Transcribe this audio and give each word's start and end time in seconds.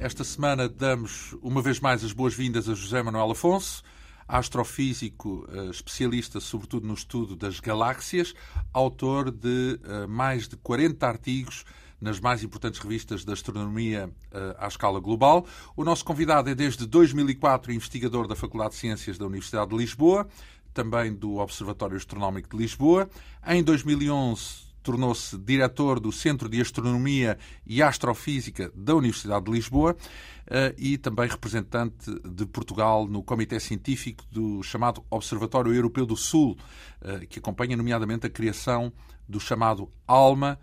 Esta 0.00 0.22
semana 0.22 0.68
damos 0.68 1.34
uma 1.42 1.60
vez 1.60 1.80
mais 1.80 2.04
as 2.04 2.12
boas-vindas 2.12 2.68
a 2.68 2.74
José 2.74 3.02
Manuel 3.02 3.32
Afonso, 3.32 3.82
astrofísico 4.28 5.44
eh, 5.52 5.70
especialista 5.70 6.38
sobretudo 6.38 6.86
no 6.86 6.94
estudo 6.94 7.34
das 7.34 7.58
galáxias, 7.58 8.32
autor 8.72 9.32
de 9.32 9.80
eh, 9.82 10.06
mais 10.06 10.46
de 10.46 10.56
40 10.56 11.04
artigos 11.04 11.64
nas 12.00 12.20
mais 12.20 12.44
importantes 12.44 12.78
revistas 12.78 13.24
de 13.24 13.32
astronomia 13.32 14.08
uh, 14.30 14.54
à 14.58 14.68
escala 14.68 15.00
global. 15.00 15.44
O 15.76 15.82
nosso 15.82 16.04
convidado 16.04 16.48
é 16.48 16.54
desde 16.54 16.86
2004 16.86 17.72
investigador 17.72 18.28
da 18.28 18.36
Faculdade 18.36 18.70
de 18.70 18.76
Ciências 18.76 19.18
da 19.18 19.26
Universidade 19.26 19.70
de 19.70 19.76
Lisboa, 19.76 20.28
também 20.72 21.12
do 21.12 21.38
Observatório 21.38 21.96
Astronómico 21.96 22.56
de 22.56 22.62
Lisboa. 22.62 23.10
Em 23.44 23.64
2011 23.64 24.67
tornou-se 24.82 25.36
diretor 25.38 26.00
do 26.00 26.10
Centro 26.12 26.48
de 26.48 26.60
Astronomia 26.60 27.38
e 27.66 27.82
Astrofísica 27.82 28.70
da 28.74 28.94
Universidade 28.94 29.44
de 29.44 29.52
Lisboa 29.52 29.92
uh, 29.94 30.74
e 30.76 30.96
também 30.96 31.28
representante 31.28 32.10
de 32.24 32.46
Portugal 32.46 33.06
no 33.06 33.22
Comitê 33.22 33.60
Científico 33.60 34.24
do 34.30 34.62
chamado 34.62 35.04
Observatório 35.10 35.72
Europeu 35.74 36.06
do 36.06 36.16
Sul, 36.16 36.56
uh, 37.02 37.26
que 37.26 37.38
acompanha 37.38 37.76
nomeadamente 37.76 38.26
a 38.26 38.30
criação 38.30 38.92
do 39.28 39.38
chamado 39.38 39.90
ALMA, 40.06 40.58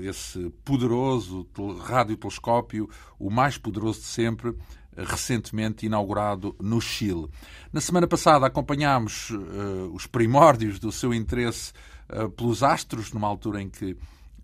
esse 0.00 0.48
poderoso 0.64 1.46
radiotelescópio, 1.82 2.88
o 3.18 3.28
mais 3.28 3.58
poderoso 3.58 4.00
de 4.00 4.06
sempre, 4.06 4.56
recentemente 4.96 5.86
inaugurado 5.86 6.54
no 6.60 6.80
Chile. 6.80 7.28
Na 7.72 7.80
semana 7.80 8.06
passada 8.06 8.46
acompanhámos 8.46 9.30
uh, 9.30 9.90
os 9.92 10.06
primórdios 10.06 10.78
do 10.78 10.90
seu 10.90 11.14
interesse 11.14 11.72
uh, 12.08 12.28
pelos 12.30 12.62
astros, 12.62 13.12
numa 13.12 13.28
altura 13.28 13.62
em 13.62 13.68
que 13.68 13.96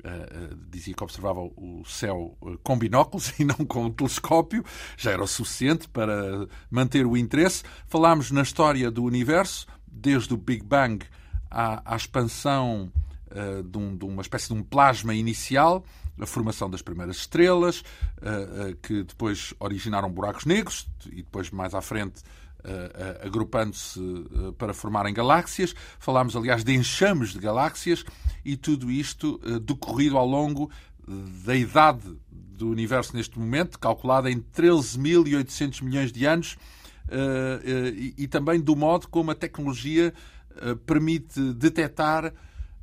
Uh, 0.04 0.54
dizia 0.70 0.94
que 0.94 1.02
observava 1.02 1.40
o 1.40 1.82
céu 1.84 2.38
com 2.62 2.78
binóculos 2.78 3.32
e 3.40 3.44
não 3.44 3.56
com 3.56 3.86
o 3.86 3.90
telescópio, 3.90 4.64
já 4.96 5.10
era 5.10 5.24
o 5.24 5.26
suficiente 5.26 5.88
para 5.88 6.46
manter 6.70 7.04
o 7.04 7.16
interesse. 7.16 7.64
Falámos 7.88 8.30
na 8.30 8.42
história 8.42 8.88
do 8.88 9.02
universo, 9.02 9.66
desde 9.84 10.32
o 10.32 10.36
Big 10.36 10.62
Bang 10.62 11.04
à, 11.50 11.82
à 11.92 11.96
expansão 11.96 12.92
uh, 13.32 13.64
de, 13.64 13.78
um, 13.78 13.96
de, 13.96 14.04
uma 14.04 14.22
espécie 14.22 14.46
de 14.46 14.54
um 14.54 14.62
plasma 14.62 15.12
inicial, 15.12 15.84
a 16.18 16.26
formação 16.26 16.68
das 16.68 16.82
primeiras 16.82 17.16
estrelas, 17.16 17.80
uh, 17.80 18.70
uh, 18.70 18.76
que 18.76 19.02
depois 19.02 19.54
originaram 19.58 20.10
buracos 20.10 20.44
negros 20.44 20.88
e 21.06 21.16
depois 21.16 21.50
mais 21.50 21.74
à 21.74 21.80
frente 21.80 22.22
agrupando-se 23.22 24.00
para 24.58 24.74
formarem 24.74 25.14
galáxias. 25.14 25.72
Falámos, 26.00 26.34
aliás, 26.34 26.64
de 26.64 26.74
enxames 26.74 27.28
de 27.28 27.38
galáxias 27.38 28.04
e 28.44 28.56
tudo 28.56 28.90
isto 28.90 29.40
decorrido 29.60 30.18
ao 30.18 30.26
longo 30.26 30.68
da 31.44 31.54
idade 31.54 32.18
do 32.28 32.68
universo 32.68 33.14
neste 33.14 33.38
momento, 33.38 33.78
calculada 33.78 34.28
em 34.28 34.40
13.800 34.40 35.80
milhões 35.80 36.10
de 36.10 36.26
anos, 36.26 36.58
e 38.16 38.26
também 38.26 38.60
do 38.60 38.74
modo 38.74 39.06
como 39.06 39.30
a 39.30 39.34
tecnologia 39.36 40.12
permite 40.86 41.52
detectar 41.52 42.34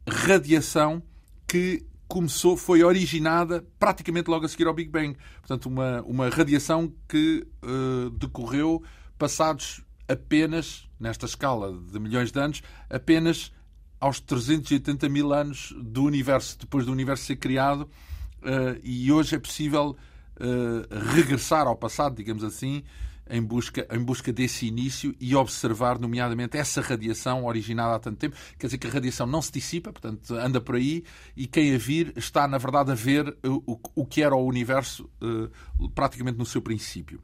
radiação 0.08 1.04
que 1.46 1.86
começou, 2.08 2.56
foi 2.56 2.84
originada 2.84 3.66
praticamente 3.80 4.30
logo 4.30 4.46
a 4.46 4.50
seguir 4.50 4.68
ao 4.68 4.74
Big 4.74 4.90
Bang. 4.90 5.18
Portanto, 5.40 5.66
uma, 5.68 6.02
uma 6.04 6.30
radiação 6.30 6.94
que 7.08 7.46
uh, 7.64 8.10
decorreu 8.12 8.84
passados 9.18 9.84
apenas, 10.08 10.88
nesta 11.00 11.26
escala 11.26 11.72
de 11.92 12.00
milhões 12.00 12.32
de 12.32 12.40
anos, 12.40 12.62
apenas 12.90 13.52
aos 14.00 14.20
380 14.20 15.08
mil 15.08 15.34
anos 15.34 15.74
do 15.82 16.04
universo, 16.04 16.58
depois 16.60 16.86
do 16.86 16.92
universo 16.92 17.24
ser 17.26 17.38
criado, 17.38 17.82
uh, 17.82 18.80
e 18.84 19.12
hoje 19.12 19.36
é 19.36 19.40
possível 19.40 19.96
uh, 20.38 21.14
regressar 21.14 21.68
ao 21.68 21.76
passado, 21.76 22.16
digamos 22.16 22.44
assim, 22.44 22.84
em 23.30 23.42
busca, 23.42 23.88
em 23.92 24.00
busca 24.00 24.32
desse 24.32 24.66
início 24.66 25.16
e 25.20 25.36
observar, 25.36 25.98
nomeadamente, 26.00 26.58
essa 26.58 26.82
radiação 26.82 27.46
originada 27.46 27.96
há 27.96 28.00
tanto 28.00 28.18
tempo. 28.18 28.36
Quer 28.58 28.68
dizer 28.68 28.78
que 28.78 28.88
a 28.88 28.90
radiação 28.90 29.26
não 29.26 29.42
se 29.42 29.52
dissipa, 29.52 29.92
portanto, 29.92 30.36
anda 30.36 30.60
por 30.60 30.76
aí 30.76 31.04
e 31.36 31.48
quem 31.48 31.74
a 31.74 31.78
vir 31.78 32.14
está, 32.16 32.48
na 32.48 32.58
verdade, 32.58 32.92
a 32.92 32.96
ver 32.96 33.36
o, 33.46 33.80
o 33.96 34.06
que 34.06 34.22
era 34.22 34.36
o 34.36 34.46
universo 34.46 35.10
uh, 35.22 35.90
praticamente 35.90 36.38
no 36.38 36.46
seu 36.46 36.62
princípio. 36.62 37.22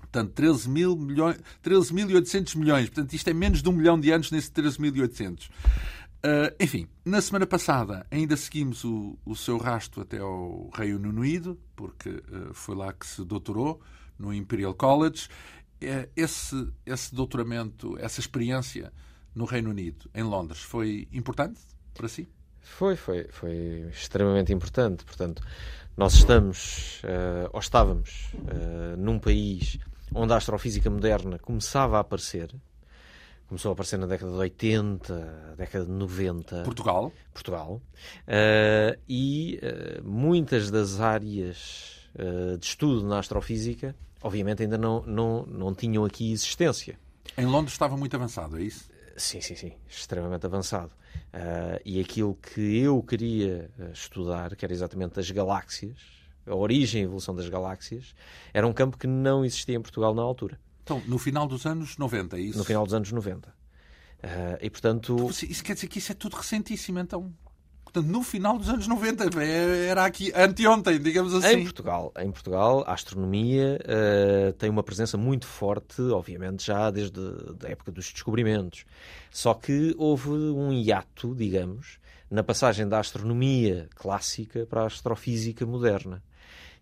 Portanto, 0.00 0.40
13.800 0.40 0.68
mil 0.68 0.96
milhões, 0.96 1.36
13 1.62 2.58
milhões. 2.58 2.88
Portanto, 2.88 3.12
isto 3.12 3.28
é 3.28 3.34
menos 3.34 3.62
de 3.62 3.68
um 3.68 3.72
milhão 3.72 3.98
de 4.00 4.10
anos 4.10 4.30
nesse 4.30 4.50
13.800. 4.50 5.48
Uh, 5.48 5.50
eh, 6.22 6.56
enfim, 6.60 6.88
na 7.04 7.20
semana 7.20 7.46
passada 7.46 8.06
ainda 8.10 8.36
seguimos 8.36 8.82
o, 8.84 9.18
o 9.24 9.36
seu 9.36 9.58
rasto 9.58 10.00
até 10.00 10.18
ao 10.18 10.70
Reino 10.74 11.10
Unido, 11.10 11.58
porque 11.76 12.08
uh, 12.08 12.54
foi 12.54 12.74
lá 12.74 12.92
que 12.92 13.06
se 13.06 13.22
doutorou 13.24 13.80
no 14.18 14.32
Imperial 14.32 14.74
College. 14.74 15.28
É, 15.80 16.08
esse, 16.16 16.68
esse 16.84 17.14
doutoramento, 17.14 17.96
essa 17.98 18.20
experiência 18.20 18.92
no 19.34 19.44
Reino 19.44 19.70
Unido, 19.70 20.08
em 20.14 20.22
Londres, 20.22 20.60
foi 20.60 21.06
importante 21.12 21.60
para 21.92 22.08
si? 22.08 22.26
Foi, 22.60 22.96
foi, 22.96 23.28
foi 23.30 23.86
extremamente 23.90 24.52
importante. 24.52 25.04
Portanto, 25.04 25.42
nós 25.96 26.14
estamos, 26.14 27.00
uh, 27.04 27.48
ou 27.52 27.60
estávamos, 27.60 28.32
uh, 28.34 28.96
num 28.98 29.18
país 29.18 29.78
onde 30.14 30.32
a 30.32 30.36
astrofísica 30.36 30.90
moderna 30.90 31.38
começava 31.38 31.96
a 31.96 32.00
aparecer. 32.00 32.54
Começou 33.46 33.70
a 33.70 33.72
aparecer 33.72 33.98
na 33.98 34.06
década 34.06 34.32
de 34.32 34.38
80, 34.38 35.54
década 35.56 35.84
de 35.84 35.92
90. 35.92 36.64
Portugal. 36.64 37.12
Portugal. 37.32 37.80
Uh, 38.26 39.00
e 39.08 39.60
muitas 40.02 40.70
das 40.70 41.00
áreas 41.00 42.05
de 42.58 42.66
estudo 42.66 43.06
na 43.06 43.18
astrofísica 43.18 43.94
obviamente 44.26 44.62
ainda 44.62 44.76
não, 44.76 45.02
não, 45.02 45.46
não 45.46 45.74
tinham 45.74 46.04
aqui 46.04 46.32
existência. 46.32 46.98
Em 47.38 47.46
Londres 47.46 47.72
estava 47.72 47.96
muito 47.96 48.14
avançado, 48.16 48.58
é 48.58 48.62
isso? 48.62 48.88
Sim, 49.16 49.40
sim, 49.40 49.54
sim, 49.54 49.72
extremamente 49.88 50.44
avançado. 50.44 50.92
Uh, 51.32 51.80
e 51.84 52.00
aquilo 52.00 52.34
que 52.34 52.78
eu 52.78 53.02
queria 53.02 53.70
estudar, 53.92 54.54
que 54.54 54.64
era 54.64 54.72
exatamente 54.72 55.18
as 55.18 55.30
galáxias, 55.30 55.98
a 56.46 56.54
origem 56.54 57.02
e 57.02 57.04
evolução 57.04 57.34
das 57.34 57.48
galáxias, 57.48 58.14
era 58.52 58.66
um 58.66 58.72
campo 58.72 58.98
que 58.98 59.06
não 59.06 59.44
existia 59.44 59.76
em 59.76 59.80
Portugal 59.80 60.14
na 60.14 60.22
altura. 60.22 60.60
Então, 60.82 61.02
no 61.06 61.18
final 61.18 61.46
dos 61.46 61.66
anos 61.66 61.96
90, 61.96 62.36
é 62.36 62.40
isso? 62.40 62.58
No 62.58 62.64
final 62.64 62.84
dos 62.84 62.94
anos 62.94 63.10
90. 63.10 63.48
Uh, 63.48 63.52
e, 64.60 64.70
portanto... 64.70 65.30
Isso 65.30 65.64
quer 65.64 65.74
dizer 65.74 65.88
que 65.88 65.98
isso 65.98 66.12
é 66.12 66.14
tudo 66.14 66.36
recentíssimo, 66.36 66.98
então? 66.98 67.32
Portanto, 67.96 68.12
no 68.12 68.22
final 68.22 68.58
dos 68.58 68.68
anos 68.68 68.86
90, 68.86 69.24
era 69.88 70.04
aqui 70.04 70.30
anteontem, 70.34 71.00
digamos 71.00 71.34
assim. 71.34 71.60
Em 71.60 71.62
Portugal, 71.62 72.12
em 72.18 72.30
Portugal 72.30 72.84
a 72.86 72.92
astronomia 72.92 73.80
uh, 73.80 74.52
tem 74.52 74.68
uma 74.68 74.82
presença 74.82 75.16
muito 75.16 75.46
forte, 75.46 76.02
obviamente, 76.02 76.66
já 76.66 76.90
desde 76.90 77.18
a 77.64 77.70
época 77.70 77.90
dos 77.90 78.12
descobrimentos. 78.12 78.84
Só 79.30 79.54
que 79.54 79.94
houve 79.96 80.28
um 80.28 80.74
hiato, 80.74 81.34
digamos, 81.34 81.98
na 82.30 82.42
passagem 82.42 82.86
da 82.86 82.98
astronomia 82.98 83.88
clássica 83.94 84.66
para 84.66 84.82
a 84.82 84.86
astrofísica 84.86 85.64
moderna. 85.64 86.22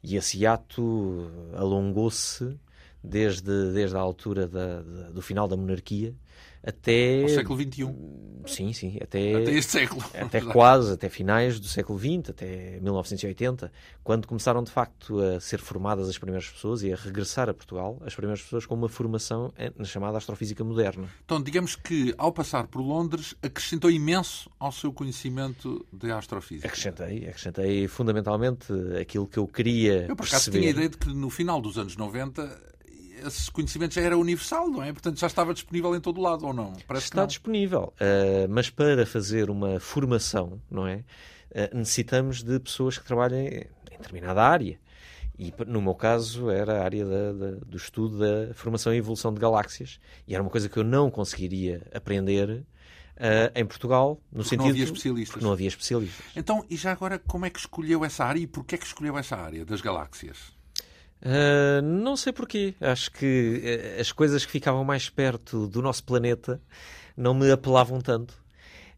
E 0.02 0.16
esse 0.16 0.38
hiato 0.38 1.30
alongou-se 1.54 2.58
desde, 3.04 3.72
desde 3.72 3.96
a 3.96 4.00
altura 4.00 4.48
da, 4.48 4.82
da, 4.82 5.10
do 5.10 5.22
final 5.22 5.46
da 5.46 5.56
monarquia 5.56 6.12
até. 6.66 7.22
Ao 7.22 7.28
século 7.28 7.60
XXI. 7.60 8.24
Sim, 8.46 8.72
sim, 8.72 8.98
até. 9.00 9.34
Até 9.34 9.52
este 9.52 9.72
século. 9.72 10.04
Até 10.14 10.40
quase, 10.40 10.92
até 10.92 11.08
finais 11.08 11.60
do 11.60 11.66
século 11.66 11.98
XX, 11.98 12.30
até 12.30 12.78
1980, 12.80 13.70
quando 14.02 14.26
começaram 14.26 14.62
de 14.62 14.70
facto 14.70 15.20
a 15.20 15.40
ser 15.40 15.60
formadas 15.60 16.08
as 16.08 16.18
primeiras 16.18 16.48
pessoas 16.48 16.82
e 16.82 16.92
a 16.92 16.96
regressar 16.96 17.48
a 17.48 17.54
Portugal, 17.54 18.00
as 18.04 18.14
primeiras 18.14 18.42
pessoas 18.42 18.66
com 18.66 18.74
uma 18.74 18.88
formação 18.88 19.52
na 19.76 19.84
chamada 19.84 20.18
astrofísica 20.18 20.64
moderna. 20.64 21.08
Então, 21.24 21.42
digamos 21.42 21.76
que 21.76 22.14
ao 22.16 22.32
passar 22.32 22.66
por 22.66 22.80
Londres, 22.80 23.34
acrescentou 23.42 23.90
imenso 23.90 24.50
ao 24.58 24.72
seu 24.72 24.92
conhecimento 24.92 25.84
de 25.92 26.10
astrofísica. 26.10 26.68
Acrescentei, 26.68 27.28
acrescentei 27.28 27.88
fundamentalmente 27.88 28.72
aquilo 29.00 29.26
que 29.26 29.38
eu 29.38 29.46
queria. 29.46 30.06
Eu, 30.08 30.16
por 30.16 30.26
acaso, 30.26 30.50
tinha 30.50 30.68
a 30.68 30.70
ideia 30.70 30.88
de 30.88 30.96
que 30.96 31.08
no 31.08 31.30
final 31.30 31.60
dos 31.60 31.78
anos 31.78 31.96
90 31.96 32.73
esse 33.26 33.50
conhecimento 33.50 33.94
já 33.94 34.02
era 34.02 34.16
universal, 34.16 34.68
não 34.68 34.82
é? 34.82 34.92
Portanto, 34.92 35.18
já 35.18 35.26
estava 35.26 35.54
disponível 35.54 35.94
em 35.94 36.00
todo 36.00 36.20
lado, 36.20 36.46
ou 36.46 36.52
não? 36.52 36.72
Parece 36.86 37.06
Está 37.06 37.22
não. 37.22 37.26
disponível, 37.26 37.92
uh, 37.94 38.48
mas 38.48 38.70
para 38.70 39.06
fazer 39.06 39.50
uma 39.50 39.80
formação, 39.80 40.60
não 40.70 40.86
é? 40.86 41.04
Uh, 41.50 41.76
necessitamos 41.76 42.42
de 42.42 42.58
pessoas 42.60 42.98
que 42.98 43.04
trabalhem 43.04 43.46
em 43.90 43.96
determinada 43.96 44.42
área. 44.42 44.78
E 45.36 45.52
no 45.66 45.82
meu 45.82 45.94
caso 45.94 46.48
era 46.48 46.80
a 46.80 46.84
área 46.84 47.04
da, 47.04 47.32
da, 47.32 47.50
do 47.66 47.76
estudo 47.76 48.18
da 48.18 48.54
formação 48.54 48.94
e 48.94 48.98
evolução 48.98 49.34
de 49.34 49.40
galáxias. 49.40 49.98
E 50.28 50.34
era 50.34 50.42
uma 50.42 50.50
coisa 50.50 50.68
que 50.68 50.76
eu 50.76 50.84
não 50.84 51.10
conseguiria 51.10 51.84
aprender 51.92 52.64
uh, 53.16 53.50
em 53.54 53.64
Portugal, 53.64 54.20
no 54.30 54.38
porque 54.38 54.50
sentido 54.50 54.62
não 54.62 54.70
havia 54.70 54.84
especialistas. 54.84 55.42
não 55.42 55.52
havia 55.52 55.68
especialistas. 55.68 56.24
Então, 56.36 56.64
e 56.70 56.76
já 56.76 56.92
agora, 56.92 57.18
como 57.18 57.46
é 57.46 57.50
que 57.50 57.58
escolheu 57.58 58.04
essa 58.04 58.24
área 58.24 58.38
e 58.38 58.46
porquê 58.46 58.76
é 58.76 58.78
que 58.78 58.86
escolheu 58.86 59.18
essa 59.18 59.36
área 59.36 59.64
das 59.64 59.80
galáxias? 59.80 60.53
Uh, 61.24 61.80
não 61.80 62.16
sei 62.16 62.32
porquê. 62.32 62.74
Acho 62.80 63.10
que 63.10 63.62
uh, 63.96 64.00
as 64.00 64.12
coisas 64.12 64.44
que 64.44 64.52
ficavam 64.52 64.84
mais 64.84 65.08
perto 65.08 65.66
do 65.66 65.80
nosso 65.80 66.04
planeta 66.04 66.60
não 67.16 67.32
me 67.32 67.50
apelavam 67.50 68.00
tanto. 68.00 68.32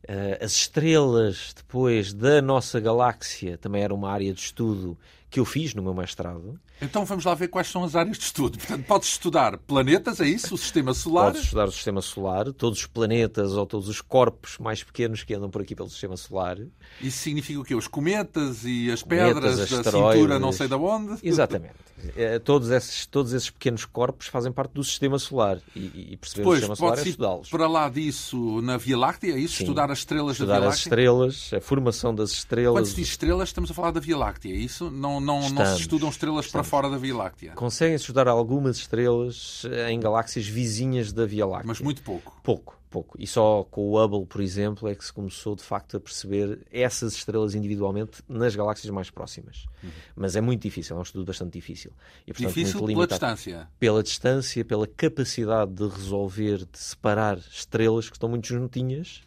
Uh, 0.08 0.44
as 0.44 0.52
estrelas 0.52 1.52
depois 1.56 2.12
da 2.12 2.43
nossa 2.43 2.81
galáxia 2.81 3.56
também 3.56 3.82
era 3.82 3.94
uma 3.94 4.11
área 4.11 4.32
de 4.32 4.40
estudo 4.40 4.99
que 5.28 5.40
eu 5.40 5.44
fiz 5.44 5.75
no 5.75 5.82
meu 5.82 5.94
mestrado. 5.94 6.58
Então 6.81 7.05
vamos 7.05 7.25
lá 7.25 7.34
ver 7.34 7.49
quais 7.49 7.69
são 7.69 7.82
as 7.84 7.96
áreas 7.96 8.19
de 8.19 8.25
estudo. 8.25 8.58
Portanto, 8.58 8.84
podes 8.84 9.08
estudar 9.08 9.56
planetas, 9.58 10.20
é 10.20 10.26
isso? 10.26 10.55
O 10.55 10.58
sistema 10.58 10.93
solar? 10.94 11.26
Podes 11.26 11.43
estudar 11.43 11.64
o 11.67 11.73
sistema 11.73 12.02
solar, 12.02 12.52
todos 12.52 12.81
os 12.81 12.87
planetas 12.87 13.52
ou 13.52 13.67
todos 13.67 13.88
os 13.88 14.00
corpos 14.00 14.58
mais 14.58 14.82
pequenos 14.82 15.25
que 15.25 15.34
andam 15.34 15.50
por 15.50 15.62
aqui 15.62 15.75
pelo 15.75 15.88
sistema 15.88 16.17
solar. 16.17 16.58
Isso 17.00 17.19
significa 17.19 17.61
o 17.61 17.64
quê? 17.64 17.75
Os 17.75 17.88
cometas 17.88 18.64
e 18.64 18.90
as 18.90 19.02
pedras 19.02 19.55
cometas, 19.55 19.84
da 19.84 19.90
cintura 19.90 20.38
não 20.38 20.52
sei 20.52 20.69
de 20.69 20.75
onde? 20.75 21.19
Exatamente. 21.26 21.75
É, 22.14 22.38
todos 22.38 22.70
esses, 22.70 23.06
todos 23.06 23.32
esses 23.32 23.49
pequenos 23.50 23.84
corpos 23.84 24.26
fazem 24.26 24.52
parte 24.52 24.73
do 24.73 24.84
sistema 24.84 25.19
solar 25.19 25.61
e, 25.75 26.12
e 26.12 26.17
perceber 26.17 26.43
Depois, 26.43 26.58
o 26.58 26.61
sistema 26.61 26.76
solar 26.76 26.99
é 26.99 27.08
estudá-los. 27.08 27.49
para 27.49 27.67
lá 27.67 27.88
disso 27.88 28.61
na 28.61 28.76
Via 28.76 28.99
Láctea, 28.99 29.34
é 29.34 29.38
isso? 29.38 29.56
Sim. 29.56 29.64
Estudar 29.64 29.90
as 29.90 29.99
estrelas 29.99 30.32
estudar 30.32 30.55
da 30.55 30.61
Via 30.61 30.69
Láctea? 30.69 30.78
Estudar 30.78 30.99
as 30.99 31.34
estrelas, 31.34 31.52
a 31.55 31.61
formação 31.61 32.14
das 32.14 32.31
estrelas. 32.32 32.75
Quando 32.75 32.87
se 32.87 32.94
diz 32.96 33.08
estrelas, 33.08 33.49
estamos 33.49 33.70
a 33.70 33.75
falar 33.75 33.90
da 33.93 34.00
Via 34.00 34.17
Láctea, 34.17 34.52
é 34.52 34.56
isso? 34.56 34.90
Não, 34.90 35.15
não, 35.20 35.48
não 35.50 35.66
se 35.66 35.80
estudam 35.80 36.08
estrelas 36.08 36.46
estamos. 36.46 36.68
para 36.68 36.78
fora 36.78 36.90
da 36.90 36.98
Via 36.98 37.16
Láctea? 37.16 37.52
Conseguem 37.52 37.96
estudar 37.96 38.28
algumas 38.28 38.76
estrelas 38.76 39.64
em 39.88 39.98
galáxias 40.00 40.46
vizinhas 40.46 41.12
da 41.12 41.26
Via 41.26 41.46
Láctea. 41.46 41.68
Mas 41.68 41.80
muito 41.80 42.02
pouco. 42.02 42.40
Pouco 42.42 42.76
pouco. 42.96 43.16
E 43.20 43.26
só 43.26 43.64
com 43.64 43.82
o 43.82 44.02
Hubble, 44.02 44.26
por 44.26 44.40
exemplo, 44.40 44.88
é 44.88 44.94
que 44.94 45.04
se 45.04 45.12
começou 45.12 45.54
de 45.54 45.62
facto 45.62 45.96
a 45.96 46.00
perceber 46.00 46.60
essas 46.72 47.14
estrelas 47.14 47.54
individualmente 47.54 48.22
nas 48.26 48.56
galáxias 48.56 48.90
mais 48.90 49.10
próximas. 49.10 49.66
Uhum. 49.82 49.90
Mas 50.14 50.34
é 50.34 50.40
muito 50.40 50.62
difícil, 50.62 50.96
é 50.96 50.98
um 50.98 51.02
estudo 51.02 51.24
bastante 51.24 51.52
difícil. 51.52 51.92
E, 52.26 52.32
portanto, 52.32 52.54
difícil 52.54 52.80
muito 52.80 52.94
pela 52.94 53.06
distância? 53.06 53.68
Pela 53.78 54.02
distância, 54.02 54.64
pela 54.64 54.86
capacidade 54.86 55.72
de 55.72 55.86
resolver, 55.86 56.58
de 56.58 56.78
separar 56.78 57.38
estrelas 57.38 58.08
que 58.08 58.16
estão 58.16 58.28
muito 58.28 58.46
juntinhas. 58.46 59.22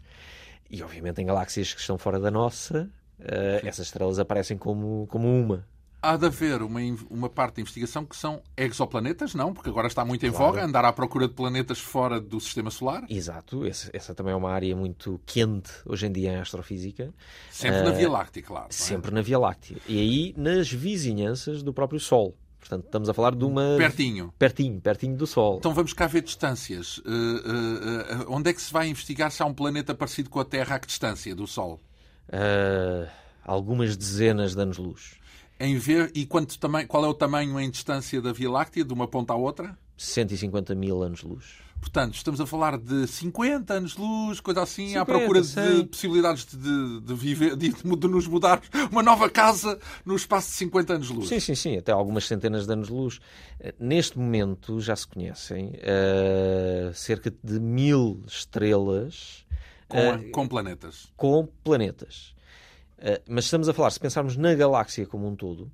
E, 0.70 0.82
obviamente, 0.82 1.22
em 1.22 1.26
galáxias 1.26 1.74
que 1.74 1.80
estão 1.80 1.98
fora 1.98 2.20
da 2.20 2.32
nossa, 2.32 2.90
uh, 3.20 3.68
essas 3.68 3.88
estrelas 3.88 4.20
aparecem 4.20 4.58
como, 4.58 5.08
como 5.08 5.28
uma 5.28 5.66
há 6.02 6.18
de 6.18 6.26
haver 6.26 6.62
uma, 6.62 6.80
uma 7.10 7.30
parte 7.30 7.56
da 7.56 7.62
investigação 7.62 8.06
que 8.06 8.16
são 8.16 8.42
exoplanetas, 8.56 9.34
não? 9.34 9.54
Porque 9.54 9.70
agora 9.70 9.88
está 9.88 10.04
muito 10.06 10.26
em 10.26 10.32
claro. 10.32 10.46
voga 10.46 10.66
andar 10.66 10.86
à 10.86 10.94
procura 10.94 11.28
de 11.28 11.34
planetas 11.34 11.80
fora 11.80 12.20
do 12.20 12.40
sistema 12.40 12.72
solar. 12.72 13.06
Exato, 13.10 13.66
essa, 13.66 13.90
essa, 13.94 14.16
também 14.16 14.34
é 14.34 14.36
uma 14.36 14.52
área 14.52 14.76
muito 14.76 15.20
quente 15.26 15.72
hoje 15.86 16.08
em 16.08 16.12
dia 16.12 16.32
em 16.32 16.38
astrofísica. 16.38 17.14
Sempre 17.52 17.82
uh, 17.82 17.84
na 17.86 17.92
Via 17.92 18.10
Láctea, 18.10 18.44
claro. 18.44 18.68
É? 18.70 18.74
Sempre 18.74 19.12
na 19.12 19.22
Via 19.22 19.40
Láctea. 19.40 19.78
E 19.88 20.00
aí 20.00 20.34
nas 20.38 20.72
vizinhanças 20.72 21.62
do 21.62 21.74
próprio 21.74 22.00
Sol. 22.00 22.36
Portanto, 22.60 22.86
estamos 22.86 23.08
a 23.08 23.14
falar 23.14 23.36
de 23.36 23.46
uma. 23.46 23.78
Pertinho. 23.78 24.34
Pertinho, 24.38 24.82
pertinho 24.82 25.16
do 25.16 25.26
Sol. 25.26 25.58
Então 25.58 25.74
vamos 25.74 25.94
cá 25.94 26.08
ver 26.08 26.22
distâncias. 26.22 26.98
Uh, 27.00 27.02
uh, 27.02 28.26
onde 28.28 28.50
é 28.50 28.54
que 28.54 28.62
se 28.62 28.72
vai 28.72 28.90
investigar 28.90 29.32
se 29.32 29.42
há 29.42 29.46
um 29.46 29.54
planeta 29.54 29.96
parecido 29.96 30.30
com 30.30 30.40
a 30.40 30.46
Terra 30.46 30.76
a 30.76 30.80
que 30.80 30.88
distância 30.88 31.36
do 31.36 31.48
Sol? 31.48 31.80
algumas 33.44 33.98
dezenas 33.98 34.54
de 34.54 34.62
anos-luz 34.62 35.19
em 35.60 35.78
ver 35.78 36.12
e 36.16 36.26
quanto 36.26 36.58
também, 36.58 36.88
qual 36.88 37.04
é 37.04 37.08
o 37.08 37.14
tamanho 37.14 37.60
em 37.60 37.70
distância 37.70 38.22
da 38.22 38.32
Via 38.32 38.50
Láctea, 38.50 38.84
de 38.84 38.94
uma 38.94 39.08
ponta 39.08 39.34
à 39.34 39.36
outra? 39.36 39.78
150 39.98 40.74
mil 40.76 41.04
anos-luz. 41.04 41.70
Portanto, 41.80 42.16
estamos 42.16 42.42
a 42.42 42.46
falar 42.46 42.78
de 42.78 43.08
50 43.08 43.74
anos-luz, 43.74 44.40
coisa 44.40 44.62
assim, 44.62 44.88
50, 44.88 45.02
à 45.02 45.06
procura 45.06 45.42
de 45.42 45.86
possibilidades 45.86 46.46
de, 46.46 47.00
de 47.02 47.14
viver, 47.14 47.56
de, 47.56 47.70
de, 47.70 48.08
nos 48.08 48.28
mudar 48.28 48.62
uma 48.92 49.02
nova 49.02 49.30
casa 49.30 49.80
no 50.06 50.16
espaço 50.16 50.50
de 50.50 50.56
50 50.56 50.94
anos-luz. 50.96 51.30
Sim, 51.30 51.40
sim, 51.40 51.56
sim, 51.56 51.78
até 51.78 51.92
algumas 51.92 52.26
centenas 52.28 52.66
de 52.66 52.74
anos-luz. 52.74 53.20
Neste 53.80 54.20
momento 54.20 54.80
já 54.82 54.96
se 54.96 55.08
conhecem 55.08 55.70
uh, 55.70 56.94
cerca 56.94 57.34
de 57.44 57.60
mil 57.60 58.24
estrelas. 58.28 59.46
Com, 59.88 60.16
uh, 60.16 60.32
com 60.32 60.48
planetas. 60.48 61.08
Com 61.16 61.48
planetas. 61.64 62.34
Eh, 63.02 63.22
mas 63.28 63.46
estamos 63.46 63.70
a 63.70 63.74
falar, 63.74 63.92
se 63.92 64.00
pensarmos 64.00 64.36
na 64.36 64.54
galáxia 64.54 65.06
como 65.06 65.28
um 65.28 65.36
todo, 65.36 65.72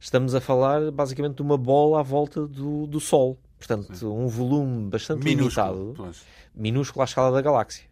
estamos 0.00 0.34
a 0.34 0.40
falar 0.40 0.90
basicamente 0.90 1.36
de 1.36 1.42
uma 1.42 1.56
bola 1.56 2.00
à 2.00 2.02
volta 2.02 2.46
do, 2.46 2.86
do 2.86 3.00
Sol. 3.00 3.38
Portanto, 3.58 3.94
Sim. 3.94 4.06
um 4.06 4.26
volume 4.26 4.90
bastante 4.90 5.24
minúsculo, 5.24 5.84
limitado, 5.84 5.94
pois. 5.96 6.22
minúsculo 6.54 7.02
à 7.02 7.04
escala 7.04 7.32
da 7.32 7.40
galáxia. 7.40 7.84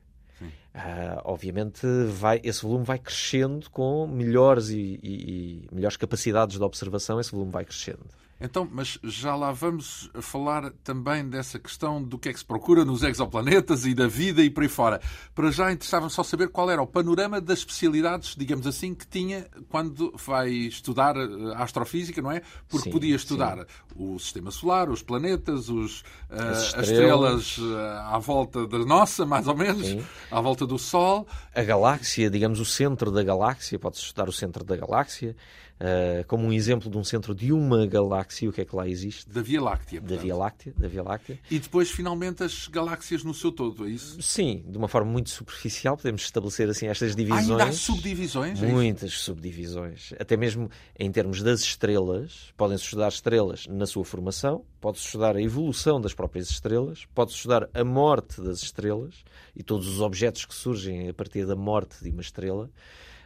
Uh, 0.75 1.21
obviamente, 1.25 1.87
vai, 2.09 2.41
esse 2.43 2.63
volume 2.63 2.83
vai 2.83 2.99
crescendo 2.99 3.69
com 3.71 4.07
melhores 4.07 4.71
e, 4.71 4.99
e, 5.03 5.69
e 5.69 5.69
melhores 5.71 5.99
capacidades 5.99 6.57
de 6.57 6.65
observação, 6.65 7.21
esse 7.21 7.31
volume 7.31 7.53
vai 7.53 7.65
crescendo. 7.65 8.07
Então, 8.43 8.69
mas 8.71 8.99
já 9.05 9.37
lá 9.37 9.53
vamos 9.53 10.11
falar 10.21 10.73
também 10.83 11.29
dessa 11.29 11.61
questão 11.61 12.03
do 12.03 12.19
que 12.19 12.29
é 12.29 12.33
que 12.33 12.39
se 12.41 12.45
procura 12.45 12.85
nos 12.85 13.05
exoplanetas 13.05 13.87
e 13.87 13.95
da 13.95 14.09
vida 14.09 14.43
e 14.43 14.51
por 14.51 14.65
aí 14.65 14.69
fora. 14.69 15.01
Para 15.33 15.53
já 15.53 15.71
interessava 15.71 16.09
só 16.09 16.25
saber 16.25 16.49
qual 16.49 16.69
era 16.69 16.83
o 16.83 16.87
panorama 16.87 17.41
das 17.41 17.61
especialidades, 17.61 18.35
digamos 18.37 18.67
assim, 18.67 18.95
que 18.95 19.07
tinha 19.07 19.47
quando 19.69 20.13
vai 20.27 20.51
estudar 20.51 21.17
a 21.17 21.23
eh, 21.23 21.55
astrofísica, 21.57 22.21
não 22.21 22.33
é? 22.33 22.43
Porque 22.69 22.87
sim, 22.87 22.91
podia 22.91 23.15
estudar 23.15 23.59
sim. 23.59 23.65
o 23.95 24.19
sistema 24.19 24.51
solar, 24.51 24.91
os 24.91 25.03
planetas, 25.03 25.69
os, 25.69 26.01
uh, 26.01 26.05
as 26.33 26.63
estrelas, 26.65 26.75
as 26.75 26.89
estrelas 26.89 27.59
uh, 27.59 28.15
à 28.15 28.19
volta 28.19 28.67
da 28.67 28.79
nossa, 28.79 29.25
mais 29.25 29.47
ou 29.47 29.57
menos, 29.57 29.87
sim. 29.87 30.05
à 30.33 30.41
volta 30.41 30.67
do 30.67 30.79
Sol. 30.79 31.29
A 31.55 31.63
galáxia, 31.63 32.29
digamos, 32.29 32.59
o 32.59 32.65
centro 32.65 33.13
da 33.13 33.23
galáxia, 33.23 33.79
pode-se 33.79 34.03
estudar 34.03 34.29
o 34.29 34.33
centro 34.33 34.65
da 34.65 34.77
galáxia. 34.77 35.37
Uh, 35.81 36.25
como 36.29 36.47
um 36.47 36.53
exemplo 36.53 36.89
de 36.89 36.97
um 36.97 37.03
centro 37.03 37.35
de 37.35 37.53
uma 37.53 37.87
galáxia, 37.87 38.49
o 38.49 38.53
que 38.53 38.61
é 38.61 38.65
que 38.65 38.75
lá 38.75 38.89
existe? 38.89 39.29
Da 39.29 39.43
Via 39.43 39.61
Láctea. 39.61 40.01
Da 40.01 40.17
Via 40.17 40.37
Láctea, 40.37 40.73
da 40.79 40.87
Via 40.87 41.03
Láctea. 41.03 41.39
E 41.51 41.59
depois, 41.59 41.91
finalmente, 41.91 42.45
as 42.45 42.69
galáxias 42.69 43.25
no 43.25 43.35
seu 43.35 43.51
todo, 43.51 43.87
é 43.87 43.91
isso? 43.91 44.23
Sim, 44.23 44.65
de 44.69 44.79
uma 44.79 44.87
forma 44.87 45.11
muito 45.11 45.31
superficial, 45.31 45.97
podemos 45.97 46.23
estabelecer 46.23 46.69
assim 46.69 46.87
estas 46.87 47.17
divisões. 47.17 47.51
Ainda 47.51 47.65
há 47.65 47.73
subdivisões? 47.73 48.63
É 48.63 48.67
Muitas 48.67 49.13
subdivisões. 49.15 50.13
Até 50.21 50.37
mesmo 50.37 50.71
em 50.99 51.11
termos 51.11 51.43
das 51.43 51.61
estrelas, 51.61 52.53
podem-se 52.57 52.85
estudar 52.85 53.09
estrelas 53.09 53.67
na 53.67 53.87
sua 53.87 54.05
formação, 54.05 54.65
pode-se 54.81 55.07
estudar 55.07 55.37
a 55.37 55.43
evolução 55.43 56.01
das 56.01 56.15
próprias 56.15 56.49
estrelas, 56.51 57.07
pode-se 57.15 57.37
estudar 57.39 57.69
a 57.75 57.85
morte 57.85 58.41
das 58.41 58.63
estrelas 58.63 59.25
e 59.55 59.63
todos 59.63 59.89
os 59.89 60.01
objetos 60.01 60.45
que 60.45 60.55
surgem 60.55 61.09
a 61.09 61.15
partir 61.15 61.47
da 61.47 61.57
morte 61.57 62.03
de 62.03 62.11
uma 62.11 62.23
estrela. 62.23 62.71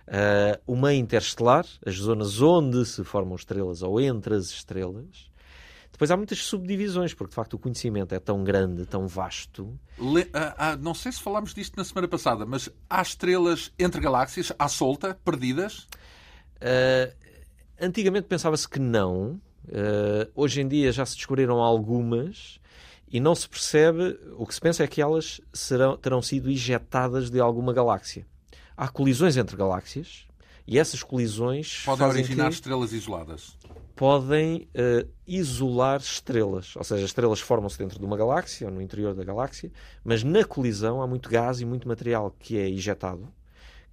Uh, 0.07 0.61
o 0.69 0.77
meio 0.77 1.01
interestelar, 1.01 1.67
as 1.85 1.97
zonas 1.97 2.41
onde 2.41 2.87
se 2.87 3.03
formam 3.03 3.35
estrelas 3.35 3.83
ou 3.83 4.01
entre 4.01 4.35
as 4.35 4.47
estrelas. 4.51 5.29
Depois 5.91 6.11
há 6.11 6.17
muitas 6.17 6.39
subdivisões, 6.45 7.13
porque 7.13 7.31
de 7.31 7.35
facto 7.35 7.55
o 7.55 7.59
conhecimento 7.59 8.15
é 8.15 8.21
tão 8.21 8.45
grande, 8.45 8.87
tão 8.87 9.09
vasto. 9.09 9.77
Le... 9.99 10.23
Uh, 10.23 10.25
uh, 10.25 10.77
não 10.81 10.95
sei 10.95 11.11
se 11.11 11.21
falámos 11.21 11.53
disto 11.53 11.77
na 11.77 11.85
semana 11.85 12.07
passada, 12.07 12.47
mas 12.47 12.69
há 12.89 13.03
estrelas 13.03 13.73
entre 13.79 14.01
galáxias, 14.01 14.53
à 14.59 14.69
solta, 14.69 15.19
perdidas? 15.25 15.89
antigamente 17.79 18.27
pensava-se 18.27 18.67
que 18.67 18.79
não. 18.79 19.39
hoje 20.35 20.63
em 20.63 20.69
dia 20.69 20.91
já 20.91 21.05
se 21.05 21.17
descobriram 21.17 21.59
algumas 21.59 22.59
e 23.11 23.21
não 23.21 23.35
se 23.35 23.47
percebe. 23.49 24.19
O 24.39 24.47
que 24.47 24.55
se 24.55 24.61
pensa 24.61 24.85
é 24.85 24.87
que 24.87 25.03
elas 25.03 25.41
serão, 25.53 25.99
terão 25.99 26.23
sido 26.23 26.49
ejetadas 26.49 27.29
de 27.29 27.41
alguma 27.41 27.75
galáxia 27.75 28.27
há 28.77 28.89
colisões 28.89 29.37
entre 29.37 29.57
galáxias 29.57 30.27
e 30.67 30.79
essas 30.79 31.03
colisões 31.03 31.83
podem 31.85 32.07
originar 32.07 32.51
estrelas 32.51 32.93
isoladas. 32.93 33.57
Podem 33.95 34.69
uh, 34.75 35.09
isolar 35.27 36.01
estrelas, 36.01 36.77
ou 36.77 36.85
seja, 36.85 37.07
estrelas 37.07 37.41
formam-se 37.41 37.79
dentro 37.79 37.99
de 37.99 38.05
uma 38.05 38.17
galáxia 38.17 38.67
ou 38.67 38.75
no 38.75 38.83
interior 38.83 39.15
da 39.15 39.25
galáxia, 39.25 39.73
mas 40.05 40.23
na 40.23 40.45
colisão 40.45 41.01
há 41.01 41.07
muito 41.07 41.31
gás 41.31 41.61
e 41.61 41.65
muito 41.65 41.89
material 41.89 42.35
que 42.39 42.59
é 42.59 42.69
injetado, 42.69 43.33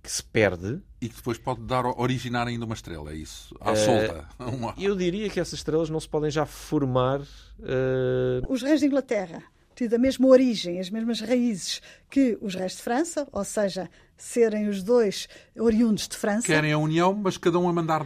que 0.01 0.11
se 0.11 0.21
perde. 0.21 0.81
E 0.99 1.07
que 1.07 1.15
depois 1.15 1.37
pode 1.37 1.61
dar, 1.61 1.85
originar 1.85 2.47
ainda 2.47 2.65
uma 2.65 2.73
estrela, 2.73 3.11
é 3.11 3.15
isso? 3.15 3.55
À 3.61 3.71
uh, 3.71 3.77
solta. 3.77 4.27
Uma... 4.51 4.73
Eu 4.77 4.95
diria 4.95 5.29
que 5.29 5.39
essas 5.39 5.59
estrelas 5.59 5.89
não 5.89 5.99
se 5.99 6.09
podem 6.09 6.29
já 6.29 6.45
formar. 6.45 7.21
Uh... 7.21 8.43
Os 8.49 8.61
reis 8.61 8.81
de 8.81 8.87
Inglaterra 8.87 9.43
tido 9.75 9.95
a 9.95 9.97
mesma 9.97 10.27
origem, 10.27 10.79
as 10.79 10.89
mesmas 10.89 11.19
raízes 11.19 11.81
que 12.09 12.37
os 12.41 12.55
reis 12.55 12.73
de 12.73 12.81
França, 12.81 13.27
ou 13.31 13.43
seja, 13.43 13.89
serem 14.17 14.67
os 14.67 14.83
dois 14.83 15.27
oriundos 15.57 16.07
de 16.07 16.17
França. 16.17 16.47
Querem 16.47 16.71
a 16.71 16.77
união, 16.77 17.13
mas 17.13 17.37
cada 17.37 17.59
um 17.59 17.67
a 17.67 17.73
mandar. 17.73 18.05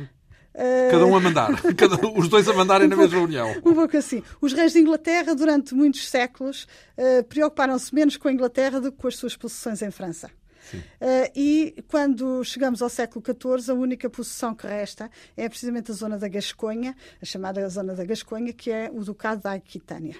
Cada 0.89 1.05
um 1.05 1.15
a 1.15 1.19
mandar, 1.19 1.51
Cada, 1.77 1.95
os 2.17 2.27
dois 2.27 2.49
a 2.49 2.53
mandarem 2.53 2.87
um 2.87 2.89
na 2.89 2.95
pouco, 2.95 3.11
mesma 3.11 3.25
união. 3.25 3.61
Um 3.63 3.75
pouco 3.75 3.95
assim. 3.95 4.23
Os 4.41 4.53
reis 4.53 4.73
de 4.73 4.79
Inglaterra, 4.79 5.35
durante 5.35 5.75
muitos 5.75 6.09
séculos, 6.09 6.67
uh, 6.97 7.23
preocuparam-se 7.25 7.93
menos 7.93 8.17
com 8.17 8.27
a 8.27 8.33
Inglaterra 8.33 8.81
do 8.81 8.91
que 8.91 8.97
com 8.97 9.07
as 9.07 9.15
suas 9.15 9.37
possessões 9.37 9.83
em 9.83 9.91
França. 9.91 10.31
Uh, 10.73 11.31
e 11.35 11.83
quando 11.87 12.43
chegamos 12.43 12.81
ao 12.81 12.89
século 12.89 13.23
XIV, 13.23 13.71
a 13.71 13.75
única 13.75 14.09
possessão 14.09 14.55
que 14.55 14.65
resta 14.65 15.09
é 15.35 15.47
precisamente 15.47 15.91
a 15.91 15.93
zona 15.93 16.17
da 16.17 16.27
Gasconha, 16.27 16.95
a 17.21 17.25
chamada 17.25 17.67
zona 17.69 17.93
da 17.93 18.03
Gasconha, 18.03 18.51
que 18.51 18.71
é 18.71 18.89
o 18.91 19.03
Ducado 19.03 19.43
da 19.43 19.53
Aquitânia. 19.53 20.15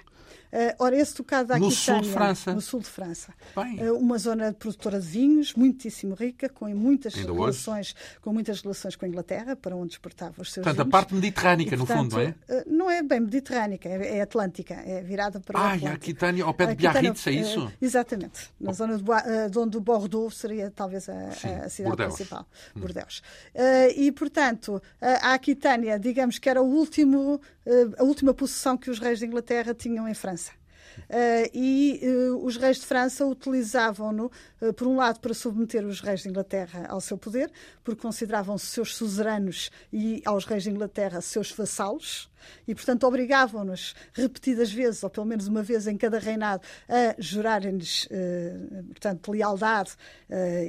Uh, 0.50 0.74
ora, 0.78 0.96
esse 0.96 1.14
ducado 1.14 1.48
da 1.48 1.58
no 1.58 1.66
Aquitânia... 1.66 2.02
sul 2.02 2.08
de 2.08 2.14
França. 2.14 2.54
No 2.54 2.60
sul 2.60 2.80
de 2.80 2.86
França. 2.86 3.34
Uh, 3.54 3.94
uma 3.98 4.16
zona 4.16 4.52
produtora 4.52 4.98
de 4.98 5.06
vinhos, 5.06 5.52
muitíssimo 5.54 6.14
rica, 6.14 6.48
com 6.48 6.66
muitas, 6.74 7.14
relações, 7.14 7.94
com 8.22 8.32
muitas 8.32 8.62
relações 8.62 8.96
com 8.96 9.04
a 9.04 9.08
Inglaterra, 9.08 9.54
para 9.54 9.76
onde 9.76 9.92
exportava 9.92 10.40
os 10.40 10.52
seus 10.52 10.64
portanto, 10.64 10.84
vinhos. 10.84 10.88
a 10.88 10.90
parte 10.90 11.14
mediterrânica, 11.14 11.74
e, 11.74 11.78
portanto, 11.78 11.96
no 11.96 12.02
fundo, 12.02 12.16
não 12.16 12.22
é? 12.22 12.28
Uh, 12.28 12.64
não 12.66 12.90
é 12.90 13.02
bem 13.02 13.20
mediterrânica, 13.20 13.88
é, 13.88 14.18
é, 14.18 14.20
atlântica, 14.22 14.74
é 14.74 15.02
virada 15.02 15.38
para 15.38 15.58
o 15.58 15.60
ah, 15.60 15.66
Atlântico. 15.66 15.86
Ah, 15.86 15.90
a 15.90 15.94
Aquitânia, 15.94 16.44
ao 16.44 16.54
pé 16.54 16.66
de 16.66 16.74
Biarritz, 16.76 17.26
é 17.26 17.30
isso? 17.32 17.72
exatamente. 17.80 18.50
Na 18.58 18.70
oh. 18.70 18.74
zona 18.74 18.96
de, 18.96 19.04
de 19.50 19.58
onde 19.58 19.78
Bordeaux 19.78 20.34
seria 20.34 20.70
talvez 20.70 21.08
a, 21.10 21.30
Sim, 21.32 21.48
a 21.48 21.68
cidade 21.68 21.96
Bordeaux. 21.96 22.14
principal. 22.14 22.46
Hum. 22.74 22.80
Bordeaux. 22.80 23.22
e, 23.94 24.10
portanto, 24.12 24.80
a 25.00 25.34
Aquitânia, 25.34 25.98
digamos 25.98 26.38
que 26.38 26.48
era 26.48 26.62
o 26.62 26.66
último, 26.66 27.40
a 27.98 28.02
última 28.02 28.32
possessão 28.32 28.76
que 28.76 28.90
os 28.90 28.98
reis 28.98 29.18
de 29.18 29.26
Inglaterra 29.26 29.74
tinham 29.74 30.08
em 30.08 30.14
França. 30.14 30.37
Uh, 31.08 31.50
e 31.54 32.00
uh, 32.02 32.44
os 32.44 32.56
reis 32.56 32.78
de 32.78 32.86
França 32.86 33.24
utilizavam-no, 33.26 34.30
uh, 34.60 34.72
por 34.72 34.86
um 34.86 34.96
lado, 34.96 35.20
para 35.20 35.34
submeter 35.34 35.84
os 35.84 36.00
reis 36.00 36.22
de 36.22 36.28
Inglaterra 36.28 36.86
ao 36.88 37.00
seu 37.00 37.16
poder, 37.18 37.50
porque 37.84 38.00
consideravam-se 38.02 38.66
seus 38.66 38.94
suzeranos 38.96 39.70
e 39.92 40.22
aos 40.24 40.44
reis 40.44 40.62
de 40.64 40.70
Inglaterra 40.70 41.20
seus 41.20 41.50
vassalos, 41.50 42.30
e, 42.66 42.74
portanto, 42.74 43.04
obrigavam-nos 43.04 43.94
repetidas 44.14 44.72
vezes, 44.72 45.02
ou 45.02 45.10
pelo 45.10 45.26
menos 45.26 45.48
uma 45.48 45.62
vez 45.62 45.86
em 45.86 45.96
cada 45.96 46.18
reinado, 46.18 46.62
a 46.88 47.14
jurarem-lhes, 47.18 48.06
uh, 48.06 48.84
portanto, 48.84 49.30
lealdade 49.30 49.90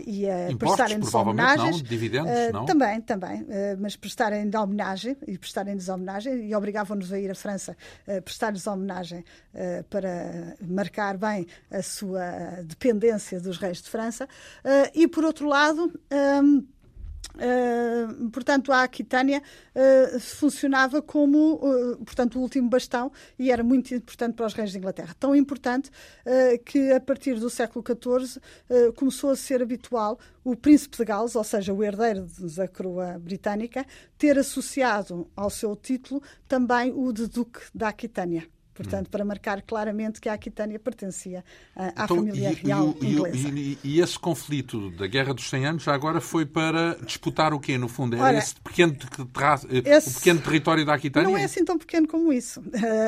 e 0.05 0.29
a 0.29 0.55
prestarem-nos 0.57 1.13
homenagens. 1.13 1.77
Não, 1.77 1.83
dividendos, 1.83 2.31
não? 2.53 2.65
Também, 2.65 3.01
também, 3.01 3.45
mas 3.77 3.95
prestarem-lhes 3.95 4.55
homenagem 4.55 5.17
e 5.27 5.37
prestarem-lhes 5.37 5.89
homenagem 5.89 6.47
e 6.47 6.55
obrigavam-nos 6.55 7.11
a 7.13 7.19
ir 7.19 7.29
à 7.29 7.35
França 7.35 7.75
a 8.07 8.21
prestar-lhes 8.21 8.65
homenagem 8.65 9.23
para 9.89 10.18
marcar 10.61 11.17
bem 11.17 11.47
a 11.69 11.81
sua 11.81 12.61
dependência 12.63 13.39
dos 13.39 13.57
reis 13.57 13.81
de 13.81 13.89
França. 13.89 14.27
e, 14.93 15.07
por 15.07 15.23
outro 15.23 15.47
lado, 15.47 15.91
Uh, 17.35 18.29
portanto, 18.31 18.71
a 18.71 18.83
Aquitânia 18.83 19.41
uh, 19.73 20.19
funcionava 20.19 21.01
como, 21.01 21.55
uh, 21.55 21.97
portanto, 22.03 22.37
o 22.37 22.41
último 22.41 22.69
bastão 22.69 23.11
e 23.37 23.51
era 23.51 23.63
muito 23.63 23.93
importante 23.93 24.33
para 24.35 24.45
os 24.45 24.53
reis 24.53 24.71
de 24.71 24.77
Inglaterra. 24.77 25.15
Tão 25.17 25.35
importante 25.35 25.89
que, 26.65 26.91
a 26.91 26.99
partir 26.99 27.39
do 27.39 27.49
século 27.49 27.83
XIV, 27.85 28.41
começou 28.95 29.29
a 29.29 29.35
ser 29.35 29.61
habitual 29.61 30.19
o 30.43 30.55
príncipe 30.55 30.97
de 30.97 31.05
Gales, 31.05 31.35
ou 31.35 31.43
seja, 31.43 31.73
o 31.73 31.83
herdeiro 31.83 32.27
da 32.55 32.67
coroa 32.67 33.17
britânica, 33.19 33.85
ter 34.17 34.37
associado 34.37 35.29
ao 35.35 35.49
seu 35.49 35.75
título 35.75 36.21
também 36.47 36.91
o 36.91 37.11
de 37.11 37.27
Duque 37.27 37.61
da 37.73 37.89
Aquitânia. 37.89 38.58
Portanto, 38.79 39.07
hum. 39.07 39.11
para 39.11 39.25
marcar 39.25 39.61
claramente 39.61 40.21
que 40.21 40.29
a 40.29 40.33
Aquitânia 40.33 40.79
pertencia 40.79 41.43
à 41.75 42.05
então, 42.05 42.15
família 42.15 42.49
e, 42.49 42.53
real 42.53 42.95
e, 43.01 43.05
inglesa. 43.05 43.49
E, 43.49 43.77
e, 43.83 43.99
esse 43.99 44.17
conflito 44.17 44.89
da 44.91 45.05
Guerra 45.05 45.33
dos 45.33 45.49
100 45.49 45.65
Anos 45.65 45.83
já 45.83 45.93
agora 45.93 46.21
foi 46.21 46.45
para 46.45 46.97
disputar 47.05 47.53
o 47.53 47.59
quê, 47.59 47.77
no 47.77 47.89
fundo? 47.89 48.15
Era 48.15 48.23
Ora, 48.23 48.37
esse, 48.37 48.55
pequeno, 48.55 48.95
esse, 49.85 50.09
o 50.09 50.13
pequeno 50.13 50.39
território 50.39 50.85
da 50.85 50.93
Aquitânia? 50.93 51.29
Não 51.29 51.37
é 51.37 51.43
assim 51.43 51.65
tão 51.65 51.77
pequeno 51.77 52.07
como 52.07 52.31
isso. 52.31 52.61
Uh, 52.61 52.63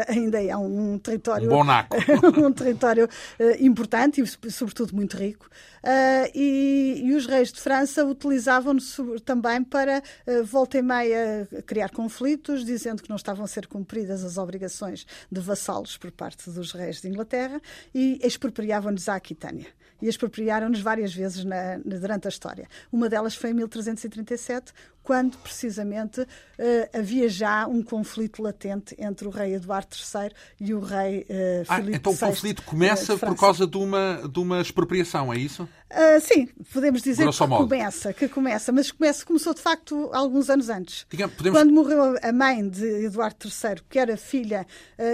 ainda 0.12 0.44
é 0.44 0.58
um 0.58 1.00
território... 1.00 1.48
Um 1.48 1.56
bonaco. 1.56 1.96
um 2.38 2.52
território 2.52 3.06
uh, 3.06 3.66
importante 3.66 4.22
e, 4.22 4.52
sobretudo, 4.52 4.94
muito 4.94 5.16
rico. 5.16 5.48
Uh, 5.82 6.30
e, 6.36 7.02
e, 7.06 7.16
os 7.16 7.26
reis 7.26 7.50
de 7.50 7.62
França 7.62 8.06
utilizavam-no 8.06 8.82
também 9.22 9.64
para, 9.64 10.04
volta 10.44 10.78
e 10.78 10.82
meia, 10.82 11.48
criar 11.66 11.90
conflitos, 11.90 12.66
dizendo 12.66 13.02
que 13.02 13.10
não 13.10 13.16
estavam 13.16 13.46
a 13.46 13.48
ser 13.48 13.68
cumpridas 13.68 14.24
as 14.26 14.38
obrigações 14.38 15.08
de 15.32 15.40
vassalos 15.62 15.98
por 15.98 16.12
parte 16.12 16.50
dos 16.50 16.72
reis 16.72 17.02
de 17.02 17.08
Inglaterra 17.08 17.62
e 17.94 18.20
expropriavam-nos 18.24 19.08
a 19.08 19.16
Aquitânia. 19.16 19.68
E 20.02 20.08
expropriaram-nos 20.08 20.82
várias 20.82 21.14
vezes 21.14 21.44
na, 21.44 21.78
na, 21.78 21.98
durante 21.98 22.28
a 22.28 22.30
história. 22.30 22.68
Uma 22.92 23.10
delas 23.10 23.36
foi 23.36 23.52
em 23.52 23.54
1337, 23.54 24.74
quando 25.04 25.38
precisamente 25.40 26.22
uh, 26.22 26.28
havia 26.94 27.28
já 27.28 27.68
um 27.68 27.82
conflito 27.82 28.42
latente 28.42 28.96
entre 29.00 29.28
o 29.28 29.32
rei 29.32 29.56
Eduardo 29.56 29.96
III 29.96 30.32
e 30.60 30.74
o 30.74 30.80
rei 30.80 31.22
uh, 31.22 31.66
ah, 31.68 31.76
Filipe 31.78 31.98
Então 31.98 32.14
VI, 32.14 32.18
o 32.18 32.28
conflito 32.28 32.64
começa 32.64 33.16
uh, 33.16 33.20
por 33.20 33.36
causa 33.36 33.66
de 33.66 33.78
uma, 33.78 34.22
de 34.32 34.40
uma 34.40 34.62
expropriação, 34.62 35.34
é 35.34 35.38
isso? 35.38 35.68
sim, 36.22 36.48
podemos 36.72 37.02
dizer 37.02 37.28
que 37.30 37.38
começa, 37.38 38.14
que 38.14 38.30
começa, 38.30 38.72
mas 38.72 38.92
começa, 38.92 39.26
começou 39.26 39.54
de 39.54 39.60
facto 39.60 40.10
alguns 40.14 40.50
anos 40.50 40.70
antes. 40.70 41.06
Digamos, 41.10 41.36
podemos... 41.36 41.60
Quando 41.60 41.74
morreu 41.74 42.16
a 42.24 42.32
mãe 42.32 42.68
de 42.70 43.06
Eduardo 43.06 43.36
III, 43.46 43.84
que 43.90 44.00
era 44.00 44.16
filha, 44.16 44.66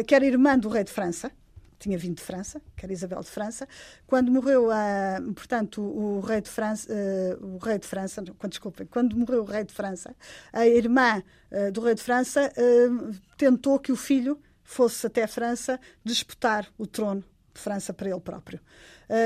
que 0.05 0.13
era 0.13 0.23
irmã 0.23 0.55
do 0.55 0.69
rei 0.69 0.83
de 0.83 0.91
França, 0.91 1.31
tinha 1.79 1.97
vindo 1.97 2.15
de 2.15 2.23
França, 2.23 2.61
que 2.75 2.85
era 2.85 2.93
Isabel 2.93 3.21
de 3.21 3.29
França. 3.29 3.67
Quando 4.05 4.31
morreu, 4.31 4.71
a, 4.71 5.21
portanto, 5.35 5.81
o 5.81 6.19
rei 6.21 6.41
de 6.41 6.49
França, 6.49 6.87
uh, 6.91 7.55
o 7.55 7.57
rei 7.57 7.77
de 7.77 7.87
França, 7.87 8.23
quando, 8.37 8.51
desculpem, 8.51 8.87
quando 8.87 9.15
morreu 9.15 9.41
o 9.41 9.45
rei 9.45 9.63
de 9.63 9.73
França, 9.73 10.15
a 10.51 10.67
irmã 10.67 11.23
uh, 11.51 11.71
do 11.71 11.81
rei 11.81 11.95
de 11.95 12.01
França 12.01 12.51
uh, 12.51 13.15
tentou 13.37 13.79
que 13.79 13.91
o 13.91 13.95
filho 13.95 14.39
fosse 14.63 15.07
até 15.07 15.23
a 15.23 15.27
França 15.27 15.79
disputar 16.03 16.67
o 16.77 16.85
trono 16.85 17.23
de 17.53 17.61
França 17.61 17.93
para 17.93 18.09
ele 18.09 18.19
próprio. 18.19 18.59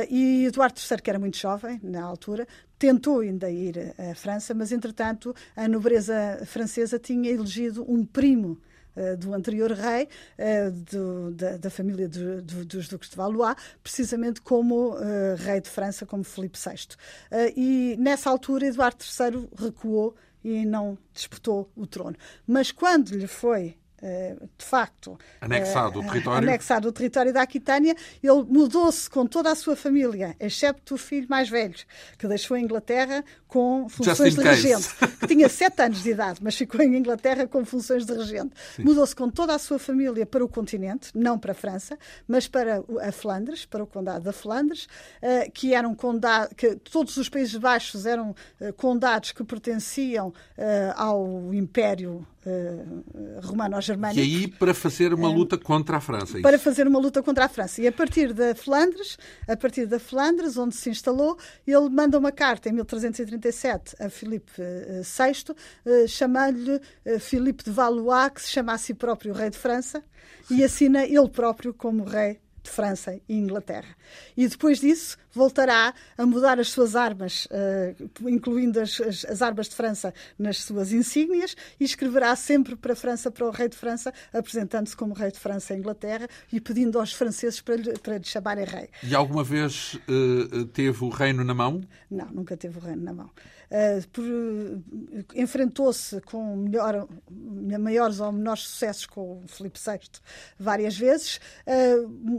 e 0.10 0.46
Eduardo 0.46 0.80
III, 0.80 1.02
que 1.02 1.10
era 1.10 1.20
muito 1.20 1.36
jovem 1.36 1.80
na 1.84 2.04
altura, 2.04 2.48
tentou 2.78 3.20
ainda 3.20 3.50
ir 3.50 3.94
à 3.98 4.14
França, 4.16 4.54
mas 4.54 4.72
entretanto 4.72 5.36
a 5.56 5.68
nobreza 5.68 6.40
francesa 6.46 7.00
tinha 7.00 7.30
elegido 7.30 7.84
um 7.92 8.06
primo 8.06 8.62
do 9.18 9.34
anterior 9.34 9.72
rei, 9.72 10.08
uh, 10.38 10.72
do, 10.72 11.32
da, 11.32 11.58
da, 11.58 11.70
família 11.70 12.08
do, 12.08 12.42
do, 12.42 12.66
dos 12.66 12.88
Duques 12.88 13.10
de 13.10 13.16
Valois, 13.16 13.56
precisamente 13.84 14.42
como 14.42 14.96
uh, 14.96 15.36
rei 15.38 15.62
de 15.62 15.70
França, 15.70 16.06
como 16.06 16.24
Filipe 16.24 16.58
VI. 16.58 16.96
e 17.56 17.96
nessa 17.98 18.30
altura 18.30 18.68
Eduardo 18.68 19.04
III 19.04 19.48
recuou 19.58 20.16
e 20.44 20.66
não 20.66 20.98
disputou 21.14 21.72
o 21.76 21.86
trono. 21.86 22.16
Mas 22.48 22.72
quando 22.72 23.12
lhe 23.12 23.28
foi 23.28 23.68
eh, 23.68 23.81
de 24.58 24.66
facto. 24.66 25.18
Anexado 25.40 26.00
o 26.00 26.04
eh, 26.04 26.08
território. 26.08 26.50
anexado 26.50 26.88
o 26.88 26.92
território 26.92 27.32
da 27.32 27.44
Aquitânia, 27.44 27.96
ele 28.22 28.44
mudou-se 28.50 29.10
com 29.10 29.28
toda 29.28 29.52
a 29.52 29.56
sua 29.56 29.76
família, 29.76 30.36
excepto 30.40 30.96
o 30.96 30.98
filho 30.98 31.28
mais 31.30 31.50
velho, 31.50 31.76
que 32.18 32.28
deixou 32.28 32.56
a 32.56 32.60
Inglaterra 32.60 33.24
com 33.48 33.88
funções 33.90 34.36
de 34.36 34.42
regente, 34.42 34.88
que 35.20 35.28
tinha 35.28 35.48
sete 35.48 35.82
anos 35.82 36.02
de 36.02 36.12
idade, 36.12 36.40
mas 36.42 36.56
ficou 36.56 36.82
em 36.82 36.96
Inglaterra 36.96 37.46
com 37.46 37.64
funções 37.64 38.06
de 38.06 38.14
regente. 38.14 38.54
Mudou-se 38.80 39.16
com 39.16 39.30
toda 39.30 39.54
a 39.54 39.60
sua 39.60 39.78
família 39.78 40.26
para 40.26 40.44
o 40.44 40.48
continente, 40.48 41.12
não 41.14 41.38
para 41.38 41.52
a 41.52 41.56
França, 41.56 41.98
mas 42.28 42.48
para 42.48 42.84
a 43.02 43.12
Flandres, 43.12 43.66
para 43.66 43.84
o 43.84 43.88
condado 43.88 44.24
da 44.24 44.34
Flandres, 44.34 44.88
eh, 45.22 45.50
que 45.54 45.76
eram 45.76 45.94
condado, 45.94 46.56
que 46.56 46.76
todos 46.76 47.18
os 47.18 47.30
Países 47.30 47.56
Baixos 47.56 48.06
eram 48.06 48.36
condados 48.78 49.32
que 49.32 49.44
pertenciam 49.44 50.34
ao 50.96 51.54
Império 51.54 52.26
romano-germânico. 53.44 54.20
E 54.20 54.24
aí 54.24 54.48
para 54.48 54.74
fazer 54.74 55.14
uma 55.14 55.30
luta 55.30 55.58
contra 55.58 55.98
a 55.98 56.02
França. 56.02 56.40
É 56.40 56.42
para 56.42 56.58
fazer 56.58 56.88
uma 56.88 57.00
luta 57.00 57.22
contra 57.22 57.46
a 57.46 57.50
França. 57.50 57.82
E 57.82 57.88
a 57.88 57.92
partir 57.92 58.34
da 58.34 58.56
Flandres, 58.56 59.18
a 59.48 59.56
partir 59.56 59.86
da 59.86 60.00
Flandres, 60.00 60.58
onde 60.58 60.76
se 60.76 60.90
instalou, 60.90 61.38
ele 61.66 61.90
manda 61.90 62.18
uma 62.18 62.32
carta 62.32 62.70
em 62.70 62.74
1337 62.74 63.96
a 64.00 64.10
Filipe 64.10 64.52
VI, 64.58 65.56
eh, 65.86 66.08
chamando-lhe 66.08 66.80
eh, 67.06 67.20
Filipe 67.20 67.64
de 67.64 67.72
Valois, 67.72 68.32
que 68.34 68.42
se 68.42 68.50
chama 68.50 68.74
a 68.74 68.78
si 68.78 68.94
próprio 68.94 69.34
rei 69.34 69.50
de 69.50 69.58
França, 69.58 70.04
e 70.50 70.64
assina 70.64 71.06
ele 71.06 71.30
próprio 71.30 71.74
como 71.74 72.04
rei 72.04 72.40
de 72.64 72.70
França 72.70 73.20
e 73.28 73.36
Inglaterra. 73.36 73.96
E 74.36 74.48
depois 74.48 74.80
disso 74.80 75.18
voltará 75.32 75.94
a 76.18 76.26
mudar 76.26 76.60
as 76.60 76.70
suas 76.70 76.96
armas, 76.96 77.46
uh, 77.46 78.30
incluindo 78.30 78.80
as, 78.80 79.00
as, 79.00 79.26
as, 79.26 79.42
armas 79.42 79.68
de 79.68 79.76
França 79.76 80.14
nas 80.38 80.58
suas 80.58 80.92
insígnias, 80.92 81.56
e 81.80 81.84
escreverá 81.84 82.36
sempre 82.36 82.76
para 82.76 82.94
a 82.94 82.96
França, 82.96 83.32
para 83.32 83.46
o 83.46 83.52
rei 83.52 83.70
de 83.70 83.78
França, 83.78 84.14
apresentando-se 84.34 84.96
como 84.96 85.14
rei 85.14 85.32
de 85.32 85.40
França 85.40 85.74
e 85.74 85.78
Inglaterra 85.78 86.28
e 86.52 86.60
pedindo 86.60 87.00
aos 87.00 87.14
franceses 87.14 87.62
para 87.62 87.76
lhe, 87.76 87.94
para 88.00 88.18
lhe 88.18 88.26
chamarem 88.26 88.66
rei. 88.66 88.90
E 89.04 89.16
alguma 89.16 89.44
vez 89.44 89.94
uh, 90.08 90.66
teve 90.66 91.04
o 91.04 91.10
reino 91.10 91.44
na 91.44 91.54
mão? 91.54 91.82
Não, 92.10 92.28
nunca 92.28 92.58
teve 92.58 92.78
o 92.78 92.82
reino 92.82 93.04
na 93.04 93.14
mão. 93.14 93.30
Uh, 93.72 94.84
enfrentou-se 95.34 96.20
com 96.22 96.58
melhor, 96.58 97.08
maiores 97.80 98.20
ou 98.20 98.32
menores 98.32 98.64
sucessos 98.64 99.06
com 99.06 99.44
o 99.44 99.48
Filipe 99.48 99.80
VI 99.80 100.00
várias 100.60 100.98
vezes, 100.98 101.40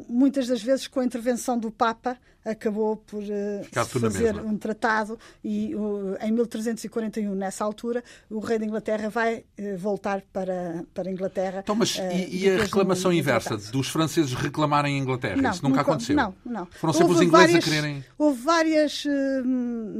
muitas 0.09 0.47
das 0.47 0.63
vezes 0.63 0.87
com 0.87 1.01
a 1.01 1.05
intervenção 1.05 1.59
do 1.59 1.71
Papa 1.71 2.19
acabou 2.45 2.97
por 2.97 3.23
uh, 3.23 4.01
fazer 4.01 4.37
um 4.37 4.57
tratado 4.57 5.19
e 5.45 5.75
uh, 5.75 6.17
em 6.21 6.33
1341, 6.33 7.35
nessa 7.35 7.65
altura, 7.65 8.03
o 8.29 8.41
rei 8.41 8.59
da 8.59 8.65
Inglaterra 8.65 9.09
vai 9.09 9.45
uh, 9.59 9.79
voltar 9.79 10.23
para, 10.33 10.85
para 10.93 11.09
a 11.09 11.13
Inglaterra. 11.13 11.61
Então, 11.63 11.75
mas 11.75 11.97
e, 11.97 12.45
e 12.45 12.51
a 12.51 12.59
reclamação 12.59 13.13
inversa 13.13 13.57
dos 13.57 13.89
franceses 13.89 14.35
reclamarem 14.35 14.97
a 14.97 14.99
Inglaterra? 14.99 15.41
Não, 15.41 15.51
Isso 15.51 15.63
nunca, 15.63 15.81
aconteceu? 15.81 16.17
Não, 16.17 16.35
não. 16.45 16.67
Foram 16.67 16.93
sempre 16.93 17.13
houve 17.13 17.21
os 17.21 17.27
ingleses 17.27 17.53
várias, 17.53 17.65
a 17.65 17.71
quererem... 17.71 18.05
Houve 18.19 18.43
várias, 18.43 19.05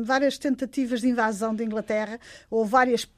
várias 0.05 0.39
tentativas 0.39 1.01
de 1.01 1.09
invasão 1.09 1.55
da 1.55 1.65
Inglaterra, 1.65 2.19
ou 2.51 2.65
várias 2.65 3.09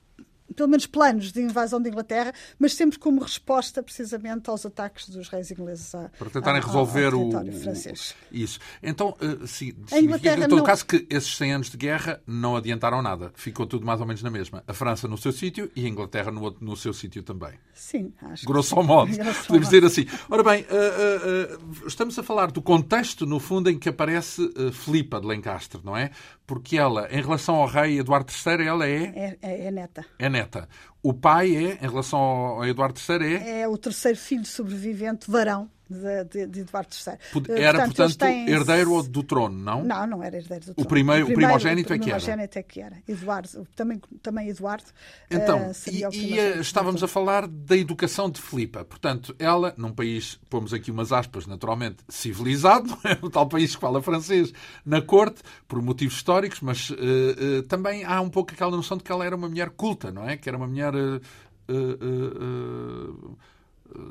pelo 0.54 0.68
menos 0.68 0.86
planos 0.86 1.32
de 1.32 1.40
invasão 1.40 1.80
de 1.80 1.88
Inglaterra, 1.88 2.32
mas 2.58 2.74
sempre 2.74 2.98
como 2.98 3.20
resposta 3.20 3.82
precisamente 3.82 4.48
aos 4.48 4.64
ataques 4.64 5.08
dos 5.08 5.28
reis 5.28 5.50
ingleses 5.50 5.94
a, 5.94 6.10
para 6.18 6.30
tentarem 6.30 6.60
resolver 6.60 7.12
ao, 7.12 7.20
ao 7.20 7.44
o 7.44 7.52
francês. 7.52 8.14
Isso. 8.30 8.58
Então, 8.82 9.16
uh, 9.20 9.46
sim, 9.46 9.74
a 9.90 10.00
Inglaterra 10.00 10.44
em 10.44 10.48
todo 10.48 10.58
não... 10.58 10.64
caso 10.64 10.84
que 10.86 11.06
esses 11.10 11.36
100 11.36 11.52
anos 11.52 11.70
de 11.70 11.76
guerra 11.76 12.20
não 12.26 12.56
adiantaram 12.56 13.02
nada. 13.02 13.32
Ficou 13.34 13.66
tudo 13.66 13.86
mais 13.86 14.00
ou 14.00 14.06
menos 14.06 14.22
na 14.22 14.30
mesma. 14.30 14.62
A 14.66 14.72
França 14.72 15.08
no 15.08 15.18
seu 15.18 15.32
sítio 15.32 15.70
e 15.74 15.84
a 15.84 15.88
Inglaterra 15.88 16.30
no, 16.30 16.56
no 16.60 16.76
seu 16.76 16.92
sítio 16.92 17.22
também. 17.22 17.52
Sim, 17.72 18.12
acho. 18.22 18.46
Grosso 18.46 18.76
modo, 18.82 19.12
Grosso 19.16 19.46
podemos 19.46 19.68
dizer 19.68 19.84
assim. 19.84 20.06
Ora 20.28 20.42
bem, 20.42 20.62
uh, 20.62 21.82
uh, 21.82 21.86
estamos 21.86 22.18
a 22.18 22.22
falar 22.22 22.50
do 22.50 22.62
contexto, 22.62 23.26
no 23.26 23.38
fundo, 23.40 23.70
em 23.70 23.78
que 23.78 23.88
aparece 23.88 24.42
uh, 24.42 24.72
Filipa 24.72 25.20
de 25.20 25.26
Lencastre, 25.26 25.80
não 25.84 25.96
é? 25.96 26.10
Porque 26.46 26.76
ela, 26.76 27.08
em 27.10 27.22
relação 27.22 27.56
ao 27.56 27.66
rei 27.66 27.98
Eduardo 27.98 28.30
III, 28.30 28.66
ela 28.66 28.86
é... 28.86 29.02
É, 29.02 29.38
é, 29.40 29.66
é 29.66 29.70
neta. 29.70 30.04
É 30.18 30.28
neta. 30.28 30.68
O 31.02 31.14
pai 31.14 31.56
é, 31.56 31.74
em 31.74 31.88
relação 31.88 32.18
ao 32.20 32.66
Eduardo 32.66 32.98
III, 32.98 33.36
é... 33.36 33.60
É 33.60 33.68
o 33.68 33.78
terceiro 33.78 34.18
filho 34.18 34.44
sobrevivente, 34.44 35.30
varão, 35.30 35.70
de, 35.88 36.24
de, 36.24 36.46
de 36.46 36.60
Eduardo 36.60 36.88
III. 36.94 37.14
Era, 37.56 37.78
portanto, 37.78 37.96
portanto 37.96 38.16
têm... 38.18 38.48
herdeiro 38.48 39.02
do 39.02 39.22
trono, 39.22 39.58
não? 39.58 39.84
Não, 39.84 40.06
não 40.06 40.22
era 40.22 40.36
herdeiro 40.36 40.64
do 40.64 40.74
trono. 40.74 40.86
O 40.86 40.88
primeiro, 40.88 41.24
o, 41.24 41.26
primeiro, 41.26 41.54
o 41.54 41.58
primogênito 41.58 41.92
é 41.92 41.98
que 41.98 42.10
era? 42.10 42.18
O 42.18 42.22
primogênito 42.22 42.58
é 42.58 42.62
que 42.62 42.80
era. 42.80 43.02
Eduardo, 43.06 43.68
também, 43.76 44.00
também 44.22 44.48
Eduardo 44.48 44.84
Então, 45.30 45.70
uh, 45.70 45.74
e, 45.90 46.34
e 46.34 46.60
estávamos 46.60 47.02
a 47.02 47.08
falar 47.08 47.46
da 47.46 47.76
educação 47.76 48.30
de 48.30 48.40
Filipa. 48.40 48.84
Portanto, 48.84 49.34
ela, 49.38 49.74
num 49.76 49.92
país, 49.92 50.40
pomos 50.48 50.72
aqui 50.72 50.90
umas 50.90 51.12
aspas, 51.12 51.46
naturalmente, 51.46 51.98
civilizado, 52.08 52.96
é? 53.04 53.18
o 53.20 53.28
tal 53.28 53.46
país 53.46 53.74
que 53.74 53.80
fala 53.80 54.00
francês, 54.02 54.52
na 54.84 55.02
corte, 55.02 55.42
por 55.68 55.82
motivos 55.82 56.14
históricos, 56.14 56.60
mas 56.60 56.90
uh, 56.90 56.94
uh, 56.94 57.62
também 57.64 58.04
há 58.04 58.20
um 58.20 58.30
pouco 58.30 58.52
aquela 58.52 58.74
noção 58.74 58.96
de 58.96 59.04
que 59.04 59.12
ela 59.12 59.24
era 59.24 59.36
uma 59.36 59.48
mulher 59.48 59.70
culta, 59.70 60.10
não 60.10 60.28
é? 60.28 60.36
Que 60.36 60.48
era 60.48 60.56
uma 60.56 60.66
mulher 60.66 60.94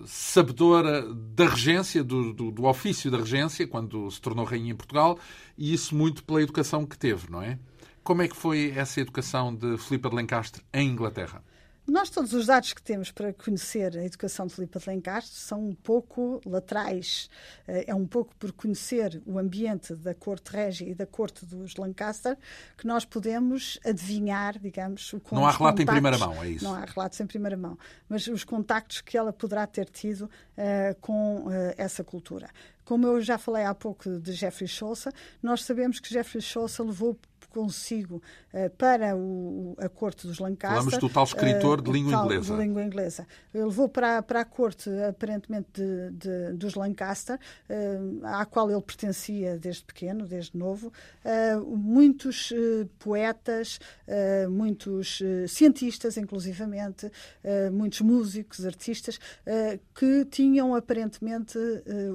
sabedora 0.06 1.02
da 1.14 1.48
regência, 1.48 2.04
do, 2.04 2.34
do, 2.34 2.52
do, 2.52 2.66
ofício 2.66 3.10
da 3.10 3.18
regência, 3.18 3.68
quando 3.68 4.10
se 4.10 4.22
tornou 4.22 4.46
rainha 4.46 4.72
em 4.72 4.76
Portugal, 4.76 5.18
e 5.58 5.74
isso 5.74 5.96
muito 5.96 6.24
pela 6.24 6.42
educação 6.42 6.86
que 6.86 6.98
teve, 6.98 7.30
não 7.30 7.42
é? 7.42 7.60
Como 8.04 8.22
é 8.22 8.28
que 8.28 8.36
foi 8.36 8.74
essa 8.76 9.02
educação 9.02 9.54
de 9.54 9.78
Filipe 9.78 10.10
de 10.10 10.16
Lencastre 10.16 10.62
em 10.74 10.90
Inglaterra? 10.90 11.44
Nós, 11.86 12.10
todos 12.10 12.32
os 12.34 12.46
dados 12.46 12.72
que 12.72 12.82
temos 12.82 13.12
para 13.12 13.34
conhecer 13.34 13.98
a 13.98 14.06
educação 14.06 14.48
de 14.48 14.56
Filipe 14.56 14.80
de 14.80 14.90
Lencastre 14.90 15.36
são 15.36 15.68
um 15.68 15.76
pouco 15.76 16.40
laterais. 16.46 17.30
Eh, 17.68 17.86
é 17.88 17.96
um 17.96 18.08
pouco 18.08 18.34
por 18.38 18.54
conhecer 18.54 19.22
o 19.26 19.38
ambiente 19.38 19.94
da 19.94 20.14
corte 20.16 20.50
régia 20.50 20.88
e 20.88 20.96
da 20.96 21.06
corte 21.06 21.46
dos 21.46 21.76
Lancaster 21.76 22.38
que 22.78 22.88
nós 22.88 23.04
podemos 23.04 23.78
adivinhar, 23.86 24.58
digamos, 24.58 25.12
o 25.12 25.22
Não 25.34 25.46
há 25.46 25.52
relato 25.52 25.82
em 25.82 25.86
primeira 25.86 26.18
mão, 26.18 26.42
é 26.42 26.50
isso? 26.52 26.64
Não 26.64 26.74
há 26.74 26.86
relatos 26.86 27.20
em 27.20 27.28
primeira 27.28 27.58
mão, 27.58 27.78
mas 28.08 28.28
os 28.28 28.46
contactos 28.46 29.02
que 29.02 29.18
ela 29.18 29.34
poderá 29.34 29.68
ter 29.68 29.90
tido 29.90 30.22
uh, 30.22 30.96
com 31.02 31.48
uh, 31.48 31.52
essa 31.78 32.02
cultura. 32.02 32.50
Como 32.86 33.08
eu 33.08 33.22
já 33.22 33.38
falei 33.38 33.66
há 33.66 33.74
pouco 33.74 34.20
de 34.20 34.34
Jeffrey 34.34 34.68
Chaucer, 34.68 35.14
nós 35.42 35.64
sabemos 35.64 36.00
que 36.00 36.10
Jeffrey 36.10 36.42
Chaucer 36.42 36.86
levou 36.86 37.18
consigo 37.54 38.22
uh, 38.54 38.70
para 38.72 39.16
o, 39.16 39.76
a 39.80 39.88
corte 39.88 40.26
dos 40.28 40.40
Lancaster. 40.40 40.78
Falamos 40.78 40.98
do 40.98 41.10
tal 41.10 41.24
escritor 41.24 41.82
de 41.82 41.92
língua 41.92 42.12
tal, 42.12 42.26
inglesa. 42.26 42.54
De 42.56 42.62
língua 42.62 42.84
inglesa. 42.84 43.28
Ele 43.54 43.66
levou 43.66 43.88
para, 43.88 44.22
para 44.24 44.42
a 44.42 44.46
corte, 44.46 44.90
aparentemente, 45.08 45.68
de, 45.74 46.12
de, 46.12 46.54
dos 46.54 46.74
Lancaster, 46.74 47.38
uh, 47.70 48.26
à 48.26 48.46
qual 48.46 48.72
ele 48.72 48.82
pertencia 48.82 49.58
desde 49.58 49.84
pequeno, 49.84 50.26
desde 50.26 50.58
novo, 50.58 50.92
muitos 51.68 52.52
poetas, 52.98 53.80
muitos 54.50 55.22
cientistas, 55.48 56.18
inclusivamente, 56.18 57.12
muitos 57.72 58.02
músicos, 58.02 58.66
artistas, 58.66 59.20
que 59.94 60.26
tinham, 60.26 60.74
aparentemente, 60.74 61.58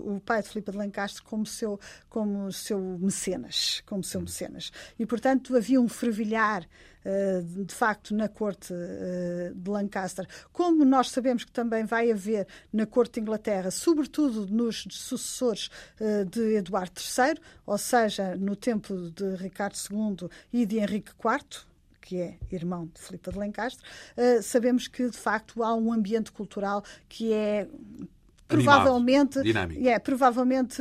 o 0.05 0.21
pai 0.21 0.43
de 0.43 0.49
Filipe 0.49 0.73
de 0.73 0.79
Lancaster 0.79 1.23
como 1.23 1.47
seu, 1.47 1.79
como 2.09 2.51
seu 2.53 2.81
mecenas. 2.99 3.83
Como 3.87 4.03
seu 4.03 4.21
mecenas. 4.21 4.73
E, 4.99 5.07
portanto, 5.07 5.28
portanto, 5.29 5.57
havia 5.57 5.81
um 5.81 5.88
fervilhar 5.88 6.67
eh, 7.05 7.43
de 7.43 7.75
facto 7.75 8.14
na 8.14 8.29
corte 8.29 8.73
eh, 8.73 9.53
de 9.55 9.71
Lancaster, 9.71 10.27
como 10.53 10.85
nós 10.85 11.11
sabemos 11.11 11.45
que 11.45 11.53
também 11.53 11.85
vai 11.85 12.11
haver 12.11 12.47
na 12.73 12.87
corte 12.87 13.14
de 13.14 13.21
Inglaterra, 13.21 13.71
sobretudo 13.71 14.47
nos 14.47 14.87
sucessores 14.91 15.69
eh, 16.01 16.25
de 16.25 16.57
Eduardo 16.57 16.99
III, 16.99 17.38
ou 17.67 17.77
seja, 17.77 18.35
no 18.37 18.57
tempo 18.57 18.95
de 19.11 19.37
Ricardo 19.37 19.77
II 19.91 20.29
e 20.51 20.64
de 20.64 20.79
Henrique 20.79 21.12
IV, 21.12 21.67
que 22.01 22.21
é 22.23 22.38
irmão 22.51 22.87
de 22.87 23.01
Filipe 23.03 23.31
de 23.31 23.38
Lencastre, 23.38 23.85
sabemos 24.43 24.88
que 24.88 25.11
de 25.11 25.17
facto 25.17 25.62
há 25.62 25.75
um 25.75 25.93
ambiente 25.93 26.33
cultural 26.33 26.83
que 27.07 27.35
é 27.35 27.69
provavelmente 28.47 29.38
é 29.87 29.99
provavelmente 29.99 30.81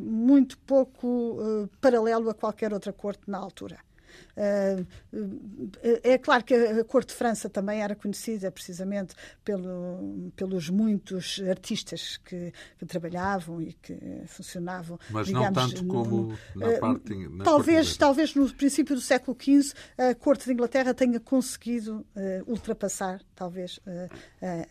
muito 0.00 0.56
pouco 0.58 1.08
uh, 1.08 1.68
paralelo 1.80 2.30
a 2.30 2.34
qualquer 2.34 2.72
outra 2.72 2.92
corte 2.92 3.22
na 3.26 3.38
altura. 3.38 3.78
Uh, 4.38 4.86
é 6.04 6.16
claro 6.16 6.44
que 6.44 6.54
a 6.54 6.84
corte 6.84 7.08
de 7.08 7.14
França 7.14 7.50
também 7.50 7.82
era 7.82 7.96
conhecida 7.96 8.52
precisamente 8.52 9.14
pelo, 9.44 10.30
pelos 10.36 10.70
muitos 10.70 11.42
artistas 11.48 12.18
que, 12.18 12.52
que, 12.78 12.86
trabalhavam 12.86 13.60
e 13.60 13.72
que 13.72 13.98
funcionavam. 14.26 14.98
Mas 15.10 15.26
digamos, 15.26 15.46
não 15.46 15.52
tanto 15.52 15.84
como 15.86 16.38
na 16.54 16.78
parte. 16.78 17.28
Na 17.28 17.44
talvez, 17.44 17.96
talvez 17.96 18.34
no 18.34 18.48
princípio 18.54 18.94
do 18.94 19.00
século 19.00 19.36
XV 19.40 19.74
a 19.96 20.14
corte 20.14 20.44
de 20.44 20.52
Inglaterra 20.52 20.94
tenha 20.94 21.18
conseguido 21.18 22.06
ultrapassar, 22.46 23.20
talvez, 23.34 23.78
uh, 23.78 24.08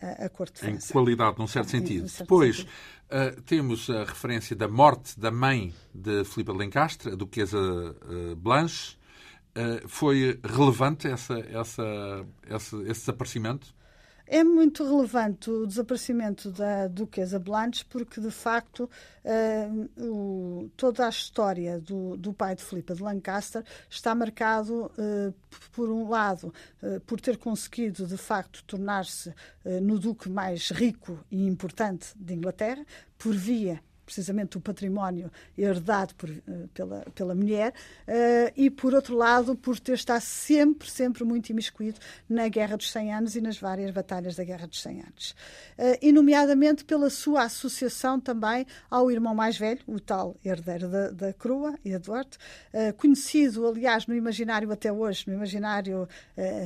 a, 0.00 0.24
a, 0.26 0.28
corte 0.28 0.54
de 0.54 0.60
França. 0.60 0.90
Em 0.90 0.92
qualidade, 0.92 1.38
num 1.38 1.46
certo 1.46 1.70
sentido. 1.70 2.02
Num 2.02 2.08
certo 2.08 2.20
Depois. 2.22 2.56
Sentido. 2.56 2.72
Uh, 3.08 3.40
temos 3.42 3.88
a 3.88 4.04
referência 4.04 4.54
da 4.54 4.68
morte 4.68 5.18
da 5.18 5.30
mãe 5.30 5.72
de 5.94 6.24
Filipe 6.24 6.52
Lencastre, 6.52 7.12
a 7.12 7.14
duquesa 7.14 7.58
uh, 7.58 8.36
Blanche, 8.36 8.97
foi 9.86 10.38
relevante 10.44 11.08
essa, 11.08 11.38
essa, 11.40 12.26
esse, 12.48 12.76
esse 12.82 13.00
desaparecimento? 13.00 13.74
É 14.30 14.44
muito 14.44 14.84
relevante 14.84 15.50
o 15.50 15.66
desaparecimento 15.66 16.50
da 16.50 16.86
Duquesa 16.86 17.38
Blanche, 17.38 17.82
porque, 17.86 18.20
de 18.20 18.30
facto, 18.30 18.88
uh, 19.24 20.04
o, 20.04 20.70
toda 20.76 21.06
a 21.06 21.08
história 21.08 21.80
do, 21.80 22.14
do, 22.14 22.34
pai 22.34 22.54
de 22.54 22.62
Filipe 22.62 22.92
de 22.92 23.02
Lancaster 23.02 23.64
está 23.88 24.14
marcado, 24.14 24.92
uh, 24.98 25.34
por 25.72 25.88
um 25.88 26.10
lado, 26.10 26.52
uh, 26.82 27.00
por 27.06 27.18
ter 27.18 27.38
conseguido, 27.38 28.06
de 28.06 28.18
facto, 28.18 28.62
tornar-se 28.64 29.32
no 29.82 29.98
duque 29.98 30.28
mais 30.28 30.70
rico 30.70 31.18
e 31.30 31.46
importante 31.46 32.08
de 32.14 32.34
Inglaterra, 32.34 32.84
por 33.16 33.34
via 33.34 33.82
precisamente 34.08 34.56
o 34.56 34.60
património 34.60 35.30
herdado 35.56 36.14
por, 36.14 36.30
eh, 36.30 36.40
pela, 36.72 37.04
pela 37.14 37.34
mulher, 37.34 37.74
uh, 38.06 38.52
e, 38.56 38.70
por 38.70 38.94
outro 38.94 39.14
lado, 39.14 39.54
por 39.54 39.78
ter 39.78 39.92
estado 39.92 40.22
sempre, 40.22 40.90
sempre 40.90 41.24
muito 41.24 41.50
imiscuído 41.50 42.00
na 42.26 42.48
Guerra 42.48 42.78
dos 42.78 42.90
100 42.90 43.12
Anos 43.12 43.36
e 43.36 43.40
nas 43.42 43.58
várias 43.58 43.90
batalhas 43.90 44.34
da 44.34 44.44
Guerra 44.44 44.66
dos 44.66 44.80
100 44.80 45.00
Anos. 45.00 45.30
Uh, 45.76 45.98
e, 46.00 46.10
nomeadamente, 46.10 46.86
pela 46.86 47.10
sua 47.10 47.42
associação 47.42 48.18
também 48.18 48.66
ao 48.90 49.10
irmão 49.10 49.34
mais 49.34 49.58
velho, 49.58 49.80
o 49.86 50.00
tal 50.00 50.36
herdeiro 50.42 50.88
da, 50.88 51.10
da 51.10 51.32
coroa, 51.34 51.78
Eduardo, 51.84 52.38
uh, 52.72 52.94
conhecido, 52.94 53.66
aliás, 53.66 54.06
no 54.06 54.14
imaginário 54.14 54.72
até 54.72 54.90
hoje, 54.90 55.24
no 55.26 55.34
imaginário 55.34 56.08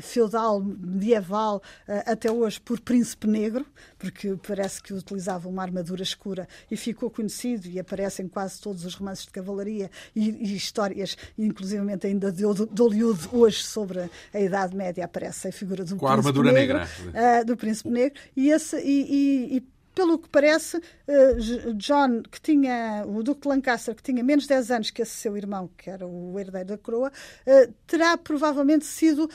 feudal, 0.02 0.61
medieval, 0.61 1.62
até 2.07 2.31
hoje, 2.31 2.61
por 2.61 2.78
Príncipe 2.78 3.26
Negro, 3.26 3.66
porque 3.98 4.37
parece 4.46 4.83
que 4.83 4.92
utilizava 4.92 5.48
uma 5.48 5.62
armadura 5.62 6.02
escura 6.02 6.46
e 6.70 6.76
ficou 6.76 7.11
conhecido 7.11 7.32
conhecido 7.33 7.68
e 7.68 7.81
aparece 7.81 8.23
em 8.23 8.29
quase 8.29 8.61
todos 8.61 8.85
os 8.85 8.95
romances 8.95 9.25
de 9.25 9.31
cavalaria 9.31 9.90
e, 10.14 10.31
e 10.31 10.55
histórias, 10.55 11.16
inclusive 11.38 11.83
ainda 12.05 12.31
de, 12.31 12.42
de 12.42 12.83
Hollywood, 12.83 13.29
hoje 13.33 13.62
sobre 13.62 14.11
a 14.33 14.40
Idade 14.40 14.77
Média, 14.77 15.05
aparece 15.05 15.49
a 15.49 15.53
figura 15.53 15.85
do 15.85 15.97
Com 15.97 16.07
príncipe 16.07 16.29
armadura 16.29 16.53
negro, 16.53 16.79
negra. 16.79 17.40
Uh, 17.40 17.45
do 17.45 17.57
príncipe 17.57 17.88
negro, 17.88 18.21
e, 18.37 18.51
esse, 18.51 18.77
e, 18.79 19.57
e, 19.57 19.73
pelo 19.95 20.18
que 20.18 20.29
parece, 20.29 20.77
uh, 20.77 21.75
John, 21.75 22.23
que 22.31 22.40
tinha, 22.40 23.05
o 23.07 23.23
Duque 23.23 23.42
de 23.42 23.49
Lancaster, 23.49 23.95
que 23.95 24.03
tinha 24.03 24.23
menos 24.23 24.45
de 24.45 24.51
10 24.51 24.71
anos 24.71 24.90
que 24.90 25.03
esse 25.03 25.12
seu 25.12 25.37
irmão, 25.37 25.71
que 25.77 25.88
era 25.88 26.07
o 26.07 26.38
herdeiro 26.38 26.68
da 26.68 26.79
coroa, 26.79 27.11
uh, 27.11 27.73
terá 27.87 28.16
provavelmente 28.16 28.85
sido 28.85 29.29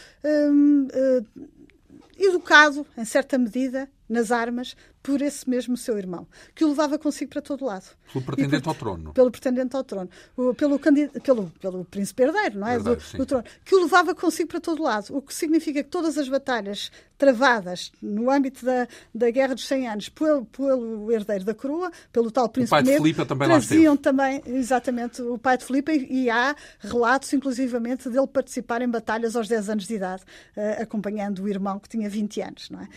educado, 2.19 2.85
em 2.97 3.05
certa 3.05 3.37
medida, 3.37 3.89
nas 4.09 4.31
armas 4.31 4.75
por 5.07 5.21
esse 5.21 5.49
mesmo 5.49 5.77
seu 5.77 5.97
irmão, 5.97 6.27
que 6.53 6.65
o 6.65 6.67
levava 6.67 6.99
consigo 6.99 7.31
para 7.31 7.41
todo 7.41 7.63
lado. 7.63 7.85
Pelo 8.11 8.25
pretendente 8.25 8.63
por, 8.63 8.69
ao 8.69 8.75
trono. 8.75 9.13
Pelo 9.13 9.31
pretendente 9.31 9.75
ao 9.75 9.83
trono. 9.83 10.09
Pelo, 10.35 10.79
pelo, 11.21 11.49
pelo 11.61 11.85
príncipe 11.85 12.23
herdeiro, 12.23 12.59
não 12.59 12.67
é? 12.67 12.75
Herdeiro, 12.75 12.99
do, 12.99 13.17
do, 13.17 13.25
trono. 13.25 13.43
Que 13.63 13.75
o 13.75 13.83
levava 13.83 14.13
consigo 14.13 14.49
para 14.49 14.59
todo 14.59 14.83
lado. 14.83 15.15
O 15.15 15.21
que 15.21 15.33
significa 15.33 15.81
que 15.81 15.89
todas 15.89 16.17
as 16.17 16.27
batalhas 16.27 16.91
travadas 17.17 17.91
no 18.01 18.29
âmbito 18.29 18.65
da, 18.65 18.87
da 19.15 19.31
Guerra 19.31 19.55
dos 19.55 19.65
100 19.65 19.87
Anos 19.87 20.09
pelo, 20.09 20.45
pelo 20.45 21.11
herdeiro 21.11 21.45
da 21.45 21.53
coroa, 21.53 21.91
pelo 22.11 22.29
tal 22.29 22.47
príncipe 22.47 22.75
o 22.75 22.77
pai 22.77 22.83
de 22.83 22.97
Filipe 22.97 23.25
também 23.25 23.47
traziam 23.47 23.93
lá 23.93 24.01
também, 24.01 24.41
exatamente, 24.45 25.21
o 25.21 25.37
pai 25.37 25.57
de 25.57 25.65
Filipe 25.65 26.07
e 26.09 26.29
há 26.29 26.55
relatos, 26.79 27.31
inclusivamente, 27.33 28.09
dele 28.09 28.27
participar 28.27 28.81
em 28.81 28.89
batalhas 28.89 29.35
aos 29.35 29.47
10 29.47 29.69
anos 29.69 29.87
de 29.87 29.95
idade, 29.95 30.23
uh, 30.55 30.83
acompanhando 30.83 31.43
o 31.43 31.47
irmão 31.47 31.79
que 31.79 31.89
tinha 31.89 32.09
20 32.09 32.41
anos, 32.41 32.69
não 32.69 32.81
é? 32.81 32.87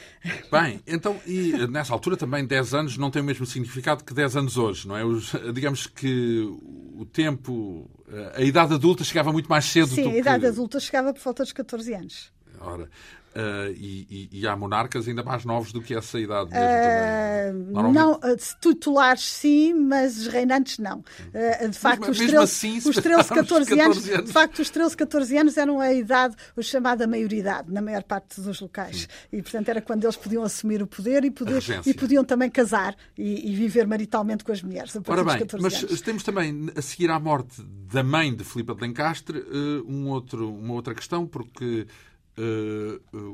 Bem, 0.51 0.83
então, 1.01 1.19
e 1.27 1.67
nessa 1.67 1.93
altura 1.95 2.17
também 2.17 2.45
10 2.45 2.75
anos 2.75 2.99
não 2.99 3.11
tem 3.11 3.23
o 3.23 3.25
mesmo 3.25 3.47
significado 3.47 4.05
que 4.05 4.13
10 4.13 4.37
anos 4.37 4.59
hoje, 4.59 4.87
não 4.87 4.97
é? 4.97 5.05
Os, 5.05 5.33
digamos 5.55 5.87
que 5.87 6.47
o 6.95 7.07
tempo, 7.07 7.91
a 8.35 8.43
idade 8.43 8.75
adulta 8.75 9.03
chegava 9.03 9.33
muito 9.33 9.49
mais 9.49 9.65
cedo 9.65 9.89
Sim, 9.89 10.03
do 10.03 10.09
a 10.11 10.17
idade 10.19 10.43
que... 10.43 10.47
adulta 10.49 10.79
chegava 10.79 11.15
por 11.15 11.23
volta 11.23 11.43
dos 11.43 11.53
14 11.53 11.95
anos. 11.95 12.33
Ora, 12.61 12.91
Uh, 13.31 13.71
e, 13.77 14.29
e, 14.33 14.41
e, 14.41 14.47
há 14.49 14.57
monarcas 14.57 15.07
ainda 15.07 15.23
mais 15.23 15.45
novos 15.45 15.71
do 15.71 15.81
que 15.81 15.95
essa 15.95 16.19
idade 16.19 16.51
mesmo 16.51 17.79
uh, 17.79 17.93
Não, 17.93 18.19
titulares 18.61 19.25
sim, 19.25 19.73
mas 19.73 20.27
reinantes 20.27 20.79
não. 20.79 20.99
Uh, 20.99 21.69
de 21.69 21.79
facto, 21.79 22.09
mas, 22.09 22.19
os, 22.19 22.27
13, 22.27 22.37
assim, 22.37 22.79
os 22.79 22.97
13, 22.97 23.29
14, 23.29 23.29
14 23.29 23.81
anos, 23.81 24.09
anos, 24.09 24.25
de 24.27 24.33
facto, 24.33 24.59
os 24.59 24.69
13, 24.69 24.97
14 24.97 25.39
anos 25.39 25.57
eram 25.57 25.79
a 25.79 25.93
idade, 25.93 26.35
o 26.57 26.63
chamada 26.63 27.07
maioridade, 27.07 27.73
na 27.73 27.81
maior 27.81 28.03
parte 28.03 28.41
dos 28.41 28.61
locais. 28.61 29.03
Sim. 29.03 29.07
E, 29.33 29.43
portanto, 29.43 29.69
era 29.69 29.81
quando 29.81 30.03
eles 30.03 30.17
podiam 30.17 30.43
assumir 30.43 30.83
o 30.83 30.87
poder 30.89 31.25
e, 31.25 31.31
poder, 31.31 31.63
e 31.87 31.95
podiam 31.95 32.25
também 32.25 32.51
casar 32.51 32.97
e, 33.17 33.55
viver 33.55 33.87
maritalmente 33.87 34.43
com 34.43 34.51
as 34.51 34.61
mulheres. 34.61 34.93
Ora 35.07 35.23
bem, 35.23 35.47
mas 35.61 35.85
anos. 35.85 36.01
temos 36.01 36.25
também, 36.25 36.69
a 36.75 36.83
seguir 36.83 37.09
à 37.13 37.21
morte 37.21 37.63
da 37.63 38.03
mãe 38.03 38.35
de 38.35 38.43
Filipe 38.43 38.75
de 38.75 38.81
Lencastre, 38.81 39.45
um 39.87 40.09
outro, 40.09 40.53
uma 40.53 40.75
outra 40.75 40.97
questão, 40.97 41.29
porque 41.29 41.87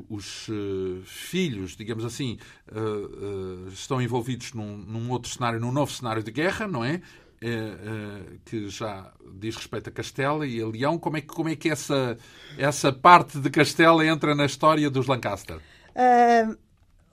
os 0.09 0.47
uh, 0.47 1.01
filhos, 1.05 1.75
digamos 1.75 2.03
assim, 2.03 2.37
estão 3.71 4.01
envolvidos 4.01 4.53
num, 4.53 4.77
num, 4.77 5.11
outro 5.11 5.31
cenário, 5.31 5.59
num 5.59 5.71
novo 5.71 5.91
cenário 5.91 6.23
de 6.23 6.31
guerra, 6.31 6.67
não 6.67 6.83
é? 6.83 7.01
que 8.45 8.67
já 8.67 9.13
diz 9.35 9.55
respeito 9.55 9.89
a 9.89 9.91
Castela 9.91 10.47
e 10.47 10.59
a 10.59 10.67
Leão. 10.67 10.97
Como 10.97 11.17
é 11.17 11.21
que, 11.21 11.27
como 11.27 11.49
é 11.49 11.55
que 11.55 11.69
essa, 11.69 12.17
essa 12.57 12.91
parte 12.91 13.39
de 13.39 13.49
Castela 13.51 14.03
entra 14.03 14.33
na 14.33 14.45
história 14.45 14.89
dos 14.89 15.05
Lancaster? 15.05 15.59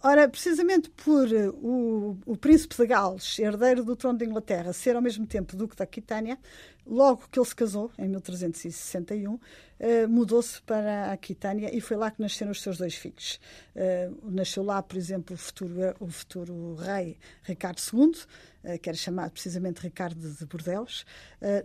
Ora, 0.06 0.28
precisamente 0.28 0.90
por 0.90 1.26
o, 1.62 2.18
o, 2.26 2.36
príncipe 2.36 2.76
de 2.76 2.86
Gales, 2.86 3.38
herdeiro 3.38 3.82
do 3.82 3.96
trono 3.96 4.18
de 4.18 4.26
Inglaterra, 4.26 4.70
ser 4.70 4.94
ao 4.94 5.00
mesmo 5.00 5.26
tempo 5.26 5.56
duque 5.56 5.74
da 5.74 5.84
Aquitânia, 5.84 6.38
logo 6.86 7.28
que 7.30 7.38
ele 7.38 7.46
se 7.46 7.54
casou, 7.54 7.90
em 7.98 8.08
1361, 8.08 9.38
eh, 9.78 10.06
mudou-se 10.06 10.62
para 10.62 11.06
a 11.06 11.12
Aquitânia 11.12 11.74
e 11.74 11.80
foi 11.80 11.96
lá 11.96 12.10
que 12.10 12.20
nasceram 12.20 12.52
os 12.52 12.62
seus 12.62 12.78
dois 12.78 12.94
filhos. 12.94 13.40
Uh, 13.74 14.30
nasceu 14.30 14.62
lá, 14.62 14.82
por 14.82 14.96
exemplo, 14.96 15.34
o 15.34 15.38
futuro, 15.38 15.74
o 16.00 16.08
futuro 16.08 16.74
rei 16.76 17.18
Ricardo 17.42 17.80
II, 17.92 18.10
uh, 18.10 18.78
que 18.78 18.88
era 18.88 18.96
chamado 18.96 19.32
precisamente 19.32 19.80
Ricardo 19.80 20.30
de 20.30 20.46
Bordeaux. 20.46 21.04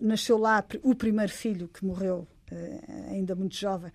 nasceu 0.02 0.38
lá 0.38 0.66
o 0.84 0.96
primeiro 0.96 1.32
filho 1.32 1.68
que 1.68 1.86
morreu 1.86 2.28
ainda 3.10 3.36
muito 3.36 3.56
jovem, 3.56 3.92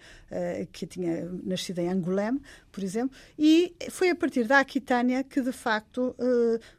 que 0.73 0.87
tinha 0.87 1.29
nascido 1.43 1.81
em 1.81 1.89
Angoulême, 1.89 2.41
por 2.71 2.83
exemplo, 2.83 3.17
e 3.39 3.75
foi 3.91 4.11
a 4.11 4.15
partir 4.15 4.47
da 4.47 4.61
Aquitânia 4.61 5.25
que, 5.25 5.41
de 5.41 5.53
facto, 5.53 6.15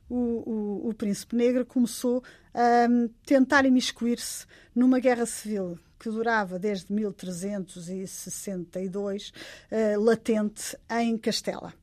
o, 0.10 0.16
o, 0.16 0.90
o 0.90 0.94
príncipe 0.94 1.36
negro 1.36 1.66
começou 1.66 2.24
a 2.54 2.88
tentar 3.26 3.66
imiscuir-se 3.66 4.46
numa 4.74 5.00
guerra 5.00 5.26
civil 5.26 5.78
que 6.06 6.10
durava 6.10 6.58
desde 6.60 6.94
1362, 6.94 9.30
uh, 9.30 9.34
eh, 9.72 9.98
latente 9.98 10.78
em 10.90 11.18
Castela. 11.18 11.74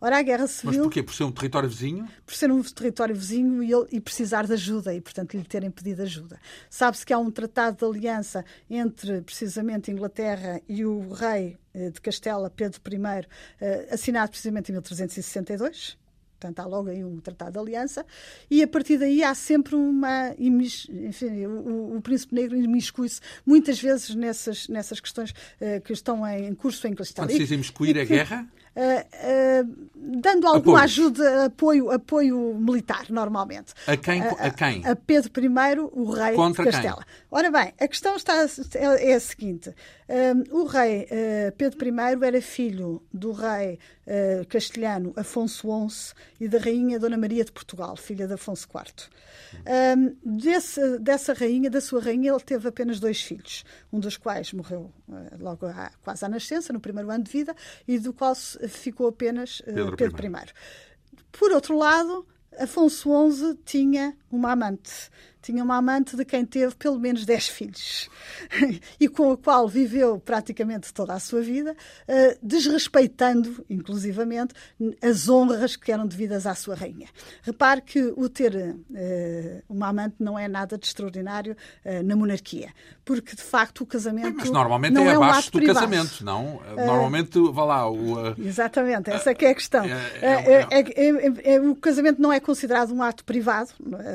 Ora, 0.00 0.18
a 0.18 0.22
Guerra 0.22 0.46
Civil... 0.46 0.72
Mas 0.72 0.82
porquê? 0.82 1.02
Por 1.02 1.14
ser 1.14 1.24
um 1.24 1.32
território 1.32 1.68
vizinho? 1.68 2.08
Por 2.24 2.34
ser 2.34 2.50
um 2.50 2.62
território 2.62 3.14
vizinho 3.14 3.62
e, 3.62 3.70
ele, 3.70 3.86
e 3.92 4.00
precisar 4.00 4.46
de 4.46 4.54
ajuda 4.54 4.94
e, 4.94 5.00
portanto, 5.00 5.36
lhe 5.36 5.44
terem 5.44 5.70
pedido 5.70 6.02
ajuda. 6.02 6.40
Sabe-se 6.70 7.04
que 7.04 7.12
há 7.12 7.18
um 7.18 7.30
tratado 7.30 7.76
de 7.76 7.84
aliança 7.84 8.44
entre, 8.68 9.20
precisamente, 9.20 9.90
Inglaterra 9.90 10.60
e 10.66 10.86
o 10.86 11.12
rei 11.12 11.58
eh, 11.74 11.90
de 11.90 12.00
Castela, 12.00 12.48
Pedro 12.48 12.80
I, 12.90 13.26
eh, 13.60 13.88
assinado 13.90 14.30
precisamente 14.30 14.70
em 14.70 14.72
1362. 14.72 15.98
Portanto, 16.40 16.60
há 16.60 16.64
logo 16.64 16.88
aí 16.88 17.04
um 17.04 17.20
tratado 17.20 17.52
de 17.52 17.58
aliança, 17.58 18.06
e 18.50 18.62
a 18.62 18.66
partir 18.66 18.96
daí 18.96 19.22
há 19.22 19.34
sempre 19.34 19.74
uma. 19.74 20.34
Enfim, 20.38 21.44
o, 21.44 21.96
o 21.98 22.00
Príncipe 22.00 22.34
Negro 22.34 22.56
imiscui-se 22.56 23.20
muitas 23.44 23.78
vezes 23.78 24.14
nessas, 24.14 24.66
nessas 24.66 25.00
questões 25.00 25.32
uh, 25.32 25.82
que 25.84 25.92
estão 25.92 26.26
em 26.26 26.54
curso 26.54 26.86
em 26.88 26.94
Castelo. 26.94 27.28
Quando 27.28 27.36
se 27.36 27.40
diz 27.40 27.50
imiscuir 27.50 27.98
a 27.98 28.04
guerra? 28.04 28.48
Uh, 28.76 29.64
uh, 29.64 29.88
dando 29.96 30.46
alguma 30.46 30.78
Apoios. 30.78 30.92
ajuda, 30.92 31.44
apoio, 31.46 31.90
apoio 31.90 32.54
militar, 32.54 33.06
normalmente. 33.10 33.74
A 33.84 33.96
quem? 33.96 34.22
A, 34.22 34.50
quem? 34.50 34.86
a 34.86 34.94
Pedro 34.94 35.32
I, 35.42 35.48
o 35.92 36.10
rei 36.10 36.34
Contra 36.34 36.64
de 36.64 36.70
Castela. 36.70 37.04
Quem? 37.04 37.14
Ora 37.32 37.50
bem, 37.50 37.74
a 37.80 37.88
questão 37.88 38.14
está, 38.14 38.46
é, 38.74 39.10
é 39.10 39.14
a 39.14 39.20
seguinte: 39.20 39.74
o 40.50 40.64
rei 40.64 41.08
Pedro 41.58 41.84
I 41.84 42.24
era 42.24 42.40
filho 42.40 43.02
do 43.12 43.32
rei 43.32 43.78
castelhano 44.48 45.12
Afonso 45.16 45.68
XI 45.88 46.14
e 46.40 46.48
da 46.48 46.58
rainha 46.58 46.98
Dona 46.98 47.18
Maria 47.18 47.44
de 47.44 47.52
Portugal, 47.52 47.96
filha 47.96 48.26
de 48.26 48.34
Afonso 48.34 48.68
IV. 48.72 49.08
Desse, 50.24 50.98
dessa 51.00 51.32
rainha, 51.32 51.68
da 51.68 51.80
sua 51.80 52.00
rainha, 52.00 52.30
ele 52.30 52.40
teve 52.40 52.68
apenas 52.68 53.00
dois 53.00 53.20
filhos, 53.20 53.64
um 53.92 53.98
dos 53.98 54.16
quais 54.16 54.52
morreu 54.52 54.92
logo 55.38 55.66
à, 55.66 55.90
quase 56.02 56.24
à 56.24 56.28
nascença, 56.28 56.72
no 56.72 56.80
primeiro 56.80 57.10
ano 57.10 57.24
de 57.24 57.30
vida, 57.30 57.54
e 57.86 57.98
do 57.98 58.12
qual 58.12 58.34
ficou 58.34 59.08
apenas 59.08 59.62
Pedro, 59.64 59.96
Pedro 59.96 60.26
I. 60.26 60.46
Por 61.32 61.52
outro 61.52 61.76
lado, 61.76 62.26
Afonso 62.58 63.10
XI 63.30 63.58
tinha 63.64 64.16
uma 64.30 64.52
amante 64.52 65.10
tinha 65.42 65.64
uma 65.64 65.76
amante 65.76 66.16
de 66.16 66.24
quem 66.24 66.44
teve 66.44 66.74
pelo 66.74 66.98
menos 66.98 67.24
10 67.24 67.48
filhos 67.48 68.10
e 69.00 69.08
com 69.08 69.32
a 69.32 69.36
qual 69.36 69.68
viveu 69.68 70.18
praticamente 70.18 70.92
toda 70.92 71.14
a 71.14 71.18
sua 71.18 71.40
vida, 71.40 71.72
uh, 71.72 72.38
desrespeitando, 72.42 73.64
inclusivamente, 73.68 74.54
as 75.02 75.28
honras 75.28 75.76
que 75.76 75.90
eram 75.90 76.06
devidas 76.06 76.46
à 76.46 76.54
sua 76.54 76.74
rainha. 76.74 77.08
Repare 77.42 77.80
que 77.80 78.12
o 78.16 78.28
ter 78.28 78.54
uh, 78.54 79.62
uma 79.68 79.88
amante 79.88 80.16
não 80.20 80.38
é 80.38 80.46
nada 80.46 80.76
de 80.76 80.86
extraordinário 80.86 81.56
uh, 81.84 82.02
na 82.02 82.14
monarquia, 82.14 82.72
porque 83.04 83.34
de 83.34 83.42
facto 83.42 83.82
o 83.82 83.86
casamento. 83.86 84.36
Mas 84.36 84.50
normalmente 84.50 84.92
não 84.92 85.04
é, 85.04 85.12
é 85.12 85.16
abaixo 85.16 85.48
um 85.48 85.52
do 85.52 85.58
privado. 85.58 85.80
casamento, 85.80 86.24
não? 86.24 86.60
Normalmente, 86.76 87.38
vá 87.52 87.64
lá. 87.64 87.90
O, 87.90 88.34
Exatamente, 88.38 89.10
essa 89.10 89.30
é 89.30 89.32
a 89.32 89.54
questão. 89.54 89.84
É, 89.84 90.66
é, 90.70 91.54
é, 91.54 91.60
o 91.60 91.74
casamento 91.74 92.20
não 92.20 92.32
é 92.32 92.40
considerado 92.40 92.92
um 92.92 93.02
ato 93.02 93.24
privado, 93.24 93.70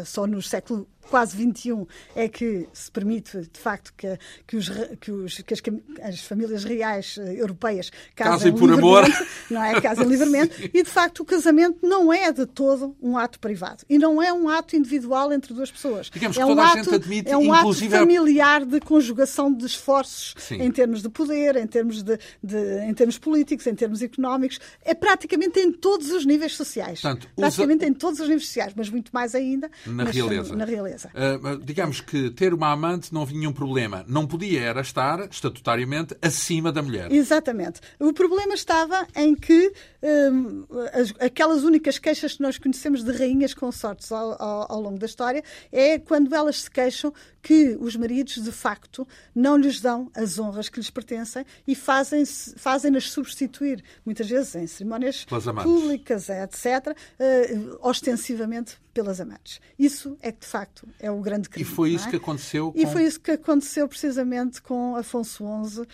só 0.06 0.28
no 0.28 0.42
século 0.42 0.88
quase 1.10 1.36
21 1.38 1.86
é 2.15 2.28
que 2.28 2.68
se 2.74 2.91
permite, 2.91 3.41
de 3.41 3.60
facto, 3.60 3.94
que, 3.96 4.18
que, 4.48 4.58
os, 4.58 4.70
que, 5.00 5.12
os, 5.12 5.38
que 5.39 5.54
as, 5.54 5.62
as, 6.02 6.20
famílias 6.22 6.63
reais 6.63 7.18
eh, 7.20 7.36
europeias 7.41 7.91
casem, 8.15 8.54
por 8.54 8.72
amor. 8.72 9.06
Não 9.50 9.63
é? 9.63 9.80
Casem 9.80 10.06
livremente. 10.06 10.65
E, 10.76 10.84
de 10.84 10.89
facto, 10.89 11.22
o 11.22 11.26
casamento 11.26 11.80
não 11.84 12.12
é 12.12 12.32
de 12.32 12.46
todo 12.46 12.96
um 13.02 13.18
ato 13.18 13.39
privado. 13.39 13.84
E 13.89 13.98
não 13.98 14.22
é 14.22 14.34
um 14.34 14.50
ato 14.50 14.76
individual 14.76 15.32
entre 15.32 15.54
duas 15.54 15.72
pessoas. 15.72 16.10
Digamos 16.10 16.36
é 16.36 16.39
que 16.39 16.46
um 16.46 16.50
toda 16.50 16.63
ato, 16.63 16.80
a 16.80 16.84
gente 16.84 16.96
admite, 16.96 17.32
é 17.32 17.38
um 17.38 17.56
inclusive... 17.56 17.96
ato 17.96 18.04
familiar 18.04 18.65
de 18.65 18.80
conjugação 18.82 19.54
de 19.54 19.65
esforços 19.65 20.34
Sim. 20.38 20.62
em 20.62 20.72
termos 20.72 21.02
de 21.02 21.10
poder, 21.10 21.56
em 21.56 21.68
termos, 21.68 22.04
de, 22.04 22.18
de, 22.44 22.80
em 22.82 22.94
termos 22.94 23.18
políticos, 23.18 23.68
em 23.68 23.76
termos 23.76 24.02
económicos. 24.02 24.60
É 24.84 24.94
praticamente 24.94 25.60
em 25.60 25.72
todos 25.72 26.12
os 26.12 26.26
níveis 26.26 26.56
sociais. 26.56 27.00
Portanto, 27.00 27.30
praticamente 27.36 27.84
usa... 27.84 27.89
em 27.89 27.94
todos 27.94 28.20
os 28.20 28.28
níveis 28.28 28.48
sociais, 28.48 28.74
mas 28.76 28.89
muito 28.89 29.12
mais 29.13 29.34
ainda 29.36 29.70
na 29.86 30.04
realeza. 30.04 30.56
Na 30.56 30.65
realeza. 30.65 30.95
Uh, 31.04 31.58
digamos 31.64 32.02
que 32.02 32.30
ter 32.32 32.54
uma 32.54 32.72
amante 32.72 33.14
não 33.14 33.26
vinha 33.26 33.50
um 33.50 33.54
problema. 33.54 34.06
Não 34.08 34.26
podia 34.26 34.62
era 34.62 34.82
estar, 34.82 35.28
estatutariamente, 35.30 36.16
acima 36.22 36.72
da 36.72 36.82
mulher. 36.82 37.12
Exatamente. 37.12 37.82
O 38.00 38.14
problema 38.14 38.54
estava 38.54 39.08
em 39.16 39.36
que 39.36 39.72
um, 40.02 40.66
as, 40.94 41.14
aquelas 41.20 41.64
únicas 41.64 41.98
queixas 41.98 42.34
que 42.34 42.42
nós 42.42 42.58
conhecemos 42.58 43.04
de 43.04 43.12
rainhas 43.12 43.54
consortes 43.54 44.12
ao, 44.12 44.42
ao, 44.42 44.72
ao 44.72 44.82
longo 44.82 44.98
da 44.98 45.06
história 45.06 45.44
é 45.72 46.00
quando 46.00 46.34
elas 46.34 46.62
se 46.62 46.72
queixam 46.72 47.14
que 47.42 47.78
os 47.80 47.96
maridos, 47.96 48.36
de 48.44 48.52
facto, 48.52 49.08
não 49.36 49.56
lhes 49.56 49.80
dão 49.80 50.10
as 50.16 50.40
honras 50.40 50.68
que 50.68 50.80
lhes 50.80 50.90
pertencem 50.90 51.46
e 51.68 51.76
fazem-nas 51.76 52.56
fazem 52.58 53.00
substituir, 53.00 53.84
muitas 54.06 54.28
vezes 54.28 54.56
em 54.56 54.68
cerimónias 54.68 55.26
públicas, 55.64 56.30
etc., 56.30 56.88
uh, 56.88 57.78
ostensivamente 57.82 58.78
pelas 58.96 59.20
amantes. 59.20 59.60
Isso 59.78 60.18
é 60.22 60.32
que, 60.32 60.40
de 60.40 60.48
facto, 60.48 60.88
é 61.02 61.12
o 61.12 61.20
grande 61.20 61.50
crime. 61.50 61.70
E 61.70 61.72
foi 61.72 61.92
isso 61.92 62.08
é? 62.08 62.12
que 62.12 62.16
aconteceu 62.16 62.72
com... 62.72 62.80
E 62.80 62.88
foi 62.88 63.04
isso 63.04 63.20
que 63.20 63.32
aconteceu 63.32 63.88
precisamente 63.90 64.62
com 64.62 64.96
Afonso 64.96 65.44
XI 65.66 65.82
uh, 65.82 65.86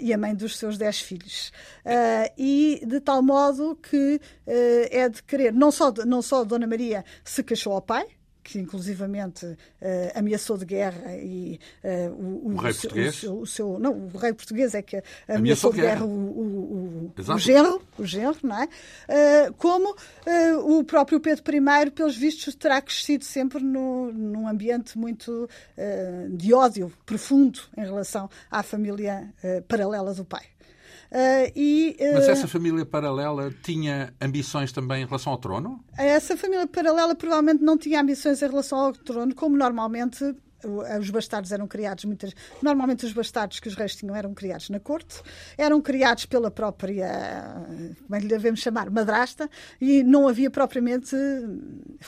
e 0.00 0.10
a 0.12 0.16
mãe 0.16 0.34
dos 0.34 0.56
seus 0.56 0.78
dez 0.78 0.98
filhos. 0.98 1.52
Uh, 1.84 2.32
e 2.38 2.80
de 2.86 2.98
tal 2.98 3.22
modo 3.22 3.76
que 3.76 4.16
uh, 4.16 4.50
é 4.90 5.06
de 5.06 5.22
querer, 5.22 5.52
não 5.52 5.70
só, 5.70 5.92
não 6.06 6.22
só 6.22 6.44
Dona 6.44 6.66
Maria 6.66 7.04
se 7.22 7.42
queixou 7.44 7.74
ao 7.74 7.82
pai, 7.82 8.06
que 8.46 8.60
inclusivamente 8.60 9.44
uh, 9.44 9.56
ameaçou 10.14 10.56
de 10.56 10.64
guerra 10.64 11.16
e 11.16 11.58
uh, 11.82 12.12
o, 12.12 12.48
o, 12.48 12.54
o, 12.54 12.56
rei 12.56 12.72
seu, 12.72 12.80
português? 12.82 13.22
O 13.24 13.34
o 13.40 13.46
seu, 13.46 13.78
não, 13.80 14.06
o 14.06 14.16
rei 14.16 14.32
português 14.32 14.72
é 14.72 14.82
que 14.82 15.02
ameaçou, 15.26 15.36
ameaçou 15.36 15.72
de 15.72 15.80
guerra, 15.80 15.94
guerra 15.94 16.06
o, 16.06 17.12
o, 17.16 17.38
genro, 17.38 17.82
o 17.98 18.04
genro, 18.04 18.38
não 18.44 18.62
é? 18.62 18.64
Uh, 18.66 19.54
como 19.54 19.96
o 20.64 20.84
próprio 20.84 21.18
Pedro 21.18 21.42
I, 21.54 21.90
pelos 21.90 22.16
vistos, 22.16 22.54
terá 22.54 22.80
crescido 22.80 23.24
sempre 23.24 23.62
no, 23.64 24.12
num 24.12 24.46
ambiente 24.46 24.96
muito 24.96 25.48
de 26.30 26.54
ódio 26.54 26.92
profundo 27.04 27.60
em 27.76 27.82
relação 27.82 28.30
à 28.50 28.62
família 28.62 29.32
paralela 29.68 30.14
do 30.14 30.24
pai. 30.24 30.55
Uh, 31.10 31.52
e, 31.54 31.96
uh, 32.00 32.14
Mas 32.14 32.28
essa 32.28 32.48
família 32.48 32.84
paralela 32.84 33.52
tinha 33.62 34.12
ambições 34.20 34.72
também 34.72 35.02
em 35.02 35.06
relação 35.06 35.32
ao 35.32 35.38
trono? 35.38 35.84
Essa 35.96 36.36
família 36.36 36.66
paralela 36.66 37.14
provavelmente 37.14 37.62
não 37.62 37.78
tinha 37.78 38.00
ambições 38.00 38.42
em 38.42 38.46
relação 38.46 38.78
ao 38.78 38.92
trono, 38.92 39.34
como 39.34 39.56
normalmente 39.56 40.34
os 41.00 41.10
bastardos 41.10 41.52
eram 41.52 41.66
criados 41.66 42.04
muitas 42.04 42.34
normalmente 42.62 43.04
os 43.06 43.12
bastardos 43.12 43.60
que 43.60 43.68
os 43.68 43.74
reis 43.74 43.94
tinham 43.94 44.14
eram 44.14 44.34
criados 44.34 44.68
na 44.70 44.80
corte 44.80 45.22
eram 45.56 45.80
criados 45.80 46.26
pela 46.26 46.50
própria 46.50 47.06
como 48.02 48.14
é 48.14 48.18
que 48.18 48.26
lhe 48.26 48.28
devemos 48.28 48.60
chamar 48.60 48.90
madrasta 48.90 49.48
e 49.80 50.02
não 50.02 50.28
havia 50.28 50.50
propriamente 50.50 51.16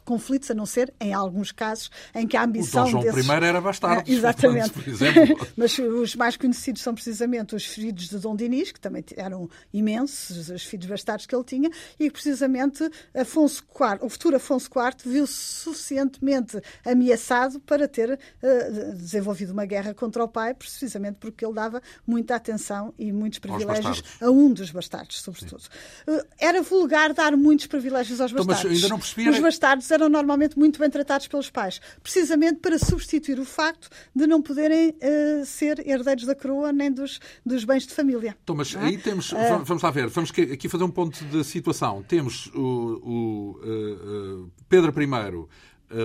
conflitos 0.05 0.51
a 0.51 0.55
não 0.55 0.67
ser 0.67 0.93
em 1.01 1.13
alguns 1.13 1.53
casos 1.53 1.91
em 2.15 2.27
que 2.27 2.37
a 2.37 2.45
ambição 2.45 2.83
o 2.83 2.85
Dom 2.85 2.91
João 2.91 3.03
desses... 3.05 3.27
I 3.27 3.45
era 3.45 3.61
bastardo 3.61 4.03
ah, 4.07 4.11
exatamente. 4.11 4.73
mas 5.57 5.79
os 5.79 6.15
mais 6.15 6.37
conhecidos 6.37 6.83
são 6.83 6.95
precisamente 6.95 7.55
os 7.55 7.65
filhos 7.65 8.09
de 8.09 8.19
Dom 8.19 8.35
Dinis 8.37 8.73
que 8.73 8.81
também 8.81 9.05
eram 9.17 9.49
imensos 9.73 10.49
os 10.49 10.65
filhos 10.65 10.87
bastardos 10.87 11.27
que 11.27 11.35
ele 11.35 11.45
tinha 11.45 11.71
e 11.99 12.11
precisamente 12.11 12.89
Afonso 13.15 13.63
IV 13.63 13.99
o 14.03 14.09
futuro 14.09 14.37
Afonso 14.37 14.69
IV 14.69 15.11
viu-se 15.11 15.33
suficientemente 15.33 16.61
ameaçado 16.85 17.61
para 17.61 17.87
ter 17.87 18.19
desenvolvido 18.95 19.53
uma 19.53 19.65
guerra 19.65 19.95
contra 19.95 20.23
o 20.25 20.29
pai, 20.29 20.55
precisamente 20.55 21.17
porque 21.21 21.45
ele 21.45 21.55
dava 21.55 21.83
muita 22.07 22.35
atenção 22.35 22.93
e 22.99 23.13
muitos 23.13 23.39
privilégios 23.39 24.03
a 24.21 24.31
um 24.31 24.53
dos 24.53 24.71
bastardos, 24.71 25.21
sobretudo. 25.21 25.63
Uh, 26.07 26.25
era 26.39 26.63
vulgar 26.63 27.13
dar 27.13 27.37
muitos 27.37 27.67
privilégios 27.67 28.21
aos 28.21 28.33
bastardos. 28.33 28.61
Então, 28.61 28.71
mas 28.71 28.83
ainda 28.83 28.89
não 28.89 28.99
percebi... 28.99 29.29
Os 29.29 29.39
bastardos 29.39 29.91
eram 29.91 30.09
normalmente 30.09 30.59
muito 30.59 30.79
bem 30.79 30.91
tratados 30.91 31.27
pelos 31.27 31.51
pais, 31.51 31.81
precisamente 32.03 32.61
para 32.61 32.79
substituir 32.79 33.39
o 33.39 33.45
facto 33.45 33.89
de 34.15 34.27
não 34.27 34.43
poderem 34.43 34.91
uh, 34.91 35.45
ser 35.45 35.87
herdeiros 35.87 36.25
da 36.25 36.35
coroa 36.35 36.73
nem 36.73 36.91
dos, 36.91 37.21
dos 37.45 37.65
bens 37.65 37.87
de 37.87 37.95
família. 37.95 38.37
Então, 38.43 38.55
mas 38.55 38.75
é? 38.75 38.79
aí 38.79 38.99
temos, 38.99 39.33
vamos 39.65 39.83
lá 39.83 39.91
ver, 39.91 40.09
vamos 40.09 40.31
aqui 40.31 40.69
fazer 40.69 40.85
um 40.85 40.91
ponto 40.91 41.25
de 41.25 41.45
situação. 41.45 42.03
Temos 42.03 42.47
o, 42.55 43.59
o 43.63 44.51
Pedro 44.69 44.93
I 45.01 45.05
eh, 45.05 45.49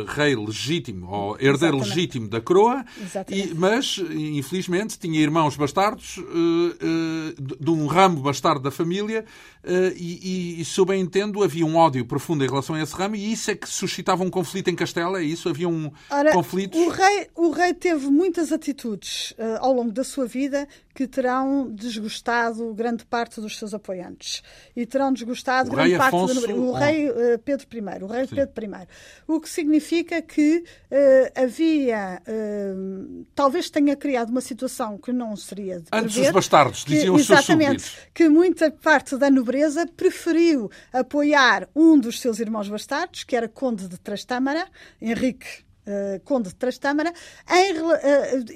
rei 0.07 0.35
legítimo 0.35 1.09
ou 1.09 1.33
herdeiro 1.33 1.77
Exatamente. 1.77 1.89
legítimo 1.89 2.27
da 2.27 2.39
coroa, 2.39 2.85
e, 3.29 3.53
mas 3.53 3.97
infelizmente 4.11 4.97
tinha 4.97 5.19
irmãos 5.19 5.55
bastardos 5.55 6.17
uh, 6.17 6.21
uh, 6.21 7.55
de 7.59 7.69
um 7.69 7.85
ramo 7.85 8.21
bastardo 8.21 8.61
da 8.61 8.71
família 8.71 9.25
uh, 9.63 9.93
e, 9.95 10.61
e, 10.61 10.65
se 10.65 10.79
eu 10.79 10.85
bem 10.85 11.01
entendo, 11.01 11.43
havia 11.43 11.65
um 11.65 11.75
ódio 11.75 12.05
profundo 12.05 12.43
em 12.43 12.47
relação 12.47 12.75
a 12.75 12.81
esse 12.81 12.95
ramo 12.95 13.15
e 13.15 13.31
isso 13.31 13.51
é 13.51 13.55
que 13.55 13.67
suscitava 13.67 14.23
um 14.23 14.29
conflito 14.29 14.69
em 14.69 14.75
Castela, 14.75 15.19
é 15.19 15.23
isso? 15.23 15.49
Havia 15.49 15.67
um 15.67 15.91
conflito? 16.31 16.77
O 16.77 16.89
rei, 16.89 17.27
o 17.35 17.51
rei 17.51 17.73
teve 17.73 18.07
muitas 18.07 18.51
atitudes 18.51 19.33
ao 19.59 19.73
longo 19.73 19.91
da 19.91 20.03
sua 20.03 20.25
vida 20.25 20.67
que 20.93 21.07
terão 21.07 21.69
desgostado 21.71 22.73
grande 22.73 23.05
parte 23.05 23.41
dos 23.41 23.57
seus 23.57 23.73
apoiantes 23.73 24.43
e 24.75 24.85
terão 24.85 25.11
desgostado 25.11 25.69
o 25.69 25.73
grande 25.73 25.97
parte 25.97 26.15
Afonso... 26.15 26.47
do... 26.47 26.69
o 26.69 26.73
rei 26.73 27.09
Pedro 27.43 27.67
I, 27.71 28.03
o 28.03 28.07
rei 28.07 28.27
Sim. 28.27 28.35
Pedro 28.35 28.65
I. 28.65 28.87
O 29.27 29.39
que 29.39 29.49
significa 29.49 30.21
que 30.21 30.63
uh, 30.91 31.41
havia, 31.43 32.21
uh, 32.27 33.25
talvez 33.33 33.69
tenha 33.69 33.95
criado 33.95 34.29
uma 34.29 34.41
situação 34.41 34.97
que 34.97 35.11
não 35.11 35.35
seria 35.35 35.79
de 35.79 35.87
Antes 35.91 36.13
prever, 36.13 36.27
os 36.27 36.33
bastardos, 36.33 36.85
diziam 36.85 37.15
que, 37.15 37.21
os 37.21 37.27
seus 37.27 37.45
súbditos. 37.45 37.97
que 38.13 38.29
muita 38.29 38.69
parte 38.71 39.17
da 39.17 39.29
nobreza 39.29 39.87
preferiu 39.87 40.69
apoiar 40.91 41.67
um 41.75 41.97
dos 41.97 42.19
seus 42.19 42.39
irmãos 42.39 42.67
bastardos, 42.67 43.23
que 43.23 43.35
era 43.35 43.47
conde 43.47 43.87
de 43.87 43.99
Trastâmara, 43.99 44.67
Henrique 45.01 45.63
Uh, 45.85 46.17
Conde 46.23 46.47
de 46.47 46.55
Trastâmara, 46.55 47.11
em, 47.51 47.73
uh, 47.81 47.95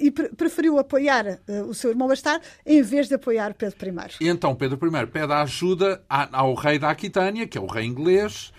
e 0.00 0.10
pre 0.10 0.30
preferiu 0.30 0.78
apoiar 0.78 1.38
uh, 1.46 1.64
o 1.68 1.74
seu 1.74 1.90
irmão 1.90 2.08
bastardo 2.08 2.42
em 2.64 2.80
vez 2.80 3.06
de 3.06 3.16
apoiar 3.16 3.52
Pedro 3.52 3.86
I. 3.86 4.24
E 4.24 4.28
então 4.28 4.54
Pedro 4.54 4.78
I 4.82 5.06
pede 5.06 5.30
ajuda 5.34 6.02
ao 6.08 6.54
rei 6.54 6.78
da 6.78 6.88
Aquitânia, 6.88 7.46
que 7.46 7.58
é 7.58 7.60
o 7.60 7.66
rei 7.66 7.84
inglês, 7.84 8.50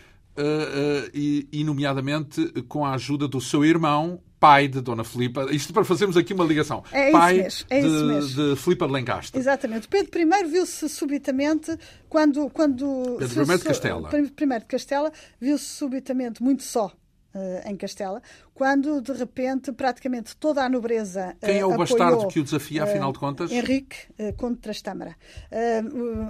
e, 1.14 1.48
e, 1.52 1.64
nomeadamente, 1.64 2.46
com 2.68 2.86
a 2.86 2.94
ajuda 2.94 3.28
do 3.28 3.42
seu 3.42 3.66
irmão, 3.66 4.22
pai 4.40 4.68
de 4.68 4.82
Dona 4.82 5.04
Filipa. 5.04 5.48
Isto 5.52 5.74
para 5.74 5.84
fazermos 5.84 6.16
aqui 6.16 6.34
uma 6.34 6.46
ligação. 6.46 6.84
É 6.92 7.12
pai 7.12 7.38
mesmo, 7.38 7.66
é 7.72 7.82
de, 7.82 8.36
de 8.36 8.56
Filipa 8.56 8.86
de 8.86 8.94
Lencastre. 8.94 9.40
Exatamente. 9.40 9.88
Pedro 9.88 10.22
I 10.22 10.44
viu-se 10.46 10.88
subitamente, 10.88 11.76
quando. 12.08 12.50
quando 12.52 13.18
Pedro 13.18 13.52
I 13.52 13.58
de 13.58 13.64
Castela. 13.64 14.10
Primeiro 14.36 14.64
de 14.64 14.70
Castela, 14.70 15.12
viu-se 15.42 15.66
subitamente 15.66 16.42
muito 16.44 16.62
só 16.64 16.92
em 17.66 17.78
Castela, 17.78 18.22
quando 18.60 19.00
de 19.00 19.14
repente 19.14 19.72
praticamente 19.72 20.36
toda 20.36 20.62
a 20.62 20.68
nobreza 20.68 21.34
Quem 21.40 21.60
é 21.60 21.66
o 21.66 21.72
apoiou, 21.72 21.78
bastardo 21.78 22.28
que 22.28 22.42
o 22.42 22.44
desafia, 22.44 22.84
afinal 22.84 23.14
de 23.14 23.18
contas? 23.18 23.50
Henrique 23.50 23.96
Conde 24.36 24.56
de 24.56 24.62
Trastâmara. 24.64 25.16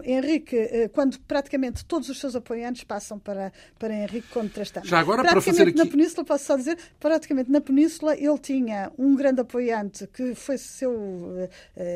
Henrique, 0.03 0.91
quando 0.93 1.19
praticamente 1.21 1.83
todos 1.83 2.07
os 2.07 2.19
seus 2.19 2.35
apoiantes 2.35 2.83
passam 2.83 3.17
para, 3.17 3.51
para 3.79 3.95
Henrique 3.95 4.27
Conde 4.27 4.49
de 4.49 4.53
Trastâmara. 4.53 4.87
Já 4.87 4.99
agora, 4.99 5.23
para 5.23 5.41
fazer 5.41 5.69
aqui... 5.69 5.75
na 5.75 5.87
Península, 5.87 6.23
posso 6.23 6.45
só 6.45 6.55
dizer, 6.55 6.77
praticamente 6.99 7.49
na 7.49 7.61
Península 7.61 8.15
ele 8.15 8.37
tinha 8.37 8.91
um 8.95 9.15
grande 9.15 9.41
apoiante 9.41 10.05
que 10.05 10.35
foi, 10.35 10.59
seu, 10.59 11.49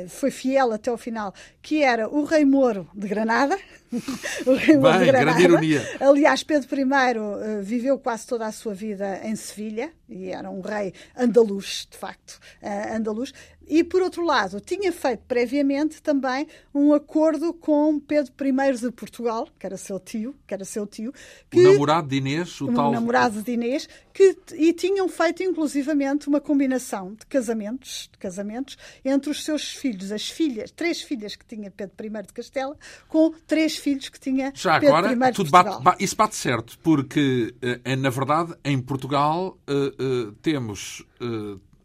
foi 0.09 0.31
fiel 0.31 0.71
até 0.71 0.89
ao 0.89 0.97
final, 0.97 1.31
que 1.61 1.83
era 1.83 2.09
o 2.09 2.23
Rei 2.23 2.43
Moro 2.43 2.89
de 2.95 3.07
Granada. 3.07 3.55
o 4.47 4.53
Rei 4.55 4.77
Moro 4.77 4.93
Bem, 4.93 4.99
de 4.99 5.05
Granada. 5.11 5.37
Grande 5.37 5.43
ironia. 5.43 5.97
Aliás, 5.99 6.41
Pedro 6.41 6.67
I 6.75 7.61
viveu 7.61 7.99
quase 7.99 8.25
toda 8.25 8.47
a 8.47 8.51
sua 8.51 8.73
vida 8.73 9.21
em 9.23 9.35
Sevilha, 9.35 9.91
e 10.09 10.22
era 10.31 10.49
um 10.49 10.61
rei 10.61 10.93
andaluz, 11.15 11.87
de 11.89 11.97
facto, 11.97 12.39
uh, 12.61 12.95
andaluz. 12.95 13.33
E, 13.67 13.83
por 13.83 14.01
outro 14.01 14.25
lado, 14.25 14.59
tinha 14.59 14.91
feito 14.91 15.23
previamente 15.27 16.01
também 16.01 16.47
um 16.73 16.93
acordo 16.93 17.53
com 17.53 17.99
Pedro 17.99 18.33
I 18.41 18.77
de 18.77 18.91
Portugal, 18.91 19.47
que 19.57 19.65
era 19.65 19.77
seu 19.77 19.99
tio, 19.99 20.35
que 20.45 20.53
era 20.53 20.65
seu 20.65 20.85
tio, 20.85 21.13
que, 21.49 21.59
o 21.59 21.71
namorado 21.71 22.07
de 22.07 22.17
Inês, 22.17 22.59
o, 22.61 22.69
o 22.69 22.73
tal... 22.73 22.91
namorado 22.91 23.41
de 23.41 23.51
Inês, 23.51 23.87
que, 24.13 24.37
e 24.53 24.73
tinham 24.73 25.07
feito 25.07 25.43
inclusivamente 25.43 26.27
uma 26.27 26.41
combinação 26.41 27.13
de 27.13 27.25
casamentos, 27.25 28.09
de 28.11 28.17
casamentos 28.17 28.77
entre 29.03 29.29
os 29.29 29.43
seus 29.43 29.73
filhos, 29.73 30.11
as 30.11 30.29
filhas, 30.29 30.71
três 30.71 31.01
filhas 31.01 31.35
que 31.35 31.45
tinha 31.45 31.71
Pedro 31.71 32.05
I 32.05 32.09
de 32.23 32.33
Castela, 32.33 32.77
com 33.07 33.33
três 33.47 33.77
filhos 33.77 34.09
que 34.09 34.19
tinha 34.19 34.51
Já 34.55 34.79
Pedro 34.79 34.95
agora, 34.95 35.13
I 35.13 35.15
de 35.15 35.31
tudo 35.31 35.51
Portugal. 35.51 35.81
Bate, 35.81 36.03
isso 36.03 36.15
bate 36.15 36.35
certo, 36.35 36.77
porque, 36.79 37.53
eh, 37.61 37.95
na 37.95 38.09
verdade, 38.09 38.53
em 38.63 38.79
Portugal 38.79 39.57
uh, 39.67 40.31
temos... 40.41 41.03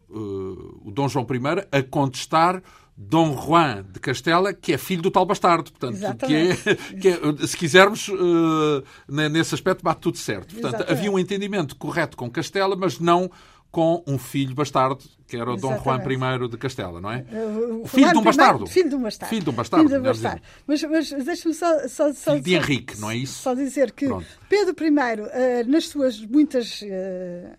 Uh, 0.09 0.81
o 0.85 0.91
Dom 0.91 1.07
João 1.07 1.25
I 1.29 1.77
a 1.77 1.83
contestar 1.83 2.63
Dom 2.97 3.39
Juan 3.39 3.85
de 3.93 3.99
Castela, 3.99 4.53
que 4.53 4.73
é 4.73 4.77
filho 4.77 5.01
do 5.01 5.09
tal 5.09 5.25
bastardo. 5.25 5.71
Portanto, 5.71 6.17
que 6.25 6.35
é, 6.35 6.55
que 6.99 7.07
é, 7.07 7.47
se 7.47 7.55
quisermos, 7.55 8.09
uh, 8.09 8.83
nesse 9.07 9.55
aspecto, 9.55 9.83
bate 9.83 10.01
tudo 10.01 10.17
certo. 10.17 10.53
Portanto, 10.53 10.75
Exatamente. 10.75 10.91
havia 10.91 11.11
um 11.11 11.17
entendimento 11.17 11.75
correto 11.75 12.17
com 12.17 12.29
Castela, 12.29 12.75
mas 12.75 12.99
não 12.99 13.31
com 13.71 14.03
um 14.05 14.17
filho 14.17 14.53
bastardo, 14.53 15.05
que 15.29 15.37
era 15.37 15.51
o 15.51 15.53
Exatamente. 15.53 15.83
Dom 15.83 16.15
Juan 16.15 16.43
I 16.45 16.49
de 16.49 16.57
Castela, 16.57 16.99
não 16.99 17.11
é? 17.11 17.23
O 17.81 17.87
filho 17.87 18.11
de 18.11 18.17
um 18.17 18.23
bastardo. 18.23 18.67
Filho 18.67 18.89
de 18.89 18.95
um 18.95 19.01
bastardo. 19.01 19.29
Filho 19.29 19.43
de 19.43 19.49
um 19.49 19.53
bastardo. 19.53 19.87
Filho 19.87 20.01
de 20.01 20.07
um 20.07 20.11
bastardo. 20.11 20.41
Mas, 20.65 20.83
mas 20.83 21.09
deixa-me 21.23 21.53
só, 21.53 21.87
só, 21.87 22.13
só, 22.13 22.31
Filho 22.31 22.43
de 22.43 22.55
Henrique, 22.55 22.99
não 22.99 23.11
é 23.11 23.17
isso? 23.17 23.41
Só 23.41 23.53
dizer 23.53 23.91
que 23.91 24.07
Pronto. 24.07 24.25
Pedro 24.49 24.75
I, 24.83 24.89
uh, 24.89 25.69
nas 25.69 25.87
suas 25.87 26.19
muitas 26.19 26.81
uh, 26.81 26.85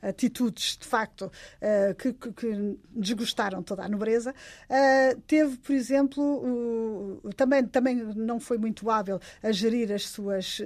atitudes, 0.03 0.77
de 0.77 0.87
facto, 0.87 1.23
uh, 1.27 1.95
que, 1.95 2.13
que, 2.13 2.33
que, 2.33 2.79
desgostaram 2.91 3.63
toda 3.63 3.85
a 3.85 3.89
nobreza, 3.89 4.35
teve, 5.27 5.57
por 5.59 5.73
exemplo, 5.73 7.21
também, 7.37 7.65
também 7.65 7.95
não 7.95 8.41
foi 8.41 8.59
muito 8.59 8.91
hábil 8.91 9.21
a 9.43 9.53
gerir 9.53 9.93
as 9.93 10.09
suas 10.09 10.61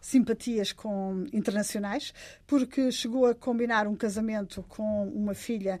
simpatias 0.00 0.72
com 0.72 1.26
internacionais, 1.32 2.12
porque 2.46 2.90
chegou 2.90 3.26
a 3.26 3.34
combinar 3.34 3.86
um 3.86 3.94
casamento 3.94 4.64
com 4.68 5.08
uma 5.08 5.34
filha 5.34 5.78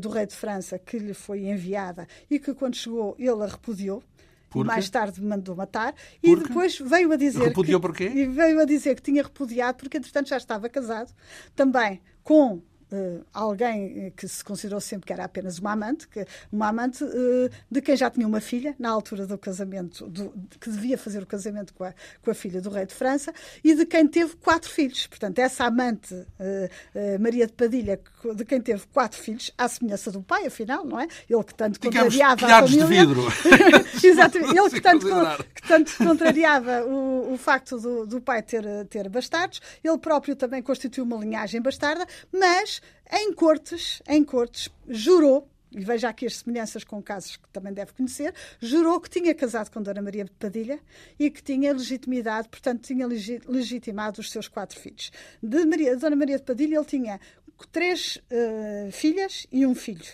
do 0.00 0.08
rei 0.08 0.26
de 0.26 0.34
França 0.34 0.78
que 0.78 0.98
lhe 0.98 1.14
foi 1.14 1.46
enviada 1.46 2.06
e 2.30 2.38
que, 2.38 2.54
quando 2.54 2.76
chegou, 2.76 3.14
ele 3.18 3.42
a 3.42 3.46
repudiou 3.46 4.02
Porque? 4.48 4.66
mais 4.66 4.88
tarde 4.90 5.20
mandou 5.22 5.54
matar 5.56 5.92
Porque? 5.94 6.28
e 6.28 6.36
depois 6.36 6.78
veio 6.78 7.12
a 7.12 7.16
dizer 7.16 7.44
Repudiou 7.44 7.80
que, 7.80 7.86
porquê? 7.86 8.04
e 8.08 8.26
veio 8.26 8.60
a 8.60 8.64
dizer 8.64 8.94
que 8.96 9.02
tinha 9.02 9.22
repudiado 9.22 9.78
porque 9.78 9.96
entretanto 9.98 10.28
já 10.28 10.36
estava 10.36 10.68
casado 10.68 11.12
também 11.54 12.00
com 12.22 12.60
Uh, 12.92 13.24
alguém 13.32 14.06
eh, 14.06 14.12
que 14.16 14.26
se 14.26 14.42
considerou 14.42 14.80
sempre 14.80 15.06
que 15.06 15.12
era 15.12 15.24
apenas 15.24 15.58
uma 15.58 15.72
amante, 15.72 16.08
que, 16.08 16.26
uma 16.50 16.68
amante 16.68 17.04
uh, 17.04 17.50
de 17.70 17.80
quem 17.80 17.96
já 17.96 18.10
tinha 18.10 18.26
uma 18.26 18.40
filha 18.40 18.74
na 18.78 18.90
altura 18.90 19.26
do 19.26 19.38
casamento, 19.38 20.08
do, 20.08 20.32
que 20.60 20.68
devia 20.70 20.98
fazer 20.98 21.22
o 21.22 21.26
casamento 21.26 21.72
com 21.72 21.84
a, 21.84 21.94
com 22.20 22.30
a 22.30 22.34
filha 22.34 22.60
do 22.60 22.68
rei 22.68 22.86
de 22.86 22.94
França, 22.94 23.32
e 23.62 23.74
de 23.74 23.86
quem 23.86 24.06
teve 24.08 24.34
quatro 24.36 24.68
filhos. 24.68 25.06
Portanto, 25.06 25.38
essa 25.38 25.64
amante, 25.64 26.14
uh, 26.14 27.20
Maria 27.20 27.46
de 27.46 27.52
Padilha, 27.52 28.00
de 28.34 28.44
quem 28.44 28.60
teve 28.60 28.82
quatro 28.92 29.18
filhos, 29.18 29.52
à 29.56 29.68
semelhança 29.68 30.10
do 30.10 30.22
pai, 30.22 30.46
afinal, 30.46 30.84
não 30.84 30.98
é? 30.98 31.06
Ele 31.28 31.44
que 31.44 31.54
tanto 31.54 31.78
Digamos, 31.80 32.14
contrariava 32.14 32.46
a 32.46 32.66
família. 32.66 32.86
de 32.86 32.90
vidro. 32.90 33.22
Exatamente. 34.02 34.58
Ele 34.58 34.70
que 34.70 34.80
tanto, 34.80 35.06
que 35.54 35.68
tanto 35.68 35.96
contrariava 35.96 36.84
o, 36.84 37.09
o 37.32 37.36
facto 37.38 37.78
do, 37.78 38.06
do 38.06 38.20
pai 38.20 38.42
ter, 38.42 38.64
ter 38.86 39.08
bastardos. 39.08 39.60
Ele 39.82 39.98
próprio 39.98 40.34
também 40.36 40.62
constituiu 40.62 41.04
uma 41.04 41.16
linhagem 41.16 41.60
bastarda, 41.60 42.06
mas 42.32 42.82
em 43.12 43.32
cortes, 43.32 44.02
em 44.08 44.24
cortes, 44.24 44.68
jurou 44.88 45.48
e 45.72 45.84
veja 45.84 46.08
aqui 46.08 46.26
as 46.26 46.38
semelhanças 46.38 46.82
com 46.82 47.00
casos 47.02 47.36
que 47.36 47.48
também 47.50 47.72
deve 47.72 47.92
conhecer, 47.92 48.34
jurou 48.58 49.00
que 49.00 49.08
tinha 49.08 49.34
casado 49.34 49.70
com 49.70 49.80
Dona 49.80 50.02
Maria 50.02 50.24
de 50.24 50.30
Padilha 50.32 50.80
e 51.18 51.30
que 51.30 51.42
tinha 51.42 51.72
legitimidade, 51.72 52.48
portanto, 52.48 52.82
tinha 52.82 53.06
legitimado 53.06 54.20
os 54.20 54.30
seus 54.30 54.48
quatro 54.48 54.78
filhos. 54.78 55.12
De 55.42 55.64
Maria, 55.64 55.96
Dona 55.96 56.16
Maria 56.16 56.38
de 56.38 56.42
Padilha, 56.42 56.76
ele 56.76 56.84
tinha 56.84 57.20
três 57.66 58.16
uh, 58.16 58.92
filhas 58.92 59.46
e 59.50 59.66
um 59.66 59.74
filho. 59.74 60.04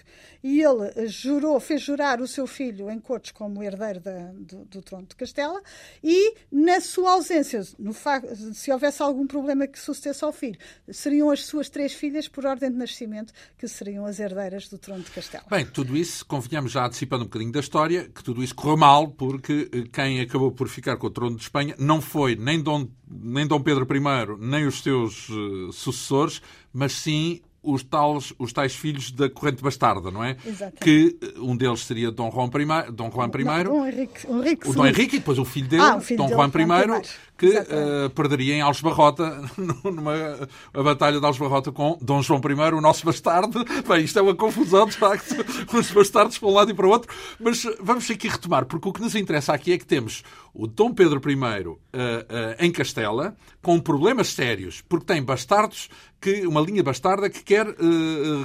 E 0.43 0.63
ele 0.63 1.09
jurou, 1.09 1.59
fez 1.59 1.83
jurar 1.83 2.21
o 2.21 2.27
seu 2.29 2.47
filho 2.47 2.89
em 2.89 3.01
cortes 3.01 3.33
como 3.33 3.65
herdeiro 3.65 3.99
da, 3.99 4.31
do, 4.33 4.65
do, 4.65 4.81
trono 4.81 5.05
de 5.05 5.17
Castela 5.17 5.61
e, 6.05 6.35
na 6.53 6.81
sua 6.81 7.15
ausência, 7.15 7.63
se 8.55 8.71
houvesse 8.71 9.03
algum 9.03 9.27
problema 9.27 9.67
que 9.67 9.77
sucedesse 9.77 10.25
ao 10.25 10.33
filho, 10.33 10.57
seriam 10.89 11.31
as 11.31 11.45
suas 11.45 11.69
três 11.69 11.95
filhas, 11.95 12.29
por 12.29 12.47
ordem 12.47 12.71
de 12.71 12.77
nascimento, 12.77 13.33
que 13.59 13.67
seriam 13.67 14.07
as 14.07 14.21
herdeiras 14.21 14.69
do 14.69 14.79
trono 14.79 15.03
de 15.03 15.11
Castela. 15.11 15.45
Bem, 15.51 15.67
tudo 15.67 15.97
isso, 15.97 16.25
convenhamos 16.25 16.71
já 16.71 16.87
antecipando 16.87 17.25
um 17.25 17.27
bocadinho 17.27 17.51
da 17.51 17.61
história, 17.61 18.09
que 18.09 18.23
tudo 18.23 18.45
isso 18.45 18.55
correu 18.55 18.77
mal, 18.77 19.09
porque 19.09 19.69
eh, 19.73 19.85
quem 19.93 20.21
acabou 20.21 20.53
por 20.53 20.69
ficar 20.69 20.97
com 20.97 21.09
o 21.09 21.11
trono 21.11 21.35
de 21.35 21.43
Espanha 21.43 21.75
não 21.77 22.01
foi 22.01 22.37
nem 22.37 22.63
Dom, 22.63 22.87
nem 23.09 23.49
Dom 23.49 23.61
Pedro 23.61 23.85
I, 23.85 24.39
nem 24.39 24.65
os 24.65 24.81
seus 24.81 25.29
uh, 25.29 25.73
sucessores, 25.73 26.41
mas 26.77 26.93
sim 26.93 27.41
os, 27.63 27.83
tais, 27.83 28.33
os 28.39 28.53
tais 28.53 28.75
filhos 28.75 29.11
da 29.11 29.29
corrente 29.29 29.63
bastarda, 29.63 30.11
não 30.11 30.23
é? 30.23 30.37
Exatamente. 30.47 30.81
Que 30.81 31.19
eh, 31.21 31.41
um 31.41 31.57
deles 31.57 31.85
seria 31.85 32.13
Dom 32.13 32.31
Juan 32.31 32.47
I, 32.47 32.93
Dom 32.93 33.11
Juan 33.11 33.31
I, 33.35 33.45
não, 33.45 33.65
Dom 33.65 33.87
Henrique, 33.87 34.27
Henrique 34.31 34.69
o 34.69 34.73
Dom 34.73 34.87
Henrique 34.87 35.17
e 35.17 35.19
depois 35.19 35.39
o 35.39 35.45
filho 35.45 35.67
dele, 35.67 35.83
ah, 35.83 36.01
filho 36.01 36.19
Dom 36.19 36.27
dele, 36.27 36.37
Juan 36.37 37.01
I, 37.01 37.03
que 37.37 37.49
uh, 37.49 38.11
perderia 38.15 38.55
em 38.55 38.61
Algebarrota, 38.61 39.43
numa 39.85 40.49
a 40.73 40.83
batalha 40.83 41.19
de 41.19 41.27
Algebarrota 41.27 41.73
com 41.73 41.99
Dom 42.01 42.23
João 42.23 42.41
I, 42.41 42.75
o 42.75 42.81
nosso 42.81 43.05
bastardo. 43.05 43.65
Bem, 43.87 44.05
isto 44.05 44.19
é 44.19 44.23
uma 44.23 44.35
confusão, 44.35 44.87
de 44.87 44.97
facto, 44.97 45.35
os 45.77 45.91
bastardos 45.91 46.39
para 46.39 46.49
um 46.49 46.53
lado 46.53 46.71
e 46.71 46.75
para 46.75 46.87
o 46.87 46.91
outro. 46.91 47.13
Mas 47.41 47.67
vamos 47.81 48.09
aqui 48.11 48.29
retomar, 48.29 48.65
porque 48.67 48.89
o 48.89 48.93
que 48.93 49.01
nos 49.01 49.15
interessa 49.15 49.53
aqui 49.53 49.73
é 49.73 49.79
que 49.79 49.87
temos 49.87 50.23
o 50.59 50.67
Dom 50.67 50.93
Pedro 50.93 51.21
I 51.31 51.35
uh, 51.35 51.71
uh, 51.71 51.79
em 52.59 52.73
Castela, 52.73 53.37
com 53.61 53.79
problemas 53.79 54.29
sérios, 54.29 54.83
porque 54.89 55.05
tem 55.05 55.23
bastardos, 55.23 55.89
que 56.21 56.47
uma 56.47 56.61
linha 56.61 56.83
bastarda 56.83 57.29
que 57.29 57.45
quer 57.45 57.67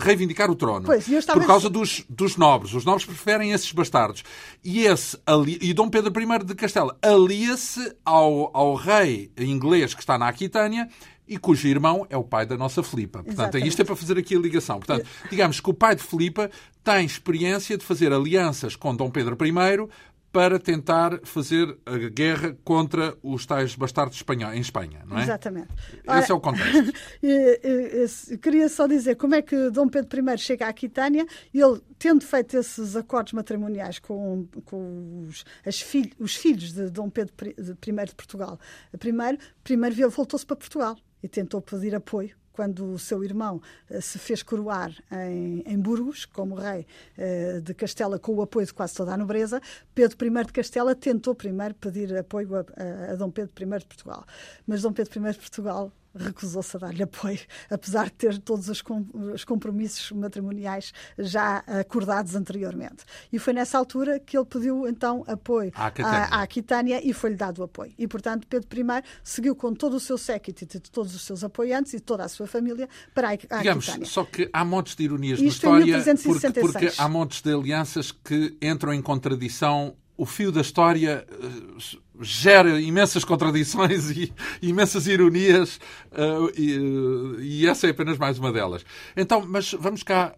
reivindicar 0.02 0.52
o 0.52 0.56
trono. 0.56 0.86
Pois, 0.86 1.06
por 1.26 1.46
causa 1.48 1.70
dos, 1.70 2.04
dos 2.10 2.36
nobres. 2.36 2.74
Os 2.74 2.84
nobres 2.84 3.06
preferem 3.06 3.54
esses 3.54 3.72
bastardos. 3.72 4.24
E, 4.64 4.82
esse, 4.82 5.18
ali, 5.26 5.58
e 5.62 5.74
Dom 5.74 5.90
Pedro 5.90 6.12
I 6.22 6.44
de 6.44 6.54
Castela 6.54 6.98
alia-se 7.02 7.96
ao, 8.04 8.56
ao 8.56 8.76
rei 8.76 9.32
inglês 9.40 9.94
que 9.94 10.02
está 10.02 10.18
na 10.18 10.28
Aquitânia 10.28 10.90
e 11.32 11.38
cujo 11.38 11.66
irmão 11.66 12.06
é 12.10 12.18
o 12.18 12.26
pai 12.26 12.46
da 12.46 12.58
nossa 12.58 12.84
Filipa. 12.84 13.20
Portanto, 13.20 13.40
Exatamente. 13.40 13.70
isto 13.70 13.82
é 13.82 13.86
para 13.86 13.96
fazer 13.96 14.18
aqui 14.18 14.36
a 14.36 14.40
ligação. 14.40 14.80
Portanto, 14.80 15.08
digamos 15.30 15.62
que 15.62 15.70
o 15.70 15.74
pai 15.74 15.96
de 15.96 16.04
Filipa 16.04 16.52
tem 16.84 17.06
experiência 17.06 17.78
de 17.78 17.86
fazer 17.86 18.12
alianças 18.12 18.76
com 18.76 18.94
Dom 18.94 19.10
Pedro 19.10 19.38
I 19.46 19.88
para 20.32 20.58
tentar 20.58 21.20
fazer 21.24 21.78
a 21.86 21.98
guerra 22.10 22.58
contra 22.64 23.16
os 23.22 23.46
tais 23.46 23.76
bastardos 23.76 24.16
espanhóis 24.16 24.56
em 24.56 24.62
Espanha, 24.62 25.04
não 25.06 25.18
é? 25.18 25.24
Exatamente. 25.24 25.68
Esse 25.92 26.02
Ora, 26.08 26.26
é 26.30 26.34
o 26.34 26.40
contexto. 26.40 26.94
queria 28.42 28.70
só 28.70 28.88
dizer 28.88 29.16
como 29.16 29.36
é 29.36 29.42
que 29.42 29.70
Dom 29.70 29.90
Pedro 29.90 30.32
I 30.32 30.38
chega 30.38 30.66
à 30.66 30.70
Aquitânia 30.70 31.26
ele, 31.54 31.82
tendo 32.00 32.24
feito 32.24 32.58
esses 32.58 32.96
acordos 32.96 33.34
matrimoniais 33.34 34.00
com, 34.00 34.48
com 34.66 35.28
os, 35.28 35.82
filho, 35.82 36.12
os, 36.18 36.36
filhos 36.36 36.74
de 36.74 36.90
Dom 36.90 37.10
Pedro 37.10 37.34
I 37.50 38.06
de 38.06 38.16
Portugal, 38.16 38.58
primeiro, 38.98 39.38
primeiro 39.64 40.10
voltou-se 40.10 40.46
para 40.46 40.56
Portugal 40.56 40.96
e 41.22 41.28
tentou 41.28 41.62
pedir 41.62 41.94
apoio 41.94 42.41
quando 42.54 42.94
o 42.94 43.00
seu 43.00 43.24
irmão 43.24 43.62
uh, 43.90 44.02
se 44.02 44.20
fez 44.20 44.44
coroar 44.44 44.92
em, 45.12 45.64
em 45.66 45.80
Burgos, 45.80 46.26
como 46.26 46.56
rei 46.56 46.86
uh, 47.18 47.62
de 47.62 47.74
Castela, 47.74 48.20
com 48.20 48.36
o 48.36 48.42
apoio 48.42 48.66
de 48.66 48.74
quase 48.74 48.96
toda 48.96 49.14
a 49.14 49.18
nobreza, 49.18 49.62
Pedro 49.94 50.18
I 50.26 50.46
de 50.46 50.54
Castela 50.54 50.96
tentou 50.96 51.36
primeiro 51.36 51.74
pedir 51.76 52.16
apoio 52.18 52.56
a, 52.56 52.60
a, 52.60 53.12
a 53.14 53.16
Dom 53.16 53.32
Pedro 53.32 53.54
I 53.56 53.80
de 53.80 53.86
Portugal. 53.86 54.26
Mas 54.68 54.82
Dom 54.82 54.94
Pedro 54.94 55.28
I 55.28 55.32
de 55.32 55.40
Portugal 55.40 55.92
recusou-se 56.16 56.76
a 56.78 56.80
dar-lhe 56.80 57.04
apoio, 57.04 57.40
apesar 57.70 58.06
de 58.06 58.14
ter 58.14 58.38
todos 58.40 58.68
os, 58.70 59.44
compromissos 59.44 60.12
matrimoniais 60.12 60.94
já 61.18 61.64
acordados 61.68 62.36
anteriormente. 62.36 63.04
E 63.32 63.40
foi 63.40 63.54
nessa 63.54 63.78
altura 63.78 64.20
que 64.20 64.38
ele 64.38 64.46
pediu 64.46 64.88
então 64.88 65.24
apoio 65.28 65.72
à 65.76 65.88
Aquitânia, 65.88 66.28
Aquitânia 66.32 67.08
e 67.08 67.14
foi-lhe 67.14 67.36
dado 67.36 67.64
apoio. 67.64 67.94
E, 67.98 68.08
portanto, 68.08 68.48
Pedro 68.48 68.68
I 68.80 69.04
seguiu 69.24 69.56
com 69.56 69.74
todo 69.74 69.96
o 69.96 70.00
seu 70.00 70.18
séquito 70.18 70.64
e 70.64 70.80
todos 70.80 71.16
os 71.16 71.22
seus 71.22 71.44
apoiantes 71.44 71.94
e 71.94 72.00
toda 72.00 72.24
a 72.24 72.30
sua 72.30 72.48
família 72.48 72.88
para 73.14 73.30
a, 73.30 73.32
a 73.32 73.58
Digamos, 73.58 73.88
Aquitânia. 73.88 74.06
Só 74.08 74.24
que 74.24 74.50
há 74.52 74.66
montes 74.66 74.96
de 74.96 75.04
ironias 75.04 75.40
Isto 75.40 75.70
na 75.70 75.80
história, 75.80 76.16
porque, 76.24 76.60
porque 76.62 76.92
há 76.98 77.10
montes 77.10 77.42
de 77.42 77.54
alianças 77.54 78.12
que 78.12 78.58
entram 78.62 78.94
em 78.94 79.02
contradição 79.02 79.96
o 80.18 80.26
fio 80.26 80.52
da 80.52 80.62
história 80.62 81.26
uh, 81.32 82.00
gera 82.22 82.80
imensas 82.80 83.24
contradições 83.24 84.10
e 84.16 84.34
imensas 84.62 85.08
ironias 85.08 85.80
uh, 86.12 86.52
e, 86.58 86.78
uh, 86.78 87.42
e, 87.42 87.68
essa 87.68 87.88
é 87.88 87.92
apenas 87.92 88.18
mais 88.18 88.38
uma 88.38 88.52
delas. 88.52 88.86
Então, 89.16 89.46
mas 89.48 89.74
vamos 89.74 90.04
cá 90.04 90.34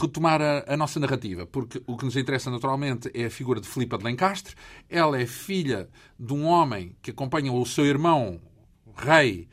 retomar 0.00 0.40
a, 0.40 0.64
a, 0.66 0.76
nossa 0.76 1.00
narrativa, 1.00 1.46
porque 1.46 1.82
o 1.86 1.96
que 1.96 2.04
nos 2.04 2.16
interessa 2.16 2.50
naturalmente 2.50 3.10
é 3.14 3.26
a 3.26 3.30
figura 3.30 3.60
de 3.60 3.68
Filipa 3.68 3.98
de 3.98 4.04
Lencastre. 4.04 4.54
Ela 4.88 5.20
é 5.20 5.26
filha 5.26 5.88
de 6.18 6.32
um 6.32 6.44
homem 6.44 6.96
que 7.02 7.10
acompanha 7.10 7.52
o 7.52 7.64
seu 7.66 7.86
irmão 7.86 8.40
rei 8.96 9.48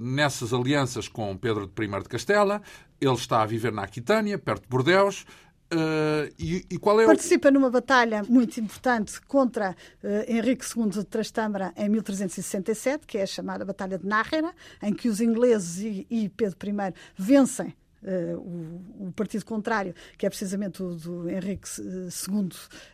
nessas 0.00 0.52
alianças 0.52 1.08
com 1.08 1.36
Pedro 1.36 1.64
I 1.64 2.02
de 2.02 2.08
Castela. 2.08 2.62
Ele 3.00 3.12
está 3.14 3.42
a 3.42 3.46
viver 3.46 3.72
na 3.72 3.82
Aquitânia, 3.82 4.38
perto 4.38 4.62
de 4.62 4.68
Bordeus. 4.68 5.24
Uh, 5.70 6.32
e, 6.38 6.64
e, 6.70 6.76
é 6.76 7.06
Participa 7.06 7.48
o... 7.48 7.52
numa 7.52 7.68
batalha 7.68 8.22
muito 8.26 8.58
importante 8.58 9.20
contra 9.22 9.72
uh, 10.02 10.06
Henrique 10.26 10.64
II 10.64 10.88
de 10.88 11.04
Trastâmara 11.04 11.74
em 11.76 11.90
1367, 11.90 13.06
que 13.06 13.18
é 13.18 13.22
a 13.22 13.26
chamada 13.26 13.66
Batalha 13.66 13.98
de 13.98 14.06
Nájera, 14.06 14.54
em 14.82 14.94
que 14.94 15.10
os 15.10 15.20
ingleses 15.20 15.78
e, 15.80 16.06
e 16.08 16.28
Pedro 16.30 16.56
I 16.68 16.94
vencem 17.16 17.74
Uh, 18.00 18.38
o, 18.38 19.08
o, 19.08 19.12
partido 19.12 19.44
contrário, 19.44 19.92
que 20.16 20.24
é 20.24 20.28
precisamente 20.28 20.80
o 20.80 20.94
do 20.94 21.28
Henrique 21.28 21.68
II 21.80 22.48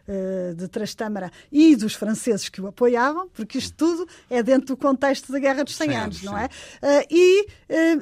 uh, 0.09 0.55
de 0.55 0.67
Trastâmara 0.67 1.31
e 1.53 1.77
dos 1.77 1.93
franceses 1.93 2.49
que 2.49 2.59
o 2.59 2.67
apoiavam, 2.67 3.29
porque 3.29 3.59
isto 3.59 3.77
tudo 3.77 4.09
é 4.31 4.43
dentro 4.43 4.69
do 4.69 4.79
contexto 4.79 5.31
da 5.31 5.39
Guerra 5.39 5.63
dos 5.63 5.77
100 5.77 5.97
Anos, 5.99 6.23
não 6.23 6.39
é? 6.39 6.47
Uh, 6.47 7.07
e 7.11 7.47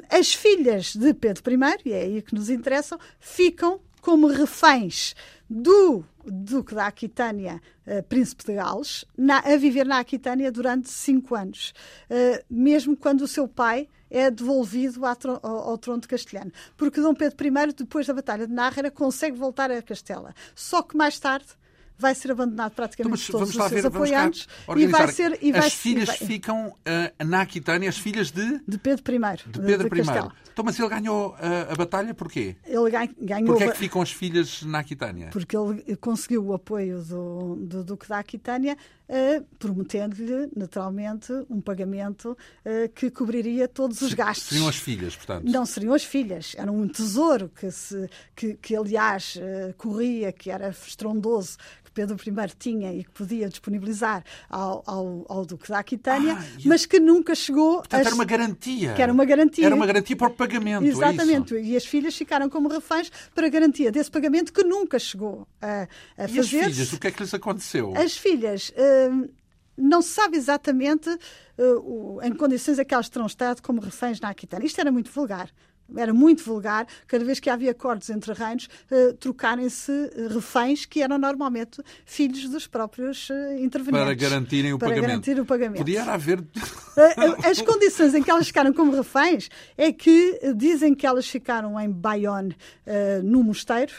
as 0.09 0.33
filhas 0.33 0.95
de 0.95 1.13
Pedro 1.13 1.43
I, 1.51 1.89
e 1.89 1.91
é 1.91 2.01
aí 2.03 2.21
que 2.21 2.33
nos 2.33 2.49
interessam, 2.49 2.97
ficam 3.19 3.81
como 4.03 4.27
reféns 4.27 5.15
do 5.49 6.03
Duque 6.25 6.75
da 6.75 6.87
Aquitânia, 6.87 7.61
uh, 7.87 8.03
Príncipe 8.03 8.43
de 8.43 8.55
Gales, 8.55 9.05
na, 9.17 9.39
a 9.39 9.55
viver 9.55 9.85
na 9.85 9.99
Aquitânia 9.99 10.51
durante 10.51 10.89
cinco 10.89 11.35
anos, 11.35 11.73
uh, 12.09 12.43
mesmo 12.49 12.97
quando 12.97 13.21
o 13.21 13.27
seu 13.27 13.47
pai 13.47 13.87
é 14.11 14.29
devolvido 14.29 15.05
ao, 15.05 15.45
ao, 15.45 15.77
trono 15.77 16.01
de 16.01 16.07
Castelhano. 16.09 16.51
Porque 16.75 16.99
Dom 16.99 17.15
Pedro 17.15 17.47
I, 17.47 17.73
depois 17.73 18.05
da 18.05 18.13
Batalha 18.13 18.45
de 18.45 18.53
Nájera, 18.53 18.91
consegue 18.91 19.37
voltar 19.37 19.71
a 19.71 19.81
Castela. 19.81 20.35
Só 20.53 20.83
que 20.83 20.97
mais 20.97 21.17
tarde 21.17 21.47
vai 22.03 22.13
ser 22.13 22.31
abandonado 22.31 22.73
praticamente 22.73 23.23
então, 23.29 23.39
todos 23.39 23.55
os 23.55 23.55
seus 23.55 23.71
ver, 23.71 23.87
apoiantes 23.87 24.47
e 24.75 24.87
vai 24.87 25.07
ser 25.07 25.39
e 25.41 25.51
vai 25.51 25.67
as 25.67 25.73
filhas 25.73 26.07
vai... 26.07 26.17
ficam 26.17 26.67
uh, 26.67 27.25
na 27.25 27.41
Aquitânia 27.41 27.89
as 27.89 27.97
filhas 27.97 28.29
de? 28.29 28.59
De 28.67 28.77
Pedro 28.77 29.03
I 29.13 29.19
de 29.47 29.59
Pedro 29.61 29.89
de, 29.89 30.01
de 30.01 30.09
I 30.09 30.31
então 30.51 30.63
mas 30.63 30.77
ele 30.77 30.89
ganhou 30.89 31.31
uh, 31.31 31.71
a 31.71 31.75
batalha 31.75 32.13
porquê? 32.13 32.55
Ele 32.65 32.91
ganhou 33.19 33.47
porque 33.47 33.63
é 33.63 33.71
que 33.71 33.77
ficam 33.77 34.01
as 34.01 34.11
filhas 34.11 34.61
na 34.63 34.79
Aquitânia? 34.79 35.29
Porque 35.31 35.55
ele 35.55 35.95
conseguiu 35.95 36.45
o 36.45 36.53
apoio 36.53 37.01
do, 37.01 37.55
do 37.55 37.83
Duque 37.83 38.07
da 38.07 38.19
Aquitânia 38.19 38.77
prometendo-lhe 39.59 40.49
naturalmente 40.55 41.31
um 41.49 41.59
pagamento 41.59 42.37
que 42.95 43.11
cobriria 43.11 43.67
todos 43.67 44.01
os 44.01 44.13
gastos 44.13 44.47
seriam 44.47 44.67
as 44.67 44.77
filhas 44.77 45.15
portanto 45.15 45.45
não 45.45 45.65
seriam 45.65 45.93
as 45.93 46.03
filhas 46.03 46.55
era 46.57 46.71
um 46.71 46.87
tesouro 46.87 47.49
que 47.49 47.69
se 47.69 48.09
que, 48.35 48.55
que 48.55 48.75
aliás 48.75 49.37
corria 49.77 50.31
que 50.31 50.49
era 50.49 50.69
estrondoso 50.69 51.57
Pedro 51.93 52.17
I 52.17 52.55
tinha 52.57 52.93
e 52.93 53.03
que 53.03 53.11
podia 53.11 53.47
disponibilizar 53.47 54.23
ao, 54.49 54.83
ao, 54.85 55.25
ao 55.29 55.45
Duque 55.45 55.69
da 55.69 55.79
Aquitânia, 55.79 56.33
ah, 56.39 56.43
mas 56.65 56.85
que 56.85 56.99
nunca 56.99 57.35
chegou 57.35 57.77
Portanto, 57.77 58.01
a... 58.01 58.05
era 58.05 58.15
uma 58.15 58.25
garantia. 58.25 58.93
Que 58.93 59.01
era 59.01 59.13
uma 59.13 59.25
garantia. 59.25 59.65
Era 59.65 59.75
uma 59.75 59.85
garantia 59.85 60.15
para 60.15 60.27
o 60.27 60.31
pagamento. 60.31 60.83
É 60.83 60.87
Exatamente. 60.87 61.55
É 61.55 61.61
e 61.61 61.77
as 61.77 61.85
filhas 61.85 62.15
ficaram 62.15 62.49
como 62.49 62.67
reféns 62.67 63.11
para 63.33 63.47
garantia 63.47 63.91
desse 63.91 64.09
pagamento 64.09 64.51
que 64.51 64.63
nunca 64.63 64.97
chegou 64.97 65.47
a, 65.61 65.87
a 66.17 66.27
fazer. 66.27 66.35
E 66.35 66.39
as 66.39 66.47
filhas, 66.47 66.93
o 66.93 66.99
que 66.99 67.07
é 67.07 67.11
que 67.11 67.21
lhes 67.21 67.33
aconteceu? 67.33 67.93
As 67.95 68.17
filhas. 68.17 68.73
Não 69.75 70.01
se 70.01 70.09
sabe 70.09 70.37
exatamente 70.37 71.09
uh, 71.09 72.21
em 72.21 72.31
que 72.31 72.37
condições 72.37 72.77
é 72.77 72.85
que 72.85 72.93
elas 72.93 73.09
terão 73.09 73.25
estado 73.25 73.61
como 73.61 73.81
reféns 73.81 74.19
na 74.19 74.29
Aquitânia. 74.29 74.67
Isto 74.67 74.79
era 74.79 74.91
muito 74.91 75.11
vulgar 75.11 75.49
era 75.95 76.13
muito 76.13 76.43
vulgar, 76.43 76.87
cada 77.07 77.23
vez 77.23 77.39
que 77.39 77.49
havia 77.49 77.71
acordos 77.71 78.09
entre 78.09 78.33
reinos, 78.33 78.67
uh, 78.89 79.13
trocarem-se 79.15 79.91
reféns 80.33 80.85
que 80.85 81.01
eram 81.01 81.17
normalmente 81.17 81.81
filhos 82.05 82.49
dos 82.49 82.67
próprios 82.67 83.29
uh, 83.29 83.33
intervenientes. 83.59 84.05
Para 84.05 84.13
garantirem 84.13 84.73
o 84.73 84.79
para 84.79 84.89
pagamento. 84.89 85.07
Garantir 85.07 85.39
o 85.39 85.45
pagamento. 85.45 85.77
Podia 85.77 86.03
haver. 86.03 86.43
As 87.43 87.61
condições 87.61 88.15
em 88.15 88.23
que 88.23 88.31
elas 88.31 88.47
ficaram 88.47 88.73
como 88.73 88.95
reféns 88.95 89.49
é 89.77 89.91
que 89.91 90.39
dizem 90.55 90.95
que 90.95 91.05
elas 91.05 91.27
ficaram 91.27 91.79
em 91.79 91.91
Bayonne, 91.91 92.55
no 93.23 93.43
mosteiro. 93.43 93.93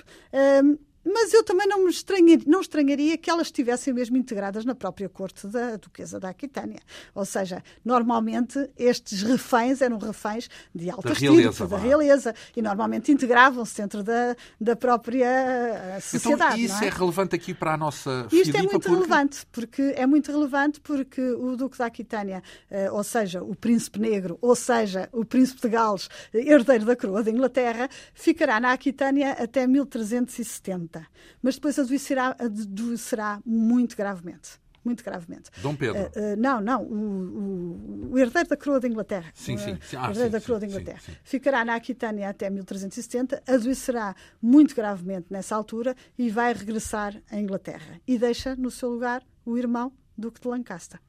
Mas 1.05 1.35
eu 1.35 1.45
também 1.45 1.67
não, 1.67 1.85
me 1.85 1.91
estranharia, 1.91 2.45
não 2.47 2.61
estranharia 2.61 3.19
que 3.19 3.29
elas 3.31 3.49
estivessem 3.49 3.93
mesmo 3.93 4.17
integradas 4.17 4.65
na 4.65 4.75
própria 4.75 5.09
corte 5.09 5.47
da 5.47 5.77
Duquesa 5.77 6.19
da 6.19 6.31
Aquitânia. 6.31 6.81
Ou 7.15 7.25
seja, 7.25 7.63
normalmente 7.85 8.71
estes 8.77 9.23
reféns 9.23 9.81
eram 9.83 9.99
reféns 9.99 10.49
de 10.75 10.91
alta 10.91 11.09
da 11.09 11.15
realeza, 11.15 11.67
da 11.67 11.77
realeza, 11.79 12.35
e 12.57 12.63
normalmente 12.63 13.13
integravam-se 13.13 13.77
dentro 13.77 14.03
da, 14.03 14.35
da 14.61 14.75
própria 14.75 15.27
eh, 15.27 15.99
então, 15.99 16.01
sociedade. 16.01 16.63
Então, 16.63 16.77
isso 16.77 16.85
é? 16.85 16.87
é? 16.87 16.91
relevante 16.91 17.35
aqui 17.35 17.53
para 17.53 17.75
a 17.75 17.77
nossa 17.77 18.27
Isto 18.33 18.57
é 18.57 18.63
muito 18.63 18.73
porque... 18.73 18.89
relevante, 18.89 19.47
porque 19.53 19.83
é 19.97 20.07
muito 20.07 20.33
relevante 20.33 20.81
porque 20.81 21.21
o 21.21 21.57
Duque 21.57 21.79
da 21.79 21.87
Aquitânia, 21.87 22.43
eh, 22.71 22.91
ou 22.91 23.05
seja, 23.05 23.43
o 23.43 23.55
Príncipe 23.55 23.99
Negro, 23.99 24.39
ou 24.41 24.55
seja, 24.55 25.09
o 25.13 25.25
Príncipe 25.25 25.61
de 25.63 25.69
Gales, 25.69 26.09
herdeiro 26.33 26.85
da 26.85 26.97
coroa 26.97 27.23
da 27.23 27.31
Inglaterra, 27.31 27.89
ficará 28.15 28.61
na 28.61 28.73
Aquitânia 28.73 29.33
até 29.33 29.67
1370. 29.67 30.94
Mas 31.43 31.55
depois 31.57 31.79
adoecerá, 31.79 32.37
adoecerá 32.39 33.41
muito 33.45 33.97
gravemente 33.97 34.65
muito 34.85 35.03
gravemente. 35.03 35.51
Dom 35.63 35.75
Pedro? 35.75 35.99
Uh, 35.99 36.07
uh, 36.07 36.37
não, 36.37 36.61
não, 36.61 36.83
o, 36.83 36.95
o, 36.95 38.11
o, 38.13 38.19
herdeiro 38.19 38.51
da 38.51 38.57
coroa 38.57 38.79
da 38.79 38.87
Inglaterra. 38.87 39.31
Sim, 39.35 39.57
sim. 39.57 39.79
sim. 39.81 39.97
Ah, 39.97 40.09
herdeiro 40.09 40.27
sim, 40.27 40.31
da 40.31 40.41
coroa 40.41 40.61
sim, 40.61 40.67
da 40.67 40.73
Inglaterra. 40.73 41.01
Ficará 41.25 41.65
na 41.65 41.75
Aquitânia 41.75 42.29
até 42.29 42.51
1370, 42.51 43.43
adoecerá 43.49 44.15
muito 44.43 44.77
gravemente 44.77 45.29
nessa 45.31 45.57
altura 45.57 45.97
e 46.19 46.29
vai 46.29 46.53
regressar 46.53 47.17
à 47.31 47.39
Inglaterra. 47.39 47.99
E 48.07 48.19
deixa 48.19 48.55
no 48.55 48.71
seu 48.71 48.91
lugar 48.91 49.23
o 49.47 49.57
irmão 49.57 49.91
Duque 50.17 50.41
de 50.41 50.49
Lancaster. 50.49 51.01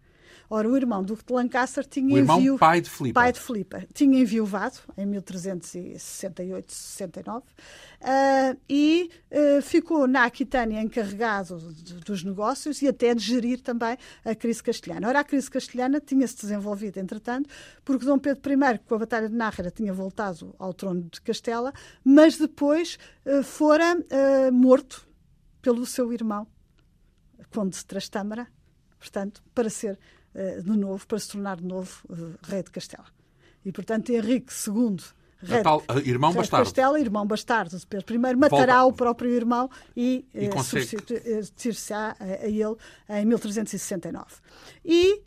Ora, 0.50 0.70
o 0.70 0.78
irmão 0.78 1.04
Duque 1.04 1.26
de 1.26 1.34
Lancaster 1.34 1.86
tinha 1.86 2.14
o 2.14 2.18
irmão 2.18 2.40
envio... 2.40 2.58
pai 2.58 2.82
de 2.82 2.90
Filipe. 2.90 3.14
Pai 3.14 3.32
de 3.32 3.40
Filipe. 3.40 3.88
Tinha 3.94 4.20
enviuvado 4.20 4.78
em 4.98 5.06
1368, 5.06 6.72
69 6.72 7.40
uh, 7.40 8.60
e 8.70 9.10
uh, 9.32 9.62
ficou 9.62 10.08
na 10.08 10.26
Aquitânia 10.26 10.82
encarregado 10.82 11.58
de, 11.74 11.96
dos 11.96 12.24
negócios 12.24 12.82
e 12.82 12.88
até 12.88 13.16
de 13.16 13.24
gerir 13.24 13.62
também 13.62 13.98
a 14.24 14.36
crise 14.36 14.62
castelhana. 14.62 15.08
Ora, 15.08 15.20
a 15.22 15.24
crise 15.24 15.50
castelhana 15.50 16.00
tinha-se 16.00 16.36
desenvolvido, 16.36 16.98
entretanto, 16.98 17.50
porque 17.84 18.06
Dom 18.06 18.20
Pedro 18.20 18.54
I, 18.54 18.80
com 18.80 18.96
a 18.96 19.00
Batalha 19.00 19.30
de 19.30 19.36
Nájera, 19.36 19.72
tinha 19.72 19.94
voltado 19.94 20.56
ao 20.60 20.74
trono 20.74 21.08
de 21.12 21.22
Castela, 21.22 21.74
mas 22.04 22.38
depois 22.38 22.98
uh, 23.26 23.44
fora 23.44 23.98
uh, 23.98 24.52
morto 24.52 25.08
pelo 25.62 25.86
seu 25.86 26.14
irmão, 26.14 26.48
Conde 27.52 27.78
de 27.78 27.86
Trastâmara, 27.86 28.48
portanto, 29.00 29.42
para 29.54 29.70
ser 29.70 29.98
de 30.62 30.78
novo, 30.78 31.06
para 31.08 31.20
se 31.20 31.30
tornar 31.30 31.58
de 31.58 31.66
novo 31.66 31.92
uh, 32.10 32.36
rei 32.44 32.64
de 32.64 32.72
Castela. 32.72 33.06
E, 33.64 33.72
portanto, 33.72 34.12
Henrique 34.12 34.54
II 34.68 34.98
Rei, 35.42 35.62
tal, 35.62 35.84
irmão 36.04 36.32
rei 36.32 36.40
bastardo. 36.40 36.66
Castela, 36.66 37.00
irmão 37.00 37.26
bastardo 37.26 37.78
de 37.78 37.86
Pedro 37.86 38.16
I, 38.16 38.36
matará 38.36 38.82
Volta. 38.82 38.88
o 38.88 38.94
próprio 38.94 39.32
irmão 39.32 39.70
e, 39.96 40.26
e 40.34 40.46
eh, 40.46 40.64
substituir-se-á 40.64 42.16
a, 42.20 42.24
a 42.24 42.48
ele 42.48 42.76
em 43.10 43.26
1369. 43.26 44.26
E 44.84 45.22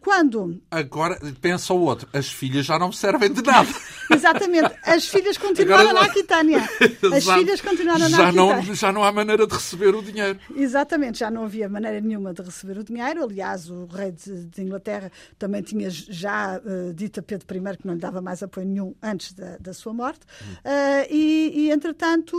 quando. 0.00 0.60
Agora 0.70 1.18
pensa 1.40 1.72
o 1.74 1.80
outro, 1.80 2.08
as 2.12 2.28
filhas 2.28 2.66
já 2.66 2.78
não 2.78 2.90
servem 2.92 3.32
de 3.32 3.42
nada. 3.42 3.68
Exatamente, 4.10 4.74
as 4.82 5.06
filhas 5.06 5.36
continuaram 5.36 5.90
Agora... 5.90 6.06
na 6.06 6.10
Aquitânia. 6.10 6.58
As 7.16 7.24
filhas 7.24 7.60
continuaram 7.60 8.08
na 8.08 8.28
Aquitânia. 8.28 8.32
Não, 8.32 8.74
já 8.74 8.92
não 8.92 9.04
há 9.04 9.12
maneira 9.12 9.46
de 9.46 9.54
receber 9.54 9.94
o 9.94 10.02
dinheiro. 10.02 10.38
Exatamente, 10.54 11.18
já 11.18 11.30
não 11.30 11.44
havia 11.44 11.68
maneira 11.68 12.00
nenhuma 12.00 12.32
de 12.32 12.42
receber 12.42 12.78
o 12.78 12.84
dinheiro. 12.84 13.24
Aliás, 13.24 13.70
o 13.70 13.86
rei 13.86 14.12
de, 14.12 14.46
de 14.46 14.62
Inglaterra 14.62 15.10
também 15.38 15.62
tinha 15.62 15.88
já 15.90 16.58
uh, 16.58 16.92
dito 16.94 17.20
a 17.20 17.22
Pedro 17.22 17.46
I 17.56 17.76
que 17.76 17.86
não 17.86 17.94
lhe 17.94 18.00
dava 18.00 18.20
mais 18.20 18.42
apoio 18.42 18.66
nenhum 18.66 18.94
antes 19.02 19.32
da, 19.32 19.56
da 19.58 19.72
sua 19.72 19.92
morte. 19.92 20.20
Hum. 20.42 20.52
Uh, 20.64 21.06
e, 21.10 21.52
e, 21.54 21.70
entretanto, 21.70 22.36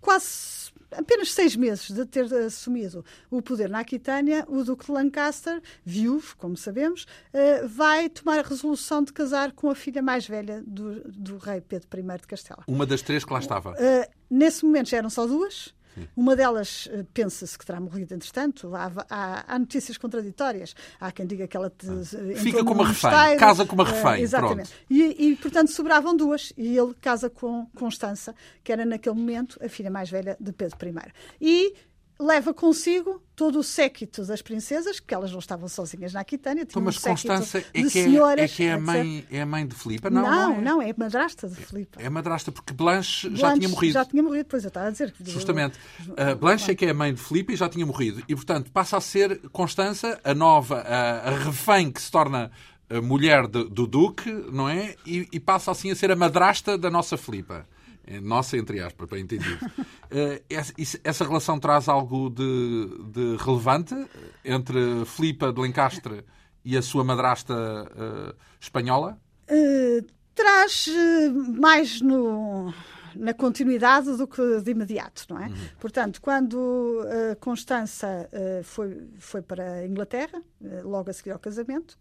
quase 0.00 0.65
apenas 0.96 1.32
seis 1.32 1.54
meses 1.56 1.90
de 1.90 2.04
ter 2.06 2.32
assumido 2.34 3.04
o 3.30 3.42
poder 3.42 3.68
na 3.68 3.80
Aquitânia, 3.80 4.44
o 4.48 4.64
Duque 4.64 4.86
de 4.86 4.92
Lancaster, 4.92 5.62
viúvo, 5.84 6.36
como 6.36 6.56
sabemos, 6.56 7.06
eh, 7.32 7.66
vai 7.66 8.08
tomar 8.08 8.38
a 8.38 8.42
resolução 8.42 9.02
de 9.02 9.12
casar 9.12 9.52
com 9.52 9.70
a 9.70 9.74
filha 9.74 10.02
mais 10.02 10.26
velha 10.26 10.62
do, 10.66 11.00
do 11.10 11.38
rei 11.38 11.60
Pedro 11.60 11.88
I 11.98 12.18
de 12.18 12.26
Castela. 12.26 12.64
Uma 12.66 12.86
das 12.86 13.02
três 13.02 13.24
que 13.24 13.32
lá 13.32 13.38
estava. 13.38 13.74
Eh, 13.78 14.08
nesse 14.30 14.64
momento 14.64 14.88
já 14.88 14.98
eram 14.98 15.10
só 15.10 15.26
duas. 15.26 15.74
Uma 16.16 16.36
delas 16.36 16.88
eh, 16.92 17.04
pensa-se 17.12 17.58
que 17.58 17.64
terá 17.64 17.80
morrido 17.80 18.14
entretanto. 18.14 18.74
Há, 18.74 18.92
há, 19.08 19.54
há, 19.54 19.58
notícias 19.58 19.96
contraditórias. 19.96 20.74
Há 21.00 21.10
quem 21.12 21.26
diga 21.26 21.46
que 21.46 21.56
ela 21.56 21.70
te, 21.70 21.86
ah. 21.88 22.38
fica 22.38 22.64
como 22.64 22.82
uma 22.82 22.88
refém, 22.88 23.36
casa 23.38 23.64
com 23.64 23.74
uma 23.74 23.88
eh, 23.88 23.92
refém. 23.92 24.20
Uh, 24.20 24.24
exatamente. 24.24 24.70
E, 24.90 25.28
e, 25.28 25.36
portanto, 25.36 25.70
sobravam 25.70 26.16
duas. 26.16 26.52
E 26.56 26.76
ele 26.76 26.94
casa 27.00 27.30
com 27.30 27.66
Constança, 27.74 28.34
que 28.62 28.72
era 28.72 28.84
naquele 28.84 29.16
momento 29.16 29.58
a 29.64 29.68
filha 29.68 29.90
mais 29.90 30.10
velha 30.10 30.36
de 30.40 30.52
Pedro 30.52 30.76
I. 30.88 31.12
E 31.40 31.74
leva 32.18 32.54
consigo 32.54 33.22
todo 33.34 33.58
o 33.58 33.62
séquito 33.62 34.24
das 34.24 34.40
princesas, 34.40 34.98
que 34.98 35.12
elas 35.14 35.30
não 35.30 35.38
estavam 35.38 35.68
sozinhas 35.68 36.12
na 36.14 36.20
Aquitânia. 36.20 36.62
Então, 36.62 36.80
mas 36.80 36.96
um 36.96 37.10
Constança 37.10 37.58
é 37.58 37.62
que, 37.62 37.98
é, 37.98 38.44
é, 38.44 38.48
que 38.48 38.64
é, 38.64 38.72
a 38.72 38.80
mãe, 38.80 39.26
é 39.30 39.42
a 39.42 39.46
mãe 39.46 39.66
de 39.66 39.74
Filipe? 39.74 40.08
Não, 40.08 40.22
não, 40.22 40.30
não, 40.30 40.52
é, 40.52 40.62
não, 40.62 40.82
é 40.82 40.94
madrasta 40.96 41.46
de 41.46 41.56
Filipe. 41.56 41.98
É 41.98 42.08
madrasta, 42.08 42.50
porque 42.50 42.72
Blanche, 42.72 43.28
Blanche, 43.28 43.40
já 43.40 43.54
tinha 43.54 43.68
morrido. 43.68 43.92
Já 43.92 44.04
tinha 44.04 44.22
morrido, 44.22 44.46
pois 44.48 44.64
eu 44.64 44.68
estava 44.68 44.88
a 44.88 44.90
dizer. 44.90 45.12
Que... 45.12 45.30
Justamente. 45.30 45.78
Uh, 46.00 46.34
Blanche 46.38 46.70
é 46.70 46.74
que 46.74 46.86
é 46.86 46.90
a 46.90 46.94
mãe 46.94 47.12
de 47.12 47.20
Filipe 47.20 47.52
e 47.52 47.56
já 47.56 47.68
tinha 47.68 47.84
morrido. 47.84 48.22
E, 48.26 48.34
portanto, 48.34 48.70
passa 48.72 48.96
a 48.96 49.00
ser 49.00 49.38
Constança, 49.50 50.18
a 50.24 50.34
nova, 50.34 50.80
a, 50.80 51.28
a 51.28 51.38
refém 51.38 51.90
que 51.90 52.00
se 52.00 52.10
torna 52.10 52.50
a 52.88 53.00
mulher 53.02 53.46
de, 53.46 53.64
do 53.64 53.86
Duque, 53.86 54.30
não 54.50 54.68
é? 54.68 54.94
E, 55.04 55.28
e, 55.32 55.40
passa 55.40 55.70
assim 55.70 55.90
a 55.90 55.96
ser 55.96 56.10
a 56.10 56.16
madrasta 56.16 56.78
da 56.78 56.90
nossa 56.90 57.16
Filipa. 57.16 57.66
É 58.06 58.20
nossa, 58.20 58.56
entre 58.56 58.80
aspas, 58.80 59.08
para 59.08 59.18
entendido. 59.18 59.58
Uh, 60.06 60.38
essa 61.02 61.24
relação 61.24 61.58
traz 61.58 61.88
algo 61.88 62.30
de, 62.30 63.10
de, 63.10 63.36
relevante 63.42 63.92
entre 64.44 65.04
Filipa 65.04 65.52
de 65.52 65.60
Lencastre 65.60 66.24
e 66.64 66.76
a 66.76 66.80
sua 66.80 67.02
madrasta 67.02 67.52
uh, 67.52 68.32
espanhola? 68.60 69.18
Uh, 69.50 70.06
traz 70.32 70.86
mais 71.58 72.00
no, 72.00 72.72
na 73.16 73.34
continuidade 73.34 74.16
do 74.16 74.28
que 74.28 74.60
de 74.60 74.70
imediato, 74.70 75.26
não 75.28 75.42
é? 75.42 75.48
Uhum. 75.48 75.54
Portanto, 75.80 76.20
quando 76.22 77.04
Constança 77.40 78.30
foi, 78.62 79.08
foi 79.18 79.42
para 79.42 79.80
a 79.80 79.86
Inglaterra, 79.88 80.40
logo 80.84 81.10
a 81.10 81.12
seguir 81.12 81.32
ao 81.32 81.40
casamento, 81.40 81.98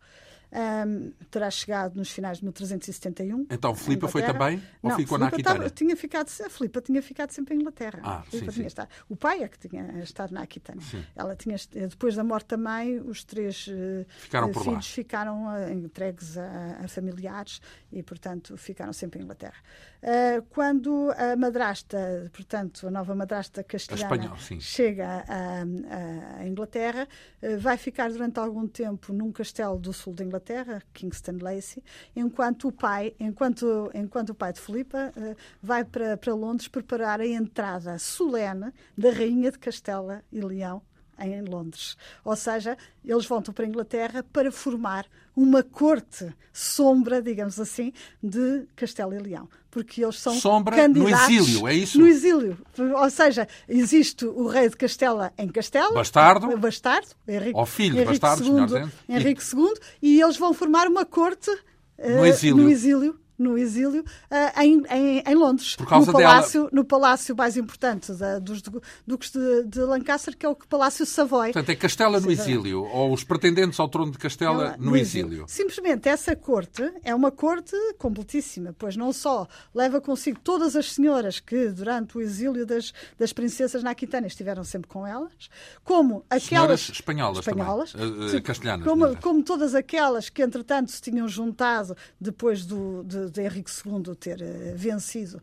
um, 0.56 1.12
terá 1.30 1.52
chegado 1.52 1.96
nos 1.98 2.10
finais 2.10 2.38
de 2.38 2.46
1371. 2.46 3.48
Então, 3.50 3.76
Filipa 3.76 4.08
foi 4.08 4.22
também? 4.24 4.62
Ou 4.82 4.90
não, 4.90 4.98
ficou 4.98 5.18
Filipa 5.18 5.18
na 5.18 5.28
Aquitânia? 5.28 5.70
tinha 5.70 5.96
ficado, 5.96 6.30
a 6.46 6.50
Filipa 6.50 6.82
tinha 6.82 7.02
ficado 7.02 7.32
sempre 7.32 7.56
em 7.56 7.60
Inglaterra. 7.60 8.00
Ah, 8.04 8.24
sim, 8.30 8.50
sim. 8.50 8.66
Estado, 8.66 8.90
o 9.10 9.16
pai 9.16 9.44
é 9.44 9.48
que 9.48 9.68
tinha 9.68 10.02
estado 10.02 10.34
na 10.34 10.42
Aquitânia. 10.42 10.82
Sim. 10.82 11.04
Ela 11.16 11.36
tinha, 11.36 11.58
depois 11.72 12.16
da 12.16 12.24
morte 12.24 12.48
da 12.48 12.58
mãe, 12.58 13.00
os 13.00 13.24
três 13.24 13.68
eh, 13.70 14.06
ficaram 14.18 14.48
filhos 14.54 14.68
lá. 14.68 14.82
ficaram 14.82 15.46
uh, 15.48 15.72
entregues 15.72 16.38
a, 16.38 16.80
a, 16.84 16.88
familiares 16.88 17.60
e, 17.92 18.02
portanto, 18.02 18.56
ficaram 18.58 18.94
sempre 18.94 19.20
em 19.20 19.24
Inglaterra. 19.24 19.58
Uh, 20.02 20.42
quando 20.50 21.12
a 21.18 21.36
madrasta, 21.36 22.30
portanto, 22.32 22.88
a 22.88 22.92
nova 22.92 23.14
madrasta 23.14 23.64
castelhana 23.64 24.16
Espanhol, 24.16 24.38
chega 24.60 25.26
à 25.28 26.46
Inglaterra, 26.46 27.08
uh, 27.42 27.60
vai 27.60 27.78
ficar 27.78 28.10
durante 28.10 28.40
algum 28.40 28.68
tempo 28.68 29.12
num 29.12 29.32
castelo 29.32 29.78
do 29.78 29.92
sul 29.92 30.14
da 30.14 30.24
Inglaterra 30.24 30.45
Inglaterra, 30.46 30.84
Kingston 30.94 31.40
Lacy, 31.42 31.84
enquanto 32.16 32.68
o 32.68 32.72
pai, 32.72 33.16
enquanto, 33.20 33.90
enquanto 33.94 34.30
o 34.30 34.36
pai 34.36 34.54
de 34.54 34.62
Filipa 34.62 35.12
uh, 35.18 35.36
vai 35.62 35.84
para, 35.84 36.16
para 36.18 36.36
Londres 36.36 36.68
preparar 36.68 37.20
a 37.20 37.28
entrada 37.28 37.98
solene 37.98 38.72
da 38.96 39.10
rainha 39.10 39.52
de 39.52 39.58
Castela 39.58 40.24
e 40.32 40.40
Leão 40.40 40.84
em 41.20 41.42
Londres. 41.42 41.98
Ou 42.24 42.36
seja, 42.36 42.78
eles 43.04 43.26
voltam 43.26 43.54
para 43.54 43.66
a 43.66 43.68
Inglaterra 43.68 44.26
para 44.34 44.52
formar 44.52 45.06
uma 45.36 45.62
corte 45.64 46.34
sombra, 46.54 47.22
digamos 47.22 47.60
assim, 47.60 47.92
de 48.24 48.66
Castelo 48.76 49.14
e 49.14 49.20
Leão. 49.20 49.50
Porque 49.70 50.04
eles 50.04 50.20
são 50.20 50.34
sombra 50.36 50.76
candidatos... 50.76 51.28
no 51.28 51.36
exílio, 51.36 51.68
é 51.68 51.74
isso? 51.74 52.00
No 52.00 52.08
exílio. 52.08 52.58
Ou 52.78 53.10
seja, 53.10 53.48
existe 53.68 54.26
o 54.26 54.48
rei 54.48 54.70
de 54.70 54.78
Castela 54.78 55.34
em 55.38 55.50
Castela. 55.50 55.94
Bastardo. 55.94 56.58
Bastardo. 56.58 57.08
Henrique, 57.28 57.58
Ou 57.58 57.66
filho 57.66 57.96
Henrique 57.98 58.14
de 58.14 58.20
bastardos, 58.20 58.72
II. 58.72 58.90
Henrique 59.10 59.44
II. 59.54 59.74
E 60.02 60.22
eles 60.22 60.38
vão 60.38 60.54
formar 60.54 60.88
uma 60.88 61.06
corte 61.06 61.52
No 61.98 62.26
eh, 62.26 62.30
exílio. 62.30 62.58
no 62.64 62.70
exílio 62.70 63.20
no 63.38 63.58
exílio 63.58 64.02
uh, 64.02 64.62
em, 64.62 64.84
em, 64.90 65.24
em, 65.26 65.36
Londres, 65.36 65.76
Por 65.76 65.88
causa 65.88 66.12
no 66.12 66.18
palácio, 66.18 66.62
dela... 66.62 66.70
no 66.74 66.86
palácio 66.86 67.36
mais 67.36 67.58
importante 67.58 68.14
da, 68.14 68.40
dos 68.40 68.62
duques 69.06 69.32
de, 69.32 69.64
de, 69.64 69.80
Lancaster, 69.82 70.38
que 70.38 70.46
é 70.46 70.50
o 70.50 70.56
Palácio 70.56 71.06
Savoy. 71.06 71.52
Portanto, 71.52 71.70
é 71.70 71.76
Castela 71.76 72.20
no 72.20 72.32
exílio, 72.32 72.84
ou 72.84 73.14
os 73.14 73.24
pretendentes 73.24 73.80
ao 73.80 73.90
trono 73.90 74.12
de 74.12 74.18
Castela 74.18 74.68
Ela, 74.68 74.78
no, 74.78 74.92
no 74.92 74.98
exílio. 74.98 75.28
exílio. 75.28 75.46
Simplesmente 75.48 76.08
essa 76.10 76.36
corte 76.36 76.92
é 77.04 77.14
uma 77.14 77.32
corte 77.32 77.76
completíssima, 77.98 78.74
pois 78.78 78.96
não 78.96 79.12
só 79.12 79.48
leva 79.74 80.00
consigo 80.00 80.40
todas 80.40 80.76
as 80.76 80.94
senhoras 80.94 81.40
que 81.40 81.70
durante 81.70 82.18
o 82.18 82.22
exílio 82.22 82.66
das, 82.66 82.94
das 83.18 83.34
princesas 83.34 83.84
na 83.84 83.92
Aquitânia 83.92 84.28
estiveram 84.28 84.64
sempre 84.64 84.90
com 84.90 85.06
elas, 85.06 85.50
como 85.84 86.26
aquelas 86.30 86.44
senhoras 86.44 86.90
espanholas, 86.90 87.40
espanholas 87.40 87.92
também. 87.92 88.38
Uh, 88.38 88.42
castelhanas, 88.42 88.88
como, 88.88 89.18
como, 89.18 89.44
todas 89.44 89.76
aquelas 89.76 90.30
que 90.30 90.42
entretanto 90.42 90.92
se 90.92 91.02
tinham 91.02 91.28
juntado 91.28 91.96
depois 92.20 92.66
do, 92.66 93.04
de, 93.04 93.25
de 93.30 93.42
Henrique 93.42 93.72
II 93.72 94.16
ter 94.16 94.42
uh, 94.42 94.76
vencido, 94.76 95.42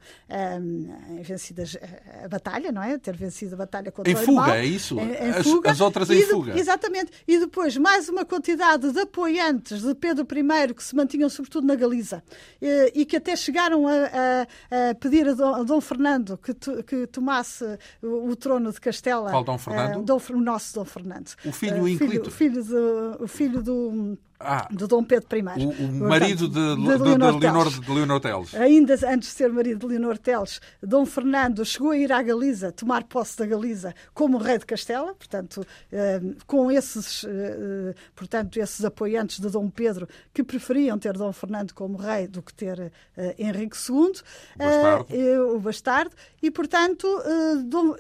um, 0.61 1.23
vencido 1.23 1.63
a, 1.63 2.25
a, 2.25 2.29
batalha, 2.29 2.73
não 2.73 2.83
é? 2.83 2.99
Ter 2.99 3.17
vencido 3.17 3.55
a 3.55 3.59
batalha 3.59 3.91
contra 3.91 4.11
em 4.11 4.15
o 4.15 4.19
fuga, 4.19 4.31
irmão, 4.31 4.51
é 4.51 4.65
isso? 4.65 4.99
Em, 4.99 5.11
em 5.11 5.31
as, 5.31 5.47
fuga. 5.47 5.71
as 5.71 5.81
outras 5.81 6.11
em 6.11 6.19
e 6.19 6.23
fuga. 6.27 6.53
De, 6.53 6.61
exatamente. 6.61 7.13
E 7.27 7.39
depois 7.39 7.77
mais 7.77 8.09
uma 8.09 8.25
quantidade 8.25 8.93
de 8.93 9.01
apoiantes 9.01 9.83
de 9.83 9.95
Pedro 9.95 10.27
I 10.31 10.75
que 10.75 10.83
se 10.83 10.95
mantinham 10.95 11.29
sobretudo 11.29 11.67
na 11.67 11.75
Galiza 11.75 12.23
e, 12.61 12.93
e 12.95 13.05
que 13.05 13.17
até 13.17 13.35
chegaram 13.37 13.87
a, 13.87 13.93
a, 13.93 14.91
a 14.91 14.95
pedir 14.95 15.29
a 15.29 15.35
Dom, 15.35 15.65
Dom 15.65 15.81
Fernando 15.81 16.37
que, 16.37 16.55
to, 16.55 16.83
que 16.83 17.07
tomasse 17.07 17.65
o, 18.03 18.29
o, 18.31 18.37
trono 18.37 18.73
de 18.73 18.81
Castela. 18.81 19.31
Qual 19.31 19.45
Dom 19.45 19.59
Fernando? 19.59 20.03
Dom, 20.05 20.21
o 20.31 20.41
nosso 20.41 20.75
Dom 20.75 20.85
Fernando. 20.85 21.33
O 21.45 21.53
filho 21.53 21.83
uh, 21.83 21.89
inclito. 21.89 22.31
Filho, 22.31 22.53
filho 22.53 22.65
do, 22.65 23.25
o 23.25 23.29
filho 23.29 23.63
do 23.63 24.19
ah, 24.45 24.69
de 24.71 24.87
Dom 24.87 25.05
Pedro 25.05 25.27
I. 25.37 25.43
O, 25.65 26.05
o 26.05 26.09
marido 26.09 26.49
de, 26.49 26.77
de, 26.77 26.83
de, 26.83 26.99
Leonor, 26.99 27.33
de, 27.35 27.41
Leonor, 27.41 27.71
de 27.71 27.93
Leonor 27.93 28.21
Teles. 28.21 28.55
Ainda 28.55 28.95
antes 28.95 29.31
de 29.31 29.35
ser 29.35 29.53
marido 29.53 29.87
de 29.87 29.95
Leonor 29.95 30.19
Teles, 30.19 30.61
Dom 30.83 31.07
Fernando 31.07 31.65
chegou 31.65 31.91
a 31.91 31.97
ir 31.97 32.13
à 32.13 32.23
Galiza, 32.23 32.73
tomar 32.73 33.05
posse 33.05 33.37
da 33.39 33.47
Galiza 33.47 33.95
como 34.15 34.39
rei 34.39 34.59
de 34.59 34.67
Castela, 34.67 35.15
portanto, 35.15 35.65
eh, 35.91 36.21
com 36.47 36.71
esses, 36.71 37.25
eh, 37.25 37.95
portanto, 38.15 38.57
esses 38.59 38.85
apoiantes 38.85 39.41
de 39.41 39.49
Dom 39.49 39.71
Pedro 39.71 40.09
que 40.33 40.43
preferiam 40.43 40.99
ter 40.99 41.15
Dom 41.15 41.33
Fernando 41.33 41.73
como 41.73 41.97
rei 41.97 42.27
do 42.27 42.43
que 42.43 42.53
ter 42.53 42.93
eh, 43.17 43.35
Henrique 43.39 43.77
II, 43.77 44.13
bastardo. 44.57 45.55
o 45.55 45.61
bastardo, 45.61 46.11
e 46.43 46.51
portanto, 46.51 47.07
Dom, 47.67 47.95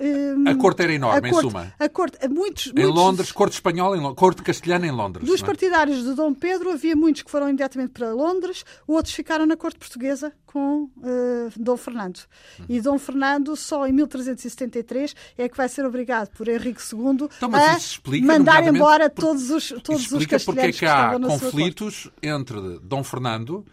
a 0.46 0.54
corte 0.56 0.82
era 0.82 0.92
enorme, 0.92 1.30
corte, 1.30 1.46
em 1.46 1.50
suma. 1.50 1.74
A 1.78 1.88
corte, 1.88 2.28
muitos, 2.28 2.66
em 2.66 2.74
muitos, 2.74 2.94
Londres, 2.94 3.32
corte 3.32 3.54
espanhola, 3.54 3.96
em, 3.96 4.14
corte 4.14 4.42
castelhana 4.42 4.86
em 4.86 4.90
Londres. 4.90 5.26
Dos 5.26 5.42
é? 5.42 5.46
partidários 5.46 6.04
de 6.04 6.14
Dom 6.14 6.31
Pedro, 6.34 6.70
havia 6.70 6.96
muitos 6.96 7.22
que 7.22 7.30
foram 7.30 7.48
imediatamente 7.48 7.90
para 7.90 8.12
Londres, 8.12 8.64
outros 8.86 9.14
ficaram 9.14 9.46
na 9.46 9.56
corte 9.56 9.78
portuguesa 9.78 10.32
com 10.46 10.84
uh, 10.84 11.50
Dom 11.56 11.76
Fernando. 11.76 12.20
E 12.68 12.80
Dom 12.80 12.98
Fernando, 12.98 13.56
só 13.56 13.86
em 13.86 13.92
1373, 13.92 15.14
é 15.38 15.48
que 15.48 15.56
vai 15.56 15.68
ser 15.68 15.84
obrigado 15.84 16.28
por 16.30 16.48
Henrique 16.48 16.80
II 16.80 17.28
então, 17.36 17.54
a 17.54 17.76
explica, 17.76 18.26
mandar 18.26 18.66
embora 18.66 19.08
todos 19.08 19.50
os, 19.50 19.68
todos 19.82 20.12
os 20.12 20.22
explica 20.22 20.38
porque 20.40 20.60
é 20.60 20.72
castelhanos 20.72 21.28
que 21.28 21.46
há 21.46 21.50
conflitos 21.50 22.10
entre 22.22 22.78
Dom 22.80 23.02
Fernando 23.02 23.64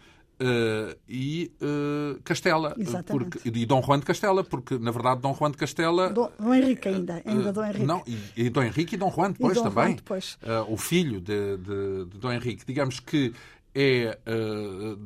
Uh, 0.42 0.96
e 1.06 1.52
uh, 1.60 2.18
Castela 2.24 2.74
porque, 3.06 3.40
e 3.44 3.66
Dom 3.66 3.82
Juan 3.82 3.98
de 3.98 4.06
Castela, 4.06 4.42
porque 4.42 4.78
na 4.78 4.90
verdade 4.90 5.20
Dom 5.20 5.34
Juan 5.34 5.50
de 5.50 5.58
Castela 5.58 6.08
Dom, 6.08 6.30
Dom 6.38 6.54
Henrique 6.54 6.88
ainda, 6.88 7.20
ainda 7.26 7.50
uh, 7.50 7.52
Dom 7.52 7.62
Henrique. 7.62 7.84
Não, 7.84 8.02
e, 8.06 8.18
e, 8.34 8.48
Dom 8.48 8.62
Henrique 8.62 8.94
e 8.94 8.98
Dom 8.98 9.10
Juan 9.10 9.32
depois 9.32 9.54
Dom 9.54 9.64
também. 9.64 9.84
Juan 9.84 9.96
depois. 9.96 10.38
o 10.66 10.78
filho 10.78 11.20
de, 11.20 11.58
de, 11.58 12.04
de, 12.06 12.18
Dom 12.18 12.32
Henrique. 12.32 12.64
Digamos 12.64 13.00
que 13.00 13.34
é 13.74 14.18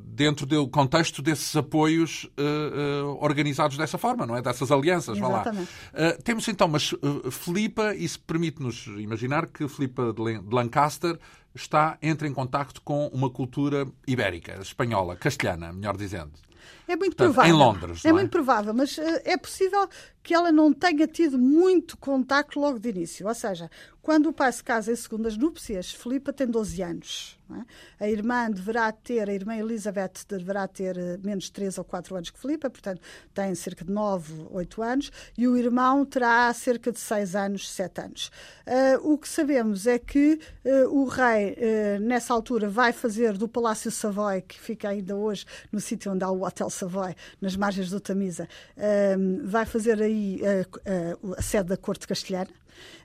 dentro 0.07 0.47
do 0.47 0.69
contexto 0.69 1.21
desses 1.21 1.55
apoios 1.57 2.29
organizados 3.21 3.77
dessa 3.77 3.99
forma, 3.99 4.27
não 4.27 4.37
é? 4.37 4.43
Dessas 4.43 4.71
alianças, 4.73 5.19
vá 5.19 5.29
lá. 5.29 5.45
temos 6.25 6.49
então, 6.49 6.69
mas 6.69 6.95
Filipa, 7.31 7.95
isso 7.95 8.21
permite-nos 8.21 8.87
imaginar 8.99 9.47
que 9.47 9.69
Filipa 9.69 10.13
de 10.13 10.41
Lancaster 10.55 11.19
está, 11.55 11.97
entra 12.03 12.27
em 12.27 12.33
contacto 12.33 12.81
com 12.83 13.07
uma 13.09 13.31
cultura 13.31 13.87
ibérica, 14.07 14.59
espanhola, 14.61 15.17
castelhana, 15.17 15.73
melhor 15.73 15.97
dizendo. 15.97 16.33
É 16.87 16.97
muito 16.97 17.17
Portanto, 17.17 17.35
provável. 17.35 17.55
Em 17.55 17.59
Londres. 17.59 18.05
É, 18.05 18.09
é, 18.09 18.13
muito 18.13 18.31
provável, 18.31 18.75
mas 18.75 18.99
uh, 18.99 19.03
é 19.25 19.37
possível 19.37 19.89
que 20.23 20.35
ela 20.35 20.51
não 20.51 20.73
tenha 20.73 21.07
tido 21.07 21.39
muito 21.39 21.97
contacto 21.99 22.59
logo 22.59 22.79
de 22.79 22.89
início. 22.89 23.27
Ou 23.29 23.35
seja, 23.35 23.71
quando 24.01 24.31
o 24.31 24.33
pai 24.33 24.51
se 24.53 24.65
casa 24.65 24.91
em 24.91 24.97
segundas 24.97 25.37
núpcias, 25.37 25.93
Filipa 25.93 26.33
tem 26.33 26.47
12 26.47 26.83
anos. 26.83 27.39
É? 27.99 28.05
A 28.05 28.09
irmã 28.09 28.51
deverá 28.51 28.91
ter, 28.91 29.29
a 29.29 29.35
irmã 29.35 29.55
Elizabeth 29.55 30.25
deverá 30.27 30.67
ter 30.67 30.97
menos 31.23 31.45
de 31.45 31.53
3 31.53 31.77
ou 31.77 31.85
4 31.85 32.17
anos 32.17 32.31
que 32.31 32.39
Filipa, 32.39 32.71
portanto 32.71 33.03
tem 33.35 33.55
cerca 33.55 33.85
de 33.85 33.93
9, 33.93 34.47
8 34.51 34.83
anos, 34.83 35.13
e 35.37 35.47
o 35.47 35.55
irmão 35.55 36.07
terá 36.07 36.51
cerca 36.55 36.91
de 36.91 36.99
6 36.99 37.37
anos, 37.37 37.71
7 37.71 38.01
anos. 38.01 38.31
Uh, 38.67 39.13
o 39.13 39.19
que 39.19 39.29
sabemos 39.29 39.87
é 39.87 39.99
que 39.99 40.41
uh, 40.65 40.89
o 40.89 41.05
rei, 41.05 41.53
uh, 41.53 42.01
nessa 42.01 42.33
altura, 42.33 42.67
vai 42.67 42.95
fazer 42.95 43.37
do 43.37 43.47
Palácio 43.47 43.91
Savoy, 43.91 44.41
que 44.41 44.59
fica 44.59 44.89
ainda 44.89 45.15
hoje 45.15 45.45
no 45.71 45.81
sítio 45.81 46.13
onde 46.13 46.25
há 46.25 46.31
o 46.31 46.47
Hotel 46.47 46.71
Savoy, 46.75 47.15
nas 47.41 47.57
margens 47.57 47.91
do 47.91 48.01
Tamisa, 48.01 48.49
vai 49.45 49.65
fazer 49.65 50.03
aí 50.03 50.41
a 51.37 51.43
sede 51.43 51.69
da 51.69 51.77
corte 51.77 52.07
castelhana. 52.07 52.51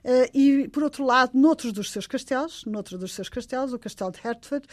Uh, 0.04 0.26
e, 0.34 0.68
por 0.68 0.82
outro 0.82 1.04
lado, 1.04 1.30
noutros 1.34 1.72
dos 1.72 1.90
seus 1.90 2.06
castelos, 2.06 2.64
noutro 2.64 2.98
dos 2.98 3.14
seus 3.14 3.28
castelos, 3.28 3.72
o 3.72 3.78
castelo 3.78 4.10
de 4.10 4.18
Hertford, 4.18 4.66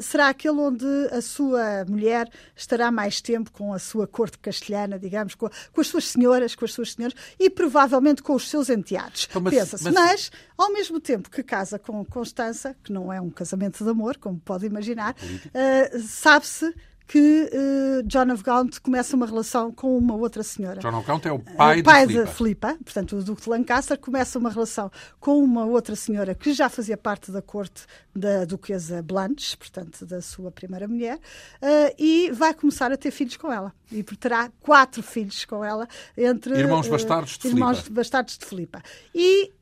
será 0.00 0.28
aquele 0.28 0.58
onde 0.58 0.86
a 1.12 1.20
sua 1.20 1.84
mulher 1.88 2.28
estará 2.56 2.90
mais 2.90 3.20
tempo 3.20 3.52
com 3.52 3.72
a 3.72 3.78
sua 3.78 4.06
corte 4.06 4.38
castelhana, 4.38 4.98
digamos, 4.98 5.34
com, 5.34 5.46
a, 5.46 5.50
com 5.72 5.80
as 5.80 5.86
suas 5.86 6.06
senhoras, 6.06 6.54
com 6.54 6.64
as 6.64 6.72
suas 6.72 6.92
senhoras 6.92 7.14
e 7.38 7.48
provavelmente 7.48 8.22
com 8.22 8.34
os 8.34 8.48
seus 8.48 8.68
enteados. 8.68 9.28
Então, 9.30 9.42
Pensa-se. 9.44 9.84
Mas... 9.84 9.94
mas, 9.94 10.32
ao 10.56 10.72
mesmo 10.72 11.00
tempo 11.00 11.30
que 11.30 11.42
casa 11.42 11.78
com 11.78 12.04
Constança, 12.04 12.76
que 12.82 12.92
não 12.92 13.12
é 13.12 13.20
um 13.20 13.30
casamento 13.30 13.84
de 13.84 13.90
amor, 13.90 14.16
como 14.16 14.38
pode 14.40 14.66
imaginar, 14.66 15.14
uh, 15.14 16.00
sabe-se 16.00 16.74
que 17.10 17.50
uh, 17.52 18.06
John 18.06 18.32
of 18.32 18.44
Gaunt 18.44 18.78
começa 18.80 19.16
uma 19.16 19.26
relação 19.26 19.72
com 19.72 19.98
uma 19.98 20.14
outra 20.14 20.44
senhora. 20.44 20.78
John 20.78 20.96
of 20.96 21.04
Gaunt 21.04 21.26
é 21.26 21.32
o 21.32 21.40
pai, 21.40 21.80
uh, 21.80 21.82
pai 21.82 22.06
de, 22.06 22.12
Filipa. 22.12 22.32
Filipa. 22.32 22.78
Portanto, 22.84 23.16
o 23.16 23.24
Duque 23.24 23.42
de 23.42 23.50
Lancaster 23.50 23.98
começa 23.98 24.38
uma 24.38 24.48
relação 24.48 24.88
com 25.18 25.42
uma 25.42 25.64
outra 25.64 25.96
senhora 25.96 26.36
que 26.36 26.52
já 26.52 26.68
fazia 26.68 26.96
parte 26.96 27.32
da 27.32 27.42
corte 27.42 27.84
da 28.14 28.44
Duquesa 28.44 29.02
Blanche, 29.02 29.56
portanto, 29.56 30.06
da 30.06 30.22
sua 30.22 30.52
primeira 30.52 30.86
mulher, 30.86 31.16
uh, 31.16 31.94
e 31.98 32.30
vai 32.30 32.54
começar 32.54 32.92
a 32.92 32.96
ter 32.96 33.10
filhos 33.10 33.36
com 33.36 33.52
ela. 33.52 33.74
E 33.90 34.04
terá 34.04 34.48
quatro 34.60 35.02
filhos 35.02 35.44
com 35.44 35.64
ela 35.64 35.88
entre... 36.16 36.56
Irmãos 36.56 36.86
bastardos 36.86 37.38
de 37.38 37.48
irmãos 37.48 37.78
Filipa. 37.78 37.94
bastardos 37.96 38.38
de 38.38 38.46
Filipa. 38.46 38.80
E 39.12 39.52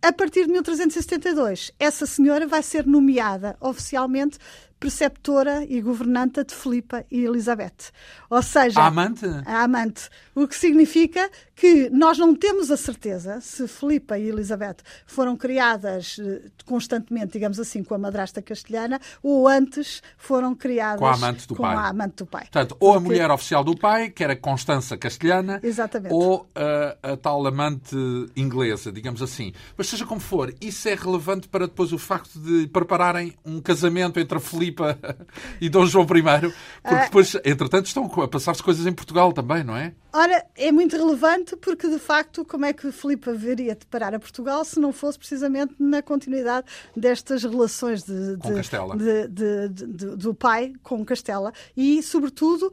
a 0.00 0.12
partir 0.12 0.46
de 0.46 0.52
1372, 0.52 1.72
essa 1.78 2.06
senhora 2.06 2.46
vai 2.46 2.62
ser 2.62 2.86
nomeada 2.86 3.54
oficialmente 3.60 4.38
preceptora 4.86 5.66
e 5.68 5.80
governanta 5.80 6.44
de 6.44 6.54
Filipa 6.54 7.04
e 7.10 7.24
Elizabeth. 7.24 7.90
Ou 8.30 8.40
seja, 8.40 8.78
a 8.80 8.86
amante? 8.86 9.26
A 9.44 9.64
amante. 9.64 10.08
O 10.32 10.46
que 10.46 10.54
significa 10.54 11.28
que 11.56 11.90
nós 11.90 12.18
não 12.18 12.36
temos 12.36 12.70
a 12.70 12.76
certeza 12.76 13.40
se 13.40 13.66
Filipa 13.66 14.16
e 14.16 14.28
Elizabeth 14.28 14.76
foram 15.04 15.36
criadas 15.36 16.20
constantemente, 16.64 17.32
digamos 17.32 17.58
assim, 17.58 17.82
com 17.82 17.94
a 17.94 17.98
madrasta 17.98 18.40
castelhana 18.40 19.00
ou 19.22 19.48
antes 19.48 20.02
foram 20.18 20.54
criadas 20.54 21.00
com 21.00 21.06
a 21.06 21.14
amante 21.14 21.48
do 21.48 21.56
pai. 21.56 21.74
A 21.74 21.88
amante 21.88 22.16
do 22.16 22.26
pai. 22.26 22.42
Portanto, 22.42 22.76
ou 22.78 22.94
a 22.94 23.00
mulher 23.00 23.28
oficial 23.30 23.64
do 23.64 23.76
pai, 23.76 24.10
que 24.10 24.22
era 24.22 24.36
Constança 24.36 24.96
Castelhana, 24.96 25.58
Exatamente. 25.64 26.12
ou 26.12 26.46
a, 26.54 27.12
a 27.12 27.16
tal 27.16 27.44
amante 27.44 27.96
inglesa, 28.36 28.92
digamos 28.92 29.20
assim. 29.20 29.52
Mas 29.76 29.88
seja 29.88 30.06
como 30.06 30.20
for, 30.20 30.54
isso 30.60 30.88
é 30.88 30.94
relevante 30.94 31.48
para 31.48 31.66
depois 31.66 31.92
o 31.92 31.98
facto 31.98 32.38
de 32.38 32.68
prepararem 32.68 33.34
um 33.44 33.60
casamento 33.60 34.20
entre 34.20 34.36
a 34.36 34.40
Filipa 34.40 34.75
e 35.60 35.68
Dom 35.68 35.86
João 35.86 36.04
I, 36.04 36.52
porque 36.82 37.04
depois, 37.04 37.34
entretanto, 37.44 37.86
estão 37.86 38.04
a 38.22 38.28
passar-se 38.28 38.62
coisas 38.62 38.86
em 38.86 38.92
Portugal 38.92 39.32
também, 39.32 39.62
não 39.64 39.76
é? 39.76 39.94
Ora, 40.12 40.44
é 40.56 40.72
muito 40.72 40.96
relevante 40.96 41.56
porque, 41.56 41.88
de 41.88 41.98
facto, 41.98 42.44
como 42.44 42.64
é 42.64 42.72
que 42.72 42.90
Filipe 42.90 43.32
viria 43.32 43.74
de 43.74 43.84
parar 43.86 44.14
a 44.14 44.18
Portugal 44.18 44.64
se 44.64 44.80
não 44.80 44.92
fosse 44.92 45.18
precisamente 45.18 45.74
na 45.78 46.02
continuidade 46.02 46.66
destas 46.96 47.42
relações 47.42 48.02
de, 48.02 48.36
Castela. 48.38 48.96
De, 48.96 49.28
de, 49.28 49.68
do 50.16 50.34
pai 50.34 50.72
com 50.82 51.04
Castela 51.04 51.52
e, 51.76 52.02
sobretudo, 52.02 52.72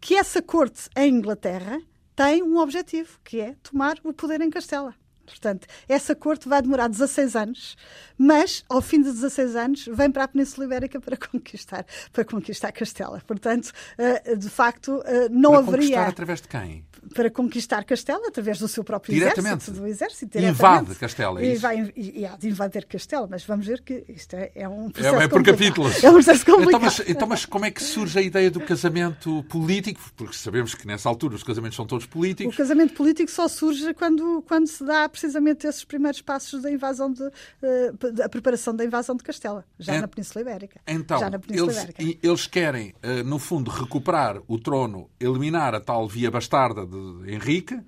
que 0.00 0.16
essa 0.16 0.42
corte 0.42 0.88
em 0.96 1.14
Inglaterra 1.14 1.80
tem 2.14 2.42
um 2.42 2.58
objetivo, 2.58 3.18
que 3.24 3.40
é 3.40 3.54
tomar 3.62 3.96
o 4.04 4.12
poder 4.12 4.40
em 4.40 4.50
Castela. 4.50 4.94
Portanto, 5.24 5.66
essa 5.88 6.14
corte 6.14 6.48
vai 6.48 6.60
demorar 6.62 6.88
16 6.88 7.36
anos, 7.36 7.76
mas 8.18 8.64
ao 8.68 8.80
fim 8.80 9.00
de 9.02 9.10
16 9.10 9.56
anos 9.56 9.88
vem 9.92 10.10
para 10.10 10.24
a 10.24 10.28
Península 10.28 10.66
Ibérica 10.66 11.00
para 11.00 11.16
conquistar, 11.16 11.86
para 12.12 12.24
conquistar 12.24 12.72
Castela. 12.72 13.20
Portanto, 13.26 13.72
uh, 13.98 14.36
de 14.36 14.50
facto, 14.50 14.96
uh, 14.96 15.28
não 15.30 15.52
para 15.52 15.60
haveria. 15.60 15.80
Conquistar 15.80 16.08
através 16.08 16.40
de 16.40 16.48
quem? 16.48 16.84
Para 17.14 17.30
conquistar 17.30 17.84
Castela 17.84 18.28
através 18.28 18.58
do 18.58 18.68
seu 18.68 18.82
próprio 18.84 19.14
exército. 19.16 19.72
Do 19.72 19.86
exército 19.86 20.38
Invade 20.38 20.94
Castela, 20.94 21.40
é 21.40 21.44
e 21.46 21.52
isso? 21.52 21.62
vai 21.62 21.92
e, 21.96 22.24
há 22.26 22.36
de 22.36 22.48
invadir 22.48 22.84
Castela, 22.86 23.26
mas 23.30 23.44
vamos 23.44 23.66
ver 23.66 23.82
que 23.82 24.04
isto 24.08 24.34
é, 24.34 24.50
é 24.54 24.68
um 24.68 24.88
É, 24.88 24.90
processo 24.90 25.16
é 25.16 25.28
por 25.28 25.38
complicado. 25.38 25.58
capítulos. 25.58 26.04
É 26.04 26.10
um 26.10 26.14
processo 26.14 26.44
complicado. 26.46 26.68
Então 26.68 26.80
mas, 26.80 27.00
então, 27.08 27.28
mas 27.28 27.44
como 27.46 27.64
é 27.64 27.70
que 27.70 27.82
surge 27.82 28.18
a 28.18 28.22
ideia 28.22 28.50
do 28.50 28.60
casamento 28.60 29.44
político? 29.48 30.00
Porque 30.16 30.34
sabemos 30.36 30.74
que 30.74 30.86
nessa 30.86 31.08
altura 31.08 31.34
os 31.34 31.42
casamentos 31.42 31.76
são 31.76 31.86
todos 31.86 32.04
O 32.04 32.08
políticos. 32.08 32.56
casamento 32.56 32.94
político 32.94 33.30
só 33.30 33.48
surge 33.48 33.92
quando, 33.94 34.42
quando 34.48 34.66
se 34.66 34.84
dá 34.84 35.08
precisamente 35.08 35.66
esses 35.66 35.84
primeiros 35.84 36.20
passos 36.22 36.62
da 36.62 36.70
invasão 36.70 37.12
de, 37.12 37.22
eh, 37.62 37.92
da 38.12 38.28
preparação 38.28 38.74
da 38.74 38.84
invasão 38.84 39.16
de 39.16 39.22
Castela, 39.22 39.64
já 39.78 39.94
É- 39.94 40.00
na 40.00 40.08
Península 40.08 40.42
Ibérica. 40.42 40.80
Então, 40.86 41.18
já 41.18 41.30
na 41.30 41.38
Península 41.38 41.72
eles, 41.72 41.82
Ibérica. 41.82 42.02
e- 42.02 42.18
eles 42.22 42.46
querem, 42.46 42.94
eh, 43.02 43.22
no 43.22 43.38
fundo, 43.38 43.70
recuperar 43.70 44.40
o 44.46 44.58
trono, 44.58 45.08
eliminar 45.20 45.74
a 45.74 45.80
tal 45.80 46.08
via 46.08 46.30
bastarda 46.30 46.86
de 46.86 46.96
Henrique, 47.26 47.78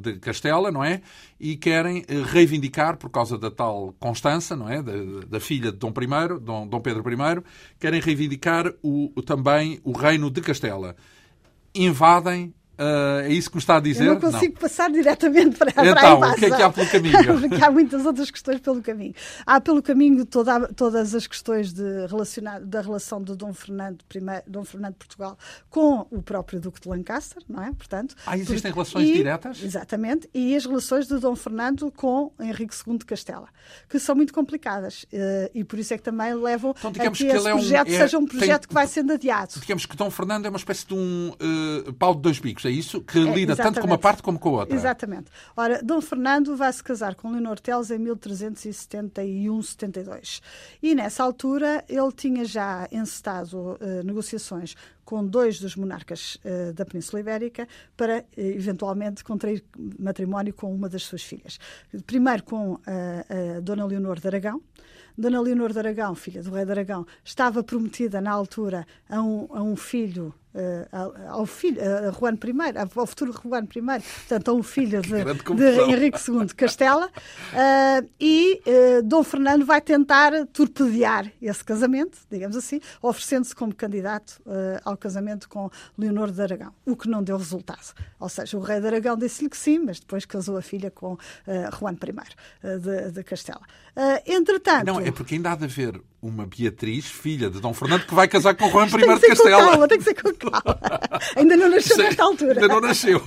de 0.00 0.18
Castela, 0.20 0.70
não 0.70 0.84
é? 0.84 1.02
E 1.38 1.56
querem 1.56 2.04
eh, 2.06 2.22
reivindicar, 2.24 2.96
por 2.96 3.10
causa 3.10 3.36
da 3.36 3.50
tal 3.50 3.92
Constança, 3.98 4.54
não 4.54 4.68
é? 4.68 4.82
Da, 4.82 4.92
da 5.28 5.40
filha 5.40 5.72
de 5.72 5.78
Dom 5.78 5.88
I, 5.90 6.40
Dom, 6.40 6.66
Dom 6.68 6.80
Pedro 6.80 7.02
I, 7.10 7.42
querem 7.78 8.00
reivindicar 8.00 8.72
o- 8.82 9.10
também 9.22 9.80
o 9.82 9.92
reino 9.92 10.30
de 10.30 10.40
Castela. 10.40 10.94
Invadem, 11.74 12.54
eh, 12.80 13.26
é 13.26 13.32
isso 13.32 13.50
que 13.50 13.56
me 13.56 13.60
está 13.60 13.76
a 13.76 13.80
dizer? 13.80 14.06
Eu 14.06 14.14
não 14.14 14.20
consigo 14.20 14.58
passar 14.58 14.90
diretamente 14.90 15.56
para, 15.58 15.70
para 15.72 15.82
a 15.82 15.86
Então, 15.90 16.20
o 16.30 16.34
que 16.34 16.44
é 16.46 16.50
que 16.50 16.62
há 16.62 16.70
pelo 16.70 16.88
caminho? 16.88 17.40
Porque 17.48 17.64
há 17.64 17.70
muitas 17.70 18.06
outras 18.06 18.30
questões 18.30 18.60
pelo 18.60 18.80
caminho. 18.82 19.14
Há 19.46 19.60
pelo 19.60 19.82
caminho 19.82 20.24
toda, 20.24 20.66
todas 20.74 21.14
as 21.14 21.26
questões 21.26 21.72
de 21.72 22.06
relacionar, 22.06 22.60
da 22.60 22.80
relação 22.80 23.22
de 23.22 23.36
Dom 23.36 23.52
Fernando, 23.52 23.98
I, 24.14 24.20
Dom 24.50 24.64
Fernando 24.64 24.92
de 24.92 24.98
Portugal 24.98 25.38
com 25.68 26.06
o 26.10 26.22
próprio 26.22 26.58
Duque 26.60 26.80
de 26.80 26.88
Lancaster, 26.88 27.42
não 27.48 27.62
é? 27.62 27.72
Portanto, 27.72 28.14
Ah, 28.26 28.36
existem 28.38 28.70
por- 28.72 28.78
relações 28.78 29.08
e- 29.08 29.12
diretas? 29.12 29.62
Exatamente. 29.62 30.28
E 30.32 30.56
as 30.56 30.64
relações 30.64 31.06
de 31.06 31.18
Dom 31.18 31.36
Fernando 31.36 31.90
com 31.92 32.32
Henrique 32.40 32.74
II 32.86 32.96
de 32.98 33.04
Castela, 33.04 33.48
que 33.88 33.98
são 33.98 34.14
muito 34.16 34.32
complicadas. 34.32 35.04
eh, 35.12 35.50
E 35.54 35.64
por 35.64 35.78
isso 35.78 35.92
é 35.92 35.98
que 35.98 36.02
também 36.02 36.32
levam 36.34 36.74
Então, 36.78 36.90
a 36.90 36.92
que, 36.92 37.00
que 37.10 37.24
esse 37.26 37.48
é 37.48 37.54
um- 37.54 37.58
projeto 37.58 37.88
é- 37.88 37.98
seja 37.98 38.18
um 38.18 38.26
tem- 38.26 38.38
projeto 38.38 38.68
que 38.68 38.74
vai 38.74 38.86
sendo 38.86 39.12
adiado. 39.12 39.52
Digamos 39.60 39.84
que 39.86 39.96
Dom 39.96 40.10
Fernando 40.10 40.46
é 40.46 40.48
uma 40.48 40.56
espécie 40.58 40.86
de 40.86 40.94
um 40.94 41.32
eh, 41.40 41.92
pau 41.98 42.14
de 42.14 42.20
dois 42.22 42.38
bicos, 42.38 42.64
é 42.70 42.72
isso? 42.72 43.00
Que 43.00 43.18
É, 43.18 43.34
lida 43.34 43.56
tanto 43.56 43.80
com 43.80 43.86
uma 43.86 43.98
parte 43.98 44.22
como 44.22 44.38
com 44.38 44.50
a 44.50 44.60
outra. 44.60 44.74
Exatamente. 44.74 45.30
Ora, 45.56 45.82
Dom 45.82 46.00
Fernando 46.00 46.56
vai 46.56 46.72
se 46.72 46.82
casar 46.82 47.14
com 47.14 47.30
Leonor 47.30 47.60
Teles 47.60 47.90
em 47.90 47.98
1371-72. 47.98 50.40
E 50.82 50.94
nessa 50.94 51.22
altura 51.24 51.84
ele 51.88 52.12
tinha 52.12 52.44
já 52.44 52.86
encetado 52.90 53.76
eh, 53.80 54.02
negociações 54.04 54.74
com 55.04 55.26
dois 55.26 55.58
dos 55.58 55.74
monarcas 55.76 56.38
eh, 56.44 56.72
da 56.72 56.86
Península 56.86 57.20
Ibérica 57.20 57.66
para 57.96 58.18
eh, 58.18 58.26
eventualmente 58.36 59.24
contrair 59.24 59.64
matrimónio 59.98 60.54
com 60.54 60.72
uma 60.72 60.88
das 60.88 61.02
suas 61.02 61.22
filhas. 61.22 61.58
Primeiro 62.06 62.44
com 62.44 62.78
a 62.86 63.24
Dona 63.60 63.84
Leonor 63.84 64.20
de 64.20 64.28
Aragão. 64.28 64.62
Dona 65.18 65.40
Leonor 65.40 65.72
de 65.72 65.78
Aragão, 65.78 66.14
filha 66.14 66.42
do 66.42 66.50
rei 66.50 66.64
de 66.64 66.70
Aragão, 66.70 67.06
estava 67.24 67.62
prometida 67.62 68.20
na 68.20 68.30
altura 68.30 68.86
a 69.08 69.20
um, 69.20 69.48
a 69.50 69.62
um 69.62 69.76
filho 69.76 70.34
ao 70.92 71.40
ao 71.40 71.46
filho, 71.46 71.80
a 71.80 72.10
Juan 72.10 72.34
I, 72.34 72.78
ao 72.94 73.06
futuro 73.06 73.32
Juan 73.32 73.64
I, 73.64 74.00
portanto, 74.00 74.50
a 74.50 74.54
um 74.54 74.62
filho 74.62 75.00
de, 75.00 75.24
de. 75.54 75.80
Henrique 75.80 76.18
II 76.28 76.44
de 76.44 76.54
Castela, 76.54 77.10
eh, 77.54 78.04
e 78.20 78.60
eh, 78.66 79.02
Dom 79.02 79.22
Fernando 79.22 79.64
vai 79.64 79.80
tentar 79.80 80.32
torpedear 80.52 81.30
esse 81.40 81.64
casamento, 81.64 82.18
digamos 82.30 82.56
assim, 82.56 82.80
oferecendo-se 83.00 83.54
como 83.54 83.74
candidato 83.74 84.40
eh, 84.46 84.80
ao 84.84 84.96
casamento 84.96 85.48
com 85.48 85.70
Leonor 85.96 86.30
de 86.30 86.42
Aragão, 86.42 86.72
o 86.84 86.96
que 86.96 87.08
não 87.08 87.22
deu 87.22 87.36
resultado. 87.36 87.94
Ou 88.18 88.28
seja, 88.28 88.56
o 88.58 88.60
rei 88.60 88.80
de 88.80 88.86
Aragão 88.86 89.16
disse-lhe 89.16 89.48
que 89.48 89.56
sim, 89.56 89.78
mas 89.78 90.00
depois 90.00 90.24
casou 90.24 90.56
a 90.56 90.62
filha 90.62 90.90
com 90.90 91.16
eh, 91.46 91.68
Juan 91.78 91.92
I 91.92 92.14
eh, 92.62 92.78
de, 92.78 93.12
de 93.12 93.24
Castela. 93.24 93.62
Eh, 93.96 94.34
entretanto. 94.34 94.86
Não, 94.86 95.00
é 95.00 95.10
porque 95.10 95.34
ainda 95.34 95.52
há 95.52 95.56
de 95.56 95.64
haver 95.64 96.00
uma 96.22 96.46
Beatriz, 96.46 97.06
filha 97.06 97.48
de 97.48 97.60
Dom 97.60 97.72
Fernando, 97.72 98.04
que 98.06 98.14
vai 98.14 98.28
casar 98.28 98.54
com 98.54 98.68
Juan 98.68 98.86
I 98.86 98.90
de 98.90 99.06
com 99.06 99.18
Castela. 99.20 99.70
calma, 99.70 99.88
tem 99.88 99.98
que 99.98 100.04
ser 100.04 100.14
com 100.14 100.34
calma. 100.34 100.78
Ainda 101.36 101.56
não 101.56 101.70
nasceu 101.70 101.96
Sim, 101.96 102.02
nesta 102.02 102.22
altura. 102.22 102.52
Ainda 102.52 102.68
não 102.68 102.80
nasceu. 102.80 103.22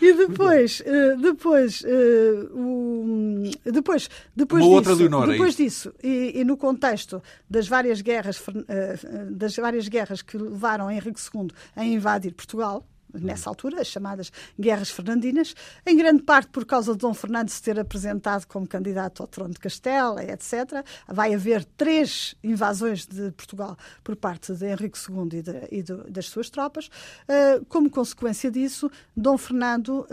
E 0.00 0.12
depois, 0.12 0.82
eh, 0.84 1.16
depois, 1.16 1.82
eh, 1.86 3.70
depois, 3.70 4.10
depois 4.36 4.62
Uma 4.62 4.68
disso, 4.68 4.90
outra 4.90 4.94
Leonor, 4.94 5.24
é 5.28 5.32
depois 5.32 5.50
isso? 5.58 5.62
disso 5.62 5.94
e, 6.02 6.40
e 6.40 6.44
no 6.44 6.56
contexto 6.56 7.22
das 7.48 7.66
várias 7.66 8.00
guerras, 8.02 8.42
eh, 8.68 8.96
das 9.30 9.56
várias 9.56 9.88
guerras 9.88 10.20
que 10.22 10.36
levaram 10.36 10.90
Henrique 10.90 11.20
II 11.34 11.48
a 11.74 11.84
invadir 11.84 12.32
Portugal. 12.34 12.86
Nessa 13.20 13.48
altura, 13.50 13.80
as 13.80 13.86
chamadas 13.86 14.32
Guerras 14.58 14.90
Fernandinas, 14.90 15.54
em 15.86 15.96
grande 15.96 16.22
parte 16.22 16.48
por 16.50 16.64
causa 16.64 16.92
de 16.92 16.98
Dom 16.98 17.14
Fernando 17.14 17.48
se 17.48 17.62
ter 17.62 17.78
apresentado 17.78 18.46
como 18.46 18.66
candidato 18.66 19.22
ao 19.22 19.26
trono 19.28 19.52
de 19.54 19.60
Castela, 19.60 20.22
etc. 20.24 20.84
Vai 21.08 21.34
haver 21.34 21.64
três 21.64 22.34
invasões 22.42 23.06
de 23.06 23.30
Portugal 23.32 23.76
por 24.02 24.16
parte 24.16 24.52
de 24.52 24.66
Henrique 24.66 24.98
II 24.98 25.38
e, 25.38 25.42
de- 25.42 25.68
e 25.70 25.82
das 26.10 26.26
suas 26.26 26.50
tropas. 26.50 26.88
Eh, 27.28 27.60
como 27.68 27.88
consequência 27.90 28.50
disso, 28.50 28.90
Dom 29.16 29.36
Fernando, 29.38 30.06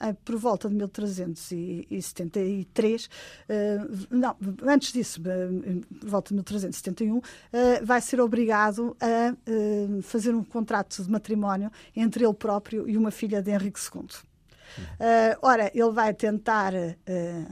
eh, 0.00 0.12
por 0.24 0.36
volta 0.36 0.68
de 0.68 0.74
1373, 0.74 3.08
eh, 3.48 3.78
não, 4.10 4.36
antes 4.66 4.92
disso, 4.92 5.20
por 6.00 6.08
volta 6.08 6.28
de 6.30 6.34
1371, 6.34 7.20
eh, 7.52 7.80
vai 7.82 8.00
ser 8.00 8.20
obrigado 8.20 8.96
a 9.00 9.34
fazer 10.02 10.34
um 10.34 10.42
contrato 10.44 11.02
de 11.02 11.10
matrimónio 11.10 11.70
entre 11.94 12.24
ele 12.24 12.34
próprio 12.36 12.88
e 12.88 12.96
uma 12.96 13.10
filha 13.10 13.42
de 13.42 13.50
Henrique 13.50 13.80
II. 13.80 14.06
Eh, 15.00 15.38
ora, 15.42 15.70
ele 15.74 15.90
vai 15.90 16.12
tentar. 16.14 16.74
eh, 16.74 16.96
eh, 17.06 17.46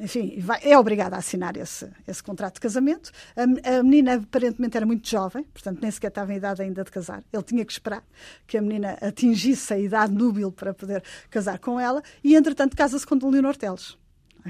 enfim, 0.00 0.38
vai- 0.40 0.60
é 0.62 0.78
obrigado 0.78 1.14
a 1.14 1.18
assinar 1.18 1.56
esse, 1.56 1.90
esse 2.06 2.22
contrato 2.22 2.54
de 2.54 2.60
casamento. 2.60 3.10
A, 3.36 3.78
a 3.78 3.82
menina 3.82 4.14
aparentemente 4.14 4.76
era 4.76 4.86
muito 4.86 5.08
jovem, 5.08 5.44
portanto 5.44 5.80
nem 5.82 5.90
sequer 5.90 6.08
estava 6.08 6.32
em 6.32 6.36
idade 6.36 6.62
ainda 6.62 6.82
de 6.84 6.90
casar. 6.90 7.22
Ele 7.32 7.42
tinha 7.42 7.64
que 7.64 7.72
esperar 7.72 8.02
que 8.46 8.56
a 8.56 8.62
menina 8.62 8.96
atingisse 9.00 9.72
a 9.74 9.78
idade 9.78 10.12
núbil 10.14 10.50
para 10.50 10.72
poder 10.72 11.02
casar 11.30 11.58
com 11.58 11.78
ela 11.78 12.02
e, 12.24 12.34
entretanto, 12.34 12.76
casa-se 12.76 13.06
com 13.06 13.14
Leonor 13.28 13.56
Teles. 13.56 13.96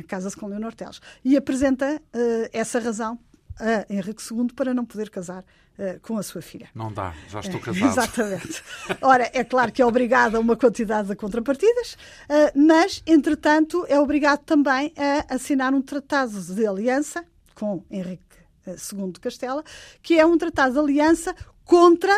Casa-se 0.07 0.37
com 0.37 0.47
Leonor 0.47 0.75
Teles. 0.75 1.01
E 1.25 1.37
apresenta 1.37 2.01
eh, 2.13 2.51
essa 2.53 2.79
razão 2.79 3.19
a 3.59 3.93
Henrique 3.93 4.23
II 4.33 4.47
para 4.55 4.73
não 4.73 4.85
poder 4.85 5.11
casar 5.11 5.45
eh, 5.79 5.99
com 6.03 6.19
a 6.19 6.23
sua 6.23 6.43
filha. 6.43 6.69
Não 6.75 6.93
dá, 6.93 7.15
já 7.29 7.41
estou 7.41 7.61
É, 7.61 7.63
casado. 7.63 7.87
Exatamente. 7.93 8.63
Ora, 9.01 9.31
é 9.33 9.45
claro 9.45 9.71
que 9.73 9.81
é 9.81 9.87
obrigado 9.87 10.35
a 10.37 10.41
uma 10.41 10.57
quantidade 10.57 11.09
de 11.09 11.15
contrapartidas, 11.17 11.97
eh, 12.29 12.53
mas, 12.55 13.03
entretanto, 13.07 13.85
é 13.89 13.99
obrigado 14.01 14.41
também 14.41 14.93
a 14.97 15.35
assinar 15.35 15.73
um 15.73 15.81
tratado 15.83 16.41
de 16.41 16.67
aliança 16.67 17.25
com 17.55 17.85
Henrique 17.91 18.23
eh, 18.67 18.77
II 18.93 19.13
de 19.13 19.21
Castela, 19.21 19.63
que 20.03 20.19
é 20.19 20.27
um 20.27 20.37
tratado 20.37 20.75
de 20.75 20.79
aliança 20.81 21.35
contra, 21.65 22.13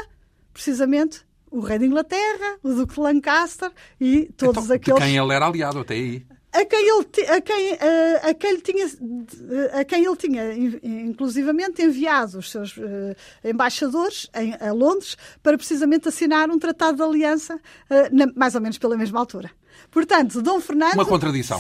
precisamente, 0.52 1.24
o 1.50 1.61
rei 1.61 1.78
de 1.78 1.84
Inglaterra, 1.86 2.58
o 2.62 2.68
duque 2.72 2.94
de 2.94 3.00
Lancaster 3.00 3.70
e 4.00 4.32
todos 4.36 4.64
Então, 4.64 4.76
aqueles 4.76 5.00
De 5.00 5.06
quem 5.06 5.16
ele 5.16 5.34
era 5.34 5.46
aliado 5.46 5.80
até 5.80 5.94
aí. 5.94 6.24
A 6.53 6.64
quem 6.64 6.88
ele, 6.88 7.07
a 7.28 7.40
quem, 7.40 7.72
eh, 7.72 8.20
a 8.24 8.34
quem 8.34 8.51
ele 8.51 8.61
tinha, 8.61 8.86
a 9.72 9.84
quem 9.84 10.05
ele 10.05 10.16
tinha 10.16 10.53
in- 10.53 10.80
inclusivamente 11.11 11.82
enviado 11.82 12.38
os 12.38 12.51
seus 12.51 12.74
eh, 12.78 13.16
embaixadores 13.51 14.28
em, 14.34 14.55
a 14.61 14.72
Londres 14.72 15.16
para 15.42 15.57
precisamente 15.57 16.09
assinar 16.09 16.51
um 16.51 16.59
tratado 16.59 16.96
de 16.96 17.03
aliança 17.03 17.61
eh, 17.88 18.09
na- 18.11 18.32
mais 18.34 18.55
ou 18.55 18.61
menos 18.61 18.78
pela 18.78 18.96
mesma 18.96 19.18
altura. 19.20 19.51
Portanto, 19.90 20.42
Dom 20.42 20.61
Fernando 20.61 20.96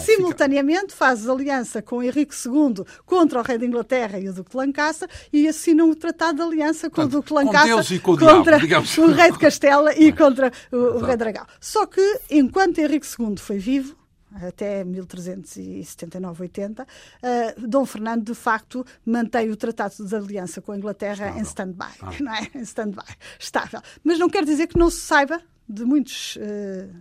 simultaneamente 0.04 0.92
faz 0.94 1.28
aliança 1.28 1.80
com 1.80 2.02
Henrique 2.02 2.34
II 2.34 2.84
contra 3.06 3.38
o 3.40 3.42
rei 3.42 3.56
da 3.58 3.64
Inglaterra 3.64 4.18
e 4.18 4.28
o 4.28 4.32
Duque 4.32 4.50
de 4.50 4.56
Lancaster 4.56 5.08
e 5.32 5.46
assina 5.48 5.84
um 5.84 5.94
tratado 5.94 6.36
de 6.36 6.42
aliança 6.42 6.90
com 6.90 6.96
Portanto, 6.96 7.12
o 7.12 7.16
Duque 7.16 7.28
de 7.28 7.34
Lancaster 7.34 7.68
com 8.00 8.12
o 8.12 8.18
contra 8.38 8.58
diabo, 8.58 8.66
o 9.02 9.12
rei 9.12 9.32
de 9.32 9.38
Castela 9.38 9.94
e 9.96 10.12
contra 10.12 10.52
o, 10.72 10.76
o 10.76 10.98
rei 10.98 11.16
Dragão. 11.16 11.46
Só 11.60 11.86
que, 11.86 12.20
enquanto 12.30 12.78
Henrique 12.78 13.06
II 13.06 13.36
foi 13.38 13.58
vivo, 13.58 13.96
até 14.34 14.84
1379-80, 14.84 16.86
eh, 17.22 17.54
Dom 17.58 17.84
Fernando, 17.84 18.24
de 18.24 18.34
facto, 18.34 18.84
mantém 19.04 19.50
o 19.50 19.56
Tratado 19.56 20.04
de 20.04 20.14
Aliança 20.14 20.60
com 20.60 20.72
a 20.72 20.76
Inglaterra 20.76 21.38
em 21.38 21.42
stand-by, 21.42 22.22
não 22.22 22.34
é? 22.34 22.48
Em 22.54 22.62
stand-by, 22.62 23.16
estável. 23.38 23.80
Mas 24.04 24.18
não 24.18 24.28
quer 24.28 24.44
dizer 24.44 24.66
que 24.66 24.78
não 24.78 24.90
se 24.90 25.00
saiba 25.00 25.40
de 25.70 25.84
muitos 25.84 26.36
uh, 26.36 26.40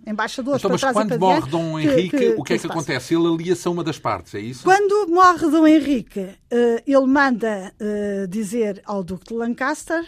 embaixadores 0.06 0.60
então, 0.60 0.70
mas 0.70 0.94
quando 0.94 1.20
morre 1.20 1.50
Dom 1.50 1.80
Henrique, 1.80 2.10
que, 2.10 2.18
que, 2.18 2.30
o 2.38 2.44
que, 2.44 2.54
é 2.54 2.58
que, 2.58 2.68
que 2.68 2.72
acontece? 2.72 3.16
Ele 3.16 3.28
alia-se 3.28 3.68
a 3.68 3.72
uma 3.72 3.84
das 3.84 3.98
partes, 3.98 4.36
é 4.36 4.40
isso? 4.40 4.64
Quando 4.64 5.08
morre 5.10 5.50
Dom 5.50 5.66
Henrique, 5.66 6.20
uh, 6.20 6.38
ele 6.86 7.08
manda 7.08 7.74
uh, 7.74 8.28
dizer 8.28 8.82
ao 8.86 9.04
Duque 9.04 9.30
de 9.30 9.34
Lancaster 9.34 10.06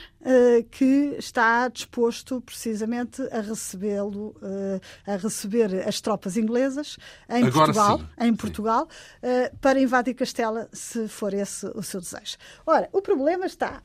que 0.69 1.15
está 1.17 1.67
disposto 1.67 2.41
precisamente 2.41 3.23
a 3.31 3.41
recebê-lo, 3.41 4.35
a 5.07 5.15
receber 5.15 5.83
as 5.87 5.99
tropas 5.99 6.37
inglesas 6.37 6.97
em 7.27 7.43
Agora 7.45 7.73
Portugal, 7.73 7.97
sim. 7.97 8.27
em 8.27 8.35
Portugal 8.35 8.87
para 9.59 9.81
invadir 9.81 10.13
Castela, 10.13 10.69
se 10.71 11.07
for 11.07 11.33
esse 11.33 11.65
o 11.73 11.81
seu 11.81 11.99
desejo. 11.99 12.37
Ora, 12.67 12.87
o 12.93 13.01
problema 13.01 13.47
está 13.47 13.81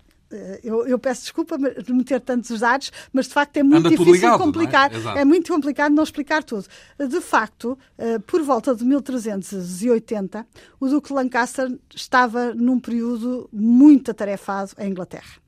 eu, 0.62 0.86
eu, 0.86 0.98
peço 0.98 1.22
desculpa 1.22 1.56
de 1.56 1.92
meter 1.92 2.20
tantos 2.20 2.60
dados, 2.60 2.90
mas 3.12 3.26
de 3.26 3.34
facto 3.34 3.56
é 3.58 3.62
muito 3.62 3.78
Anda 3.86 3.90
difícil 3.90 4.14
ligado, 4.14 4.38
complicar. 4.38 4.90
É? 5.16 5.20
é? 5.20 5.24
muito 5.24 5.52
complicado 5.52 5.92
não 5.92 6.02
explicar 6.02 6.42
tudo. 6.42 6.66
De 6.98 7.20
facto, 7.20 7.78
eh, 7.96 8.18
por 8.18 8.42
volta 8.42 8.74
de 8.74 8.84
1380, 8.84 10.46
o 10.80 10.88
Duque 10.88 11.08
de 11.08 11.14
Lancaster 11.14 11.78
estava 11.94 12.54
num 12.54 12.80
período 12.80 13.48
muito 13.52 14.10
atarefado 14.10 14.72
em 14.78 14.90
Inglaterra, 14.90 15.40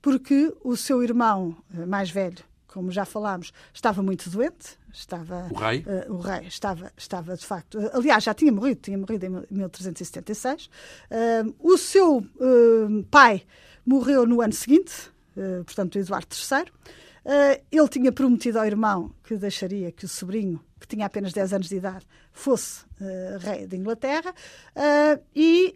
porque 0.00 0.54
o 0.62 0.76
seu 0.76 1.02
irmão 1.02 1.56
eh, 1.76 1.84
mais 1.86 2.10
velho, 2.10 2.44
como 2.68 2.90
já 2.90 3.04
falámos, 3.04 3.52
estava 3.74 4.02
muito 4.02 4.30
doente. 4.30 4.78
Estava, 4.92 5.46
o 5.52 5.54
rei? 5.54 5.84
Uh, 5.86 6.14
o 6.14 6.18
rei 6.18 6.48
estava, 6.48 6.92
estava 6.96 7.36
de 7.36 7.46
facto. 7.46 7.78
Uh, 7.78 7.90
aliás, 7.94 8.24
já 8.24 8.34
tinha 8.34 8.50
morrido, 8.50 8.80
tinha 8.80 8.98
morrido 8.98 9.24
em 9.24 9.30
1376. 9.48 10.66
Uh, 10.66 11.54
o 11.60 11.78
seu 11.78 12.26
pai 13.08 13.44
Morreu 13.84 14.26
no 14.26 14.40
ano 14.40 14.52
seguinte, 14.52 15.10
uh, 15.36 15.64
portanto, 15.64 15.98
Eduardo 15.98 16.28
III. 16.34 16.62
Uh, 16.62 16.70
eh, 17.22 17.62
ele 17.70 17.88
tinha 17.88 18.10
prometido 18.10 18.58
ao 18.58 18.64
irmão 18.64 19.12
que 19.22 19.36
deixaria 19.36 19.92
que 19.92 20.06
o 20.06 20.08
sobrinho, 20.08 20.58
que 20.80 20.86
tinha 20.86 21.04
apenas 21.04 21.34
10 21.34 21.52
anos 21.52 21.68
de 21.68 21.76
idade, 21.76 22.06
fosse 22.32 22.82
uh, 22.82 23.38
rei 23.38 23.66
de 23.66 23.76
Inglaterra. 23.76 24.34
e, 25.36 25.74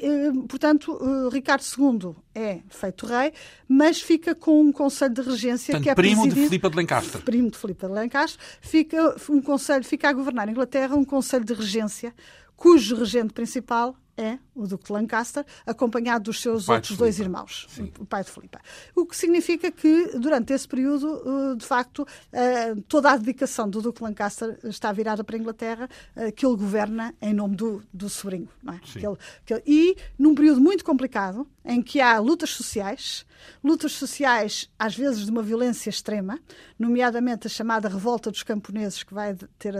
portanto, 0.49 0.99
Ricardo 1.31 1.63
II 1.63 2.17
é 2.35 2.61
feito 2.71 3.05
rei, 3.05 3.35
mas 3.69 4.01
fica 4.01 4.35
com 4.35 4.59
um 4.59 4.73
conselho 4.73 5.13
de 5.13 5.21
regência 5.21 5.73
portanto, 5.73 5.85
que 5.85 5.91
é 5.91 5.95
primo 5.95 6.27
de 6.27 6.35
Filipe 6.35 6.71
de 6.71 6.77
Lancaster. 6.77 7.21
Primo 7.21 7.51
de 7.51 7.59
Filipe 7.59 7.87
de 7.87 7.93
Lancaster. 7.93 8.41
Fica, 8.63 9.15
um 9.29 9.43
conselho, 9.43 9.85
fica 9.85 10.09
a 10.09 10.13
governar 10.15 10.49
a 10.49 10.51
Inglaterra 10.51 10.97
um 10.97 11.05
conselho 11.05 11.45
de 11.45 11.53
regência 11.53 12.15
cujo 12.57 12.97
regente 12.97 13.35
principal 13.35 13.95
é 14.17 14.39
o 14.55 14.67
Duque 14.67 14.85
de 14.85 14.93
Lancaster, 14.93 15.45
acompanhado 15.67 16.25
dos 16.25 16.41
seus 16.41 16.69
outros 16.69 16.97
dois 16.97 17.19
irmãos, 17.19 17.67
Sim. 17.69 17.93
o 17.99 18.07
pai 18.07 18.23
de 18.23 18.31
Filipe. 18.31 18.59
O 18.95 19.05
que 19.05 19.17
significa 19.17 19.71
que, 19.71 20.17
durante 20.19 20.53
esse 20.53 20.67
período, 20.67 21.53
eh, 21.53 21.57
de 21.57 21.67
facto, 21.67 22.07
eh, 22.33 22.75
toda 22.87 23.11
a 23.11 23.17
dedicação 23.17 23.69
do 23.69 23.83
Duque 23.83 23.99
de 23.99 24.05
Lancaster 24.05 24.59
está 24.65 24.93
virada 24.93 25.25
para 25.25 25.37
a 25.37 25.39
Inglaterra, 25.39 25.89
eh, 26.15 26.31
que 26.31 26.47
ele 26.47 26.57
governa 26.57 27.15
em 27.21 27.35
nome 27.35 27.57
do, 27.57 27.83
do 27.93 28.09
sobrinho. 28.09 28.49
É? 28.69 28.79
Que 28.79 29.07
ele, 29.07 29.17
que 29.45 29.55
ele, 29.55 29.63
e, 29.67 29.97
num 30.19 30.35
período 30.35 30.61
muito 30.61 30.85
complicado, 30.85 31.47
em 31.65 31.83
que 31.83 32.01
há 32.01 32.19
lutas 32.19 32.51
sociais, 32.51 33.25
lutas 33.63 33.93
sociais, 33.93 34.71
às 34.79 34.95
vezes 34.95 35.25
de 35.25 35.31
uma 35.31 35.43
violência 35.43 35.91
extrema, 35.91 36.39
nomeadamente 36.79 37.47
a 37.47 37.51
chamada 37.51 37.89
Revolta 37.89 38.31
dos 38.31 38.43
Camponeses, 38.43 39.03
que 39.03 39.15
vai, 39.15 39.35
ter, 39.59 39.75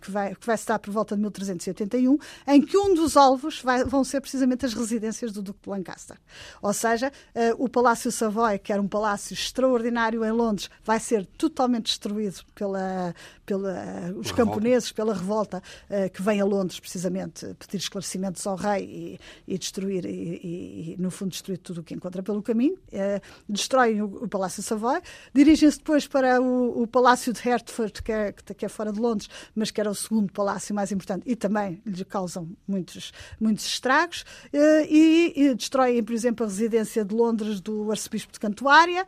que 0.00 0.10
vai, 0.10 0.34
que 0.34 0.46
vai 0.46 0.56
se 0.56 0.66
dar 0.66 0.78
por 0.78 0.90
volta 0.90 1.14
de 1.14 1.20
1381, 1.20 2.18
em 2.46 2.62
que 2.62 2.78
um 2.78 2.94
dos 2.94 3.03
alvos 3.16 3.60
vai, 3.62 3.84
vão 3.84 4.02
ser 4.02 4.20
precisamente 4.20 4.66
as 4.66 4.74
residências 4.74 5.32
do 5.32 5.42
Duque 5.42 5.60
de 5.62 5.70
Lancaster. 5.70 6.16
Ou 6.62 6.72
seja, 6.72 7.12
uh, 7.34 7.64
o 7.64 7.68
Palácio 7.68 8.10
Savoy, 8.10 8.58
que 8.58 8.72
era 8.72 8.80
um 8.80 8.88
palácio 8.88 9.34
extraordinário 9.34 10.24
em 10.24 10.30
Londres, 10.30 10.70
vai 10.82 10.98
ser 10.98 11.26
totalmente 11.38 11.86
destruído 11.86 12.40
pela, 12.54 13.14
pela 13.44 14.12
os 14.16 14.32
camponeses, 14.32 14.92
pela 14.92 15.14
revolta 15.14 15.62
uh, 15.90 16.10
que 16.10 16.22
vem 16.22 16.40
a 16.40 16.44
Londres, 16.44 16.80
precisamente, 16.80 17.54
pedir 17.58 17.76
esclarecimentos 17.76 18.46
ao 18.46 18.56
rei 18.56 19.18
e, 19.46 19.54
e 19.54 19.58
destruir, 19.58 20.04
e, 20.06 20.94
e, 20.94 20.96
no 20.98 21.10
fundo, 21.10 21.30
destruir 21.30 21.58
tudo 21.58 21.80
o 21.80 21.84
que 21.84 21.94
encontra 21.94 22.22
pelo 22.22 22.42
caminho. 22.42 22.74
Uh, 22.88 23.20
destroem 23.48 24.02
o, 24.02 24.06
o, 24.24 24.28
Palácio 24.28 24.62
Savoy, 24.62 25.00
dirigem-se 25.32 25.78
depois 25.78 26.06
para 26.06 26.40
o, 26.40 26.82
o, 26.82 26.86
Palácio 26.86 27.32
de 27.32 27.40
Hertford, 27.40 28.02
que 28.02 28.12
é, 28.12 28.32
que 28.32 28.64
é 28.64 28.68
fora 28.68 28.92
de 28.92 29.00
Londres, 29.00 29.28
mas 29.54 29.70
que 29.70 29.80
era 29.80 29.90
o 29.90 29.94
segundo 29.94 30.32
palácio 30.32 30.74
mais 30.74 30.92
importante 30.92 31.22
e 31.26 31.36
também 31.36 31.80
lhe 31.84 32.04
causam 32.04 32.48
muitos, 32.66 32.93
muitos 33.40 33.64
estragos, 33.66 34.22
uh, 34.52 34.86
e, 34.88 35.54
destroem, 35.54 36.02
por 36.02 36.12
exemplo, 36.12 36.44
a 36.44 36.48
residência 36.48 37.04
de 37.04 37.14
Londres 37.14 37.60
do 37.60 37.90
arcebispo 37.90 38.32
de 38.32 38.40
Cantuária 38.40 39.06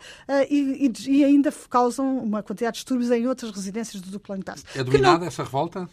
e, 0.50 1.24
ainda 1.24 1.52
causam 1.68 2.18
uma 2.18 2.42
quantidade 2.42 2.74
de 2.74 2.78
distúrbios 2.78 3.10
em 3.10 3.26
outras 3.26 3.50
residências 3.50 4.02
do 4.02 4.10
Duque 4.10 4.26
é 4.74 4.84
dominada 4.84 5.20
não... 5.20 5.26
essa 5.26 5.44
revolta? 5.44 5.88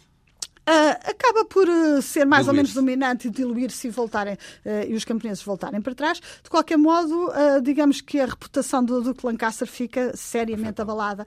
Uh, 0.66 1.10
acaba 1.10 1.44
por 1.44 1.68
uh, 1.68 2.00
ser 2.00 2.24
mais 2.24 2.48
ou 2.48 2.54
menos 2.54 2.72
dominante 2.72 3.28
e 3.28 3.30
diluir-se 3.30 3.86
e 3.86 3.90
voltarem 3.90 4.32
uh, 4.32 4.88
e 4.88 4.94
os 4.94 5.04
camponeses 5.04 5.42
voltarem 5.42 5.78
para 5.82 5.94
trás. 5.94 6.18
De 6.42 6.48
qualquer 6.48 6.78
modo, 6.78 7.30
digamos 7.62 8.00
que 8.00 8.18
a 8.18 8.24
reputação 8.26 8.82
do 8.82 9.02
Duque 9.02 9.26
Lancaster 9.26 9.68
fica 9.68 10.16
seriamente 10.16 10.80
abalada. 10.80 11.26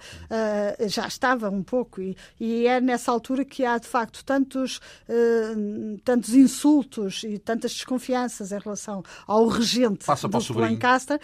já 0.88 1.08
estava 1.08 1.50
um 1.50 1.62
pouco 1.62 2.02
e, 2.02 2.18
e, 2.40 2.66
é 2.66 2.82
nessa 2.82 3.12
altura 3.12 3.46
que 3.46 3.66
há 3.66 3.78
de 3.78 3.88
facto 3.88 4.24
tantos, 4.24 4.80
tantos 6.04 6.34
insultos 6.34 7.24
e 7.24 7.38
tantas 7.38 7.74
desconfianças 7.74 8.52
em 8.52 8.60
relação 8.60 9.04
ao 9.26 9.48
regente 9.48 10.06
Passa 10.06 10.28
Duque 10.28 10.54
Lancaster 10.54 11.20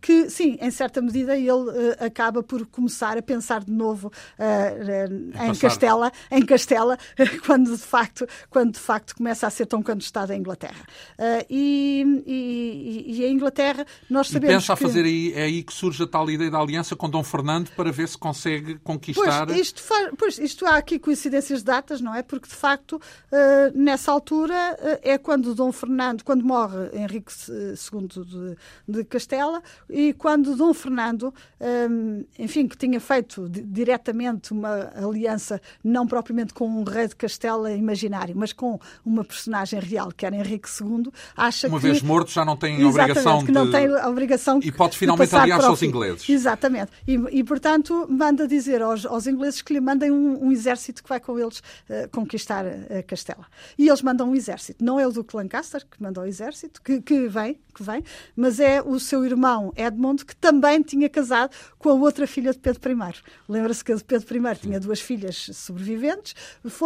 que, 0.00 0.30
sim, 0.30 0.58
em 0.60 0.70
certa 0.70 1.00
medida 1.00 1.36
ele 1.36 1.94
acaba 1.98 2.42
por 2.42 2.66
começar 2.66 3.18
a 3.18 3.22
pensar 3.22 3.64
de 3.64 3.72
novo 3.72 4.12
em 4.38 5.54
Castela, 5.58 6.12
em 6.30 6.44
Castela 6.44 6.98
quando 7.46 7.70
de 7.70 7.82
facto, 7.82 8.26
quando 8.48 8.72
de 8.72 8.78
facto 8.78 9.14
começa 9.16 9.46
a 9.46 9.50
ser 9.50 9.66
tão 9.66 9.82
contestada 9.82 10.32
a 10.32 10.36
Inglaterra. 10.36 10.84
Uh, 11.18 11.46
e, 11.48 12.22
e, 12.26 13.04
e, 13.18 13.24
a 13.24 13.28
Inglaterra, 13.28 13.86
nós 14.08 14.28
sabemos. 14.28 14.54
E 14.54 14.56
pensa 14.56 14.66
que... 14.76 14.84
a 14.84 14.88
fazer 14.88 15.04
aí, 15.04 15.32
é 15.34 15.42
aí 15.42 15.62
que 15.62 15.72
surge 15.72 16.02
a 16.02 16.06
tal 16.06 16.30
ideia 16.30 16.50
da 16.50 16.58
aliança 16.58 16.94
com 16.96 17.08
Dom 17.08 17.22
Fernando 17.22 17.70
para 17.70 17.90
ver 17.90 18.08
se 18.08 18.18
consegue 18.18 18.78
conquistar. 18.78 19.46
Pois, 19.46 19.58
isto, 19.58 19.82
faz, 19.82 20.10
pois, 20.16 20.38
isto 20.38 20.66
há 20.66 20.76
aqui 20.76 20.98
coincidências 20.98 21.60
de 21.60 21.64
datas, 21.64 22.00
não 22.00 22.14
é? 22.14 22.22
Porque 22.22 22.48
de 22.48 22.54
facto, 22.54 22.94
uh, 22.96 23.78
nessa 23.78 24.12
altura, 24.12 24.76
uh, 24.80 24.98
é 25.02 25.18
quando 25.18 25.54
Dom 25.54 25.72
Fernando, 25.72 26.24
quando 26.24 26.44
morre 26.44 26.90
Henrique 26.92 27.32
II 27.48 28.08
de, 28.24 28.56
de 28.88 29.04
Castela, 29.04 29.62
e 29.88 30.12
quando 30.12 30.56
Dom 30.56 30.72
Fernando, 30.72 31.34
um, 31.60 32.24
enfim, 32.38 32.66
que 32.66 32.76
tinha 32.76 33.00
feito 33.00 33.48
diretamente 33.48 34.52
uma 34.52 34.90
aliança, 34.94 35.60
não 35.82 36.06
propriamente 36.06 36.54
com 36.54 36.68
um 36.68 36.84
rei 36.84 36.99
rei 37.00 37.08
de 37.08 37.16
Castela 37.16 37.72
imaginário, 37.72 38.34
mas 38.36 38.52
com 38.52 38.78
uma 39.04 39.24
personagem 39.24 39.80
real, 39.80 40.12
que 40.14 40.24
era 40.26 40.36
Henrique 40.36 40.68
II, 40.68 41.10
acha 41.36 41.68
uma 41.68 41.78
que... 41.80 41.86
Uma 41.86 41.92
vez 41.92 42.02
morto 42.02 42.30
já 42.30 42.44
não 42.44 42.56
tem 42.56 42.84
obrigação 42.84 43.44
que 43.44 43.52
não 43.52 43.70
tem 43.70 43.86
a 43.86 44.08
obrigação 44.08 44.60
E 44.62 44.70
pode 44.70 44.96
finalmente 44.96 45.34
aliar-se 45.34 45.66
aos 45.66 45.82
ingleses. 45.82 46.28
Exatamente. 46.28 46.92
E, 47.06 47.14
e, 47.30 47.44
portanto, 47.44 48.06
manda 48.08 48.46
dizer 48.46 48.82
aos, 48.82 49.06
aos 49.06 49.26
ingleses 49.26 49.62
que 49.62 49.72
lhe 49.72 49.80
mandem 49.80 50.10
um, 50.10 50.46
um 50.46 50.52
exército 50.52 51.02
que 51.02 51.08
vai 51.08 51.20
com 51.20 51.38
eles 51.38 51.58
uh, 51.58 52.08
conquistar 52.12 52.64
uh, 52.64 52.70
Castela. 53.06 53.46
E 53.78 53.88
eles 53.88 54.02
mandam 54.02 54.30
um 54.30 54.34
exército. 54.34 54.84
Não 54.84 54.98
é 54.98 55.06
o 55.06 55.12
Duque 55.12 55.36
Lancaster 55.36 55.84
que 55.86 56.02
manda 56.02 56.20
o 56.20 56.26
exército, 56.26 56.82
que, 56.82 57.00
que 57.00 57.28
vem, 57.28 57.58
que 57.74 57.82
vem, 57.82 58.04
mas 58.36 58.60
é 58.60 58.82
o 58.82 58.98
seu 58.98 59.24
irmão 59.24 59.72
Edmond, 59.76 60.24
que 60.24 60.36
também 60.36 60.82
tinha 60.82 61.08
casado 61.08 61.50
com 61.78 61.90
a 61.90 61.94
outra 61.94 62.26
filha 62.26 62.52
de 62.52 62.58
Pedro 62.58 62.92
I. 62.92 63.14
Lembra-se 63.48 63.84
que 63.84 63.96
Pedro 64.04 64.36
I 64.36 64.56
tinha 64.56 64.80
duas 64.80 65.00
filhas 65.00 65.50
sobreviventes, 65.54 66.34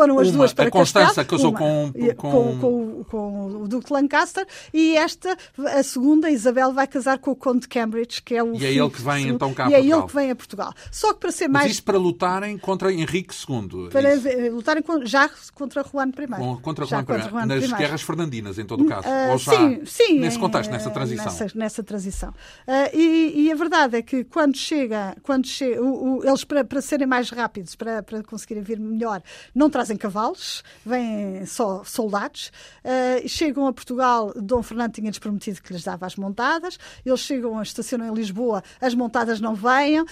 foram 0.04 0.18
as 0.18 0.28
uma, 0.28 0.36
duas 0.38 0.52
para 0.52 0.68
a 0.68 0.70
Constança 0.70 1.24
casou 1.24 1.52
com, 1.52 1.92
com... 2.16 2.58
Com, 2.58 3.04
com, 3.04 3.46
o 3.62 3.68
Duque 3.68 3.92
Lancaster 3.92 4.46
e 4.72 4.96
esta, 4.96 5.36
a 5.58 5.82
segunda, 5.82 6.30
Isabel, 6.30 6.72
vai 6.72 6.86
casar 6.86 7.18
com 7.18 7.30
o 7.30 7.36
Conde 7.36 7.60
de 7.60 7.68
Cambridge, 7.68 8.22
que 8.22 8.34
é 8.34 8.42
o 8.42 8.54
E 8.54 8.64
é 8.64 8.72
ele 8.72 8.90
que 8.90 9.00
vem 9.00 9.28
então 9.28 9.52
cá 9.54 9.64
a 9.64 9.70
Portugal. 9.70 9.70
E 9.70 9.74
é 9.74 9.96
ele 9.96 10.06
que 10.06 10.14
vem 10.14 10.30
a 10.30 10.36
Portugal. 10.36 10.74
Só 10.90 11.12
que 11.12 11.20
para 11.20 11.32
ser 11.32 11.48
Mas 11.48 11.62
mais... 11.62 11.72
isto 11.72 11.84
para 11.84 11.98
lutarem 11.98 12.58
contra 12.58 12.92
Henrique 12.92 13.34
II. 13.34 13.88
Para 13.90 14.10
lutarem 14.50 14.82
já 15.04 15.30
contra 15.54 15.84
Juan 15.84 16.08
I. 16.08 16.62
Contra 16.62 16.84
Juan, 16.84 17.02
I. 17.02 17.30
Juan 17.30 17.46
Nas 17.46 17.64
I. 17.64 17.74
guerras 17.74 18.02
fernandinas, 18.02 18.58
em 18.58 18.64
todo 18.64 18.84
o 18.84 18.86
caso. 18.86 19.08
Uh, 19.08 19.32
Ou 19.32 19.38
já 19.38 19.52
sim, 19.52 19.82
sim. 19.84 20.18
Nesse 20.20 20.38
contexto, 20.38 20.70
nessa 20.70 20.90
transição. 20.90 21.24
Nessa, 21.24 21.46
nessa 21.54 21.82
transição. 21.82 22.30
Uh, 22.30 22.96
e, 22.96 23.46
e, 23.46 23.52
a 23.52 23.54
verdade 23.54 23.96
é 23.96 24.02
que 24.02 24.24
quando 24.24 24.56
chega, 24.56 25.16
quando 25.22 25.46
chega 25.46 25.82
o, 25.82 26.18
o, 26.18 26.24
eles 26.24 26.44
para, 26.44 26.64
para 26.64 26.80
serem 26.80 27.06
mais 27.06 27.30
rápidos, 27.30 27.74
para, 27.74 28.02
para 28.02 28.22
conseguirem 28.22 28.62
vir 28.62 28.78
melhor, 28.78 29.22
não 29.54 29.70
trazem 29.70 29.93
cavalos, 29.96 30.62
vêm 30.84 31.44
só 31.46 31.82
soldados. 31.84 32.52
Uh, 32.84 33.28
chegam 33.28 33.66
a 33.66 33.72
Portugal, 33.72 34.32
Dom 34.36 34.62
Fernando 34.62 34.92
tinha-lhes 34.92 35.18
prometido 35.18 35.62
que 35.62 35.72
lhes 35.72 35.84
dava 35.84 36.06
as 36.06 36.16
montadas. 36.16 36.78
Eles 37.04 37.20
chegam, 37.20 37.60
estacionam 37.62 38.08
em 38.08 38.14
Lisboa, 38.14 38.62
as 38.80 38.94
montadas 38.94 39.40
não 39.40 39.54
vêm. 39.54 40.00
Uh, 40.00 40.06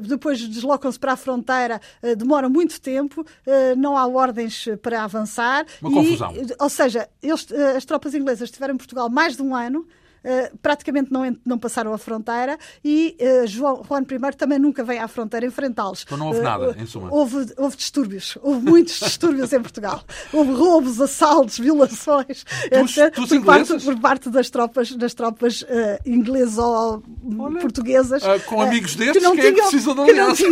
depois 0.00 0.40
deslocam-se 0.48 0.98
para 0.98 1.12
a 1.12 1.16
fronteira, 1.16 1.80
uh, 2.02 2.16
demoram 2.16 2.50
muito 2.50 2.80
tempo, 2.80 3.24
não 3.76 3.96
há 3.96 4.06
ordens 4.06 4.66
para 4.82 5.02
avançar. 5.04 5.64
Uma 5.80 5.90
e, 5.90 5.94
confusão. 5.94 6.34
Ou 6.58 6.68
seja, 6.68 7.08
eles, 7.22 7.46
as 7.76 7.84
tropas 7.84 8.14
inglesas 8.14 8.48
estiveram 8.48 8.74
em 8.74 8.78
Portugal 8.78 9.08
mais 9.08 9.36
de 9.36 9.42
um 9.42 9.54
ano 9.54 9.86
praticamente 10.60 11.12
não, 11.12 11.36
não 11.44 11.58
passaram 11.58 11.92
a 11.92 11.98
fronteira 11.98 12.58
e 12.84 13.16
uh, 13.20 13.46
João, 13.46 13.82
Juan 13.88 14.02
I 14.02 14.36
também 14.36 14.58
nunca 14.58 14.82
veio 14.82 15.02
à 15.02 15.08
fronteira 15.08 15.46
enfrentá-los. 15.46 16.02
Então 16.04 16.18
não 16.18 16.28
houve 16.28 16.40
nada, 16.40 16.76
em 16.78 16.86
suma. 16.86 17.08
Houve, 17.10 17.52
houve 17.56 17.76
distúrbios, 17.76 18.36
houve 18.42 18.64
muitos 18.64 18.98
distúrbios 18.98 19.52
em 19.52 19.60
Portugal. 19.60 20.02
Houve 20.32 20.52
roubos, 20.52 21.00
assaltos, 21.00 21.58
violações 21.58 22.44
etc, 22.64 23.14
dos 23.14 23.28
por, 23.28 23.44
parte, 23.44 23.84
por, 23.84 23.98
parte, 23.98 24.30
das 24.30 24.50
tropas, 24.50 24.92
das 24.92 25.14
tropas 25.14 25.64
inglesas 26.04 26.58
ou 26.58 27.02
Olha, 27.38 27.60
portuguesas. 27.60 28.22
com 28.46 28.60
amigos 28.60 28.94
destes, 28.94 29.18
que 29.18 29.22
não 29.22 29.34
quem 29.34 29.52
tinham, 29.52 29.52
é 29.52 29.54
que 29.54 29.70
precisa 29.70 29.94
de 29.94 30.00
aliança? 30.00 30.44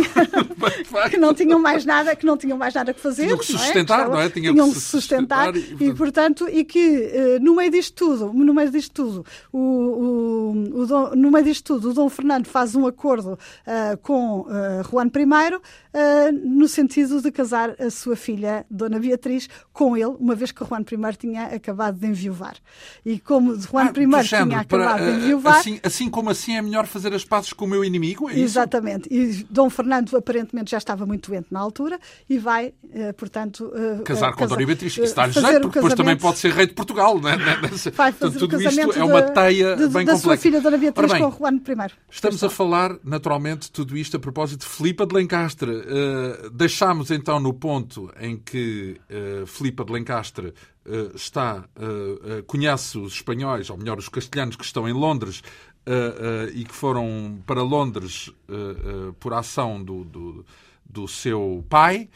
Que 1.09 1.17
não, 1.17 1.33
tinham 1.33 1.59
mais 1.59 1.85
nada, 1.85 2.15
que 2.15 2.25
não 2.25 2.37
tinham 2.37 2.57
mais 2.57 2.73
nada 2.73 2.93
que 2.93 2.99
fazer. 2.99 3.23
Tinham 3.23 3.37
que 3.37 3.45
sustentar, 3.45 4.09
não 4.09 4.19
é? 4.19 4.29
Tinham, 4.29 4.53
tinham 4.53 4.71
que 4.71 4.79
sustentar, 4.79 5.53
sustentar 5.53 5.81
e, 5.81 5.89
e, 5.89 5.93
portanto, 5.93 6.47
e 6.49 6.63
que 6.63 7.39
no 7.41 7.55
meio 7.55 7.71
disto 7.71 7.93
tudo, 7.93 8.33
no 8.33 8.53
meio 8.53 8.71
disto 8.71 8.91
tudo, 8.91 9.25
o, 9.51 9.64
o, 9.65 10.81
o 10.81 10.85
Dom, 10.85 11.11
no 11.15 11.31
meio 11.31 11.45
disto 11.45 11.75
tudo, 11.75 11.89
o 11.89 11.93
Dom 11.93 12.09
Fernando 12.09 12.47
faz 12.47 12.75
um 12.75 12.85
acordo 12.85 13.33
uh, 13.33 13.97
com 14.01 14.41
uh, 14.41 14.83
Juan 14.89 15.07
I 15.07 15.55
uh, 15.55 15.61
no 16.43 16.67
sentido 16.67 17.21
de 17.21 17.31
casar 17.31 17.75
a 17.79 17.89
sua 17.89 18.15
filha, 18.15 18.65
Dona 18.69 18.99
Beatriz, 18.99 19.47
com 19.71 19.95
ele, 19.95 20.15
uma 20.19 20.35
vez 20.35 20.51
que 20.51 20.63
Juan 20.63 20.81
I 20.81 21.15
tinha 21.15 21.45
acabado 21.45 21.97
de 21.97 22.07
enviuvar. 22.07 22.55
E 23.05 23.19
como 23.19 23.55
Juan 23.55 23.85
ah, 23.85 23.99
I 23.99 24.27
tinha 24.27 24.59
acabado 24.59 24.67
para, 24.67 24.97
de 24.97 25.17
enviuvar... 25.17 25.57
Assim, 25.57 25.79
assim 25.83 26.09
como 26.09 26.29
assim 26.29 26.55
é 26.55 26.61
melhor 26.61 26.85
fazer 26.85 27.13
as 27.13 27.23
pazes 27.23 27.53
com 27.53 27.65
o 27.65 27.67
meu 27.67 27.83
inimigo, 27.83 28.29
é 28.29 28.37
Exatamente. 28.37 29.07
Isso? 29.11 29.41
E 29.41 29.47
Dom 29.49 29.69
Fernando 29.69 30.15
aparentemente 30.17 30.71
já 30.71 30.77
estava 30.77 31.05
muito 31.05 31.31
doente 31.31 31.47
na 31.51 31.59
altura 31.59 31.99
e 32.29 32.37
vai, 32.37 32.73
portanto... 33.17 33.71
casar 34.03 34.33
com 34.33 34.45
Dona 34.45 34.65
Beatriz. 34.65 34.97
Isso 34.97 35.15
dá-lhe 35.15 35.33
jeito, 35.33 35.61
porque 35.61 35.79
depois 35.79 35.93
também 35.93 36.17
pode 36.17 36.39
ser 36.39 36.51
rei 36.51 36.67
de 36.67 36.73
Portugal, 36.73 37.19
não 37.19 37.29
é? 37.29 37.37
Vai 37.37 38.11
fazer 38.11 38.35
Portanto, 38.35 38.39
tudo 38.39 38.61
isto 38.61 38.99
é 38.99 39.03
uma 39.03 39.21
teia 39.21 39.54
de, 39.57 39.87
bem 39.87 40.05
da 40.05 40.13
complexa. 40.13 40.17
sua 40.17 40.37
filha 40.37 40.61
Dona 40.61 40.77
Beatriz 40.77 41.11
bem, 41.11 41.21
com 41.21 41.31
Juan 41.31 41.55
I. 41.55 41.91
Estamos 42.09 42.43
a 42.43 42.49
falar, 42.49 42.97
naturalmente, 43.03 43.71
tudo 43.71 43.97
isto 43.97 44.17
a 44.17 44.19
propósito 44.19 44.61
de 44.61 44.67
Filipa 44.67 45.05
de 45.05 45.15
Lencastre. 45.15 45.71
Uh, 45.71 46.49
deixámos 46.51 47.11
então 47.11 47.39
no 47.39 47.53
ponto 47.53 48.11
em 48.19 48.37
que 48.37 48.99
uh, 49.09 49.45
Filipa 49.45 49.83
de 49.85 49.93
Lencastre 49.93 50.47
uh, 50.47 51.15
está, 51.15 51.65
uh, 51.77 52.43
conhece 52.43 52.97
os 52.97 53.13
espanhóis, 53.13 53.69
ou 53.69 53.77
melhor, 53.77 53.97
os 53.97 54.09
castelhanos 54.09 54.55
que 54.55 54.65
estão 54.65 54.87
em 54.87 54.93
Londres 54.93 55.41
e 56.55 56.63
que 56.65 56.73
foram 56.73 57.37
para 57.45 57.61
Londres 57.61 58.31
por 59.19 59.35
ação 59.35 59.83
do, 59.83 60.03
do, 60.03 60.45
do 60.83 61.07
seu 61.07 61.63
pai, 61.69 62.09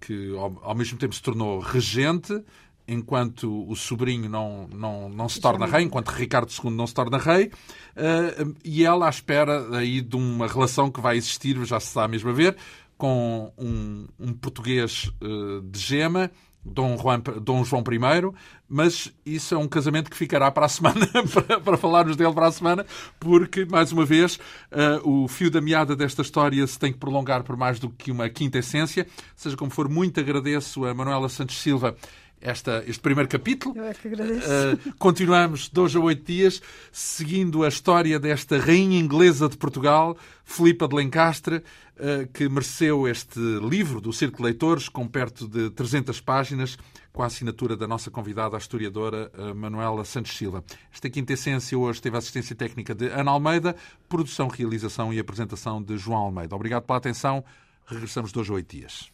que 0.00 0.34
ao, 0.34 0.58
ao 0.62 0.74
mesmo 0.74 0.96
tempo 0.96 1.14
se 1.14 1.20
tornou 1.20 1.60
regente 1.60 2.42
enquanto 2.86 3.68
o 3.68 3.74
sobrinho 3.76 4.28
não, 4.28 4.68
não, 4.68 5.08
não 5.08 5.28
se 5.28 5.40
torna 5.40 5.66
rei, 5.66 5.84
enquanto 5.84 6.08
Ricardo 6.08 6.50
II 6.50 6.70
não 6.70 6.86
se 6.86 6.94
torna 6.94 7.18
rei, 7.18 7.46
uh, 7.46 8.54
e 8.64 8.84
ela 8.84 9.06
à 9.06 9.10
espera 9.10 9.76
aí 9.76 10.00
de 10.00 10.16
uma 10.16 10.46
relação 10.46 10.90
que 10.90 11.00
vai 11.00 11.16
existir, 11.16 11.56
já 11.64 11.78
se 11.78 11.88
está 11.88 12.08
mesmo 12.08 12.30
a 12.30 12.32
ver, 12.32 12.56
com 12.96 13.52
um, 13.58 14.06
um 14.18 14.32
português 14.32 15.10
uh, 15.20 15.62
de 15.62 15.78
gema, 15.78 16.30
Dom, 16.64 16.96
Juan, 16.96 17.20
Dom 17.20 17.64
João 17.64 17.82
I, 17.82 18.32
mas 18.68 19.12
isso 19.26 19.54
é 19.54 19.58
um 19.58 19.66
casamento 19.66 20.08
que 20.08 20.16
ficará 20.16 20.50
para 20.50 20.66
a 20.66 20.68
semana, 20.68 21.08
para, 21.34 21.60
para 21.60 21.76
falarmos 21.76 22.16
dele 22.16 22.32
para 22.32 22.46
a 22.46 22.52
semana, 22.52 22.86
porque, 23.18 23.64
mais 23.64 23.90
uma 23.90 24.04
vez, 24.04 24.36
uh, 24.70 25.24
o 25.24 25.26
fio 25.26 25.50
da 25.50 25.60
meada 25.60 25.96
desta 25.96 26.22
história 26.22 26.64
se 26.66 26.78
tem 26.78 26.92
que 26.92 26.98
prolongar 26.98 27.42
por 27.42 27.56
mais 27.56 27.80
do 27.80 27.90
que 27.90 28.12
uma 28.12 28.28
quinta 28.28 28.58
essência. 28.58 29.06
Seja 29.34 29.56
como 29.56 29.70
for, 29.70 29.88
muito 29.88 30.20
agradeço 30.20 30.84
a 30.84 30.94
Manuela 30.94 31.28
Santos 31.28 31.60
Silva 31.60 31.96
esta, 32.42 32.82
este 32.86 33.00
primeiro 33.00 33.28
capítulo. 33.28 33.76
Eu 33.76 33.84
é 33.84 33.94
que 33.94 34.08
agradeço. 34.08 34.48
Uh, 34.48 34.94
continuamos 34.98 35.68
dois 35.68 35.94
a 35.94 36.00
oito 36.00 36.24
dias, 36.24 36.60
seguindo 36.90 37.62
a 37.62 37.68
história 37.68 38.18
desta 38.18 38.58
rainha 38.58 38.98
inglesa 38.98 39.48
de 39.48 39.56
Portugal, 39.56 40.16
Filipa 40.44 40.88
de 40.88 40.96
Lencastre, 40.96 41.56
uh, 41.56 42.26
que 42.32 42.48
mereceu 42.48 43.06
este 43.06 43.38
livro 43.38 44.00
do 44.00 44.12
Círculo 44.12 44.44
Leitores, 44.44 44.88
com 44.88 45.06
perto 45.06 45.46
de 45.46 45.70
300 45.70 46.20
páginas, 46.20 46.76
com 47.12 47.22
a 47.22 47.26
assinatura 47.26 47.76
da 47.76 47.86
nossa 47.86 48.10
convidada, 48.10 48.56
a 48.56 48.58
historiadora 48.58 49.30
uh, 49.38 49.54
Manuela 49.54 50.04
Santos 50.04 50.36
Silva. 50.36 50.64
Esta 50.92 51.08
quinta 51.08 51.32
essência 51.32 51.78
hoje 51.78 52.02
teve 52.02 52.16
a 52.16 52.18
assistência 52.18 52.56
técnica 52.56 52.94
de 52.94 53.06
Ana 53.06 53.30
Almeida, 53.30 53.76
produção, 54.08 54.48
realização 54.48 55.12
e 55.12 55.18
apresentação 55.18 55.82
de 55.82 55.96
João 55.96 56.18
Almeida. 56.18 56.56
Obrigado 56.56 56.82
pela 56.82 56.98
atenção. 56.98 57.44
Regressamos 57.86 58.32
dois 58.32 58.50
a 58.50 58.54
oito 58.54 58.76
dias. 58.76 59.12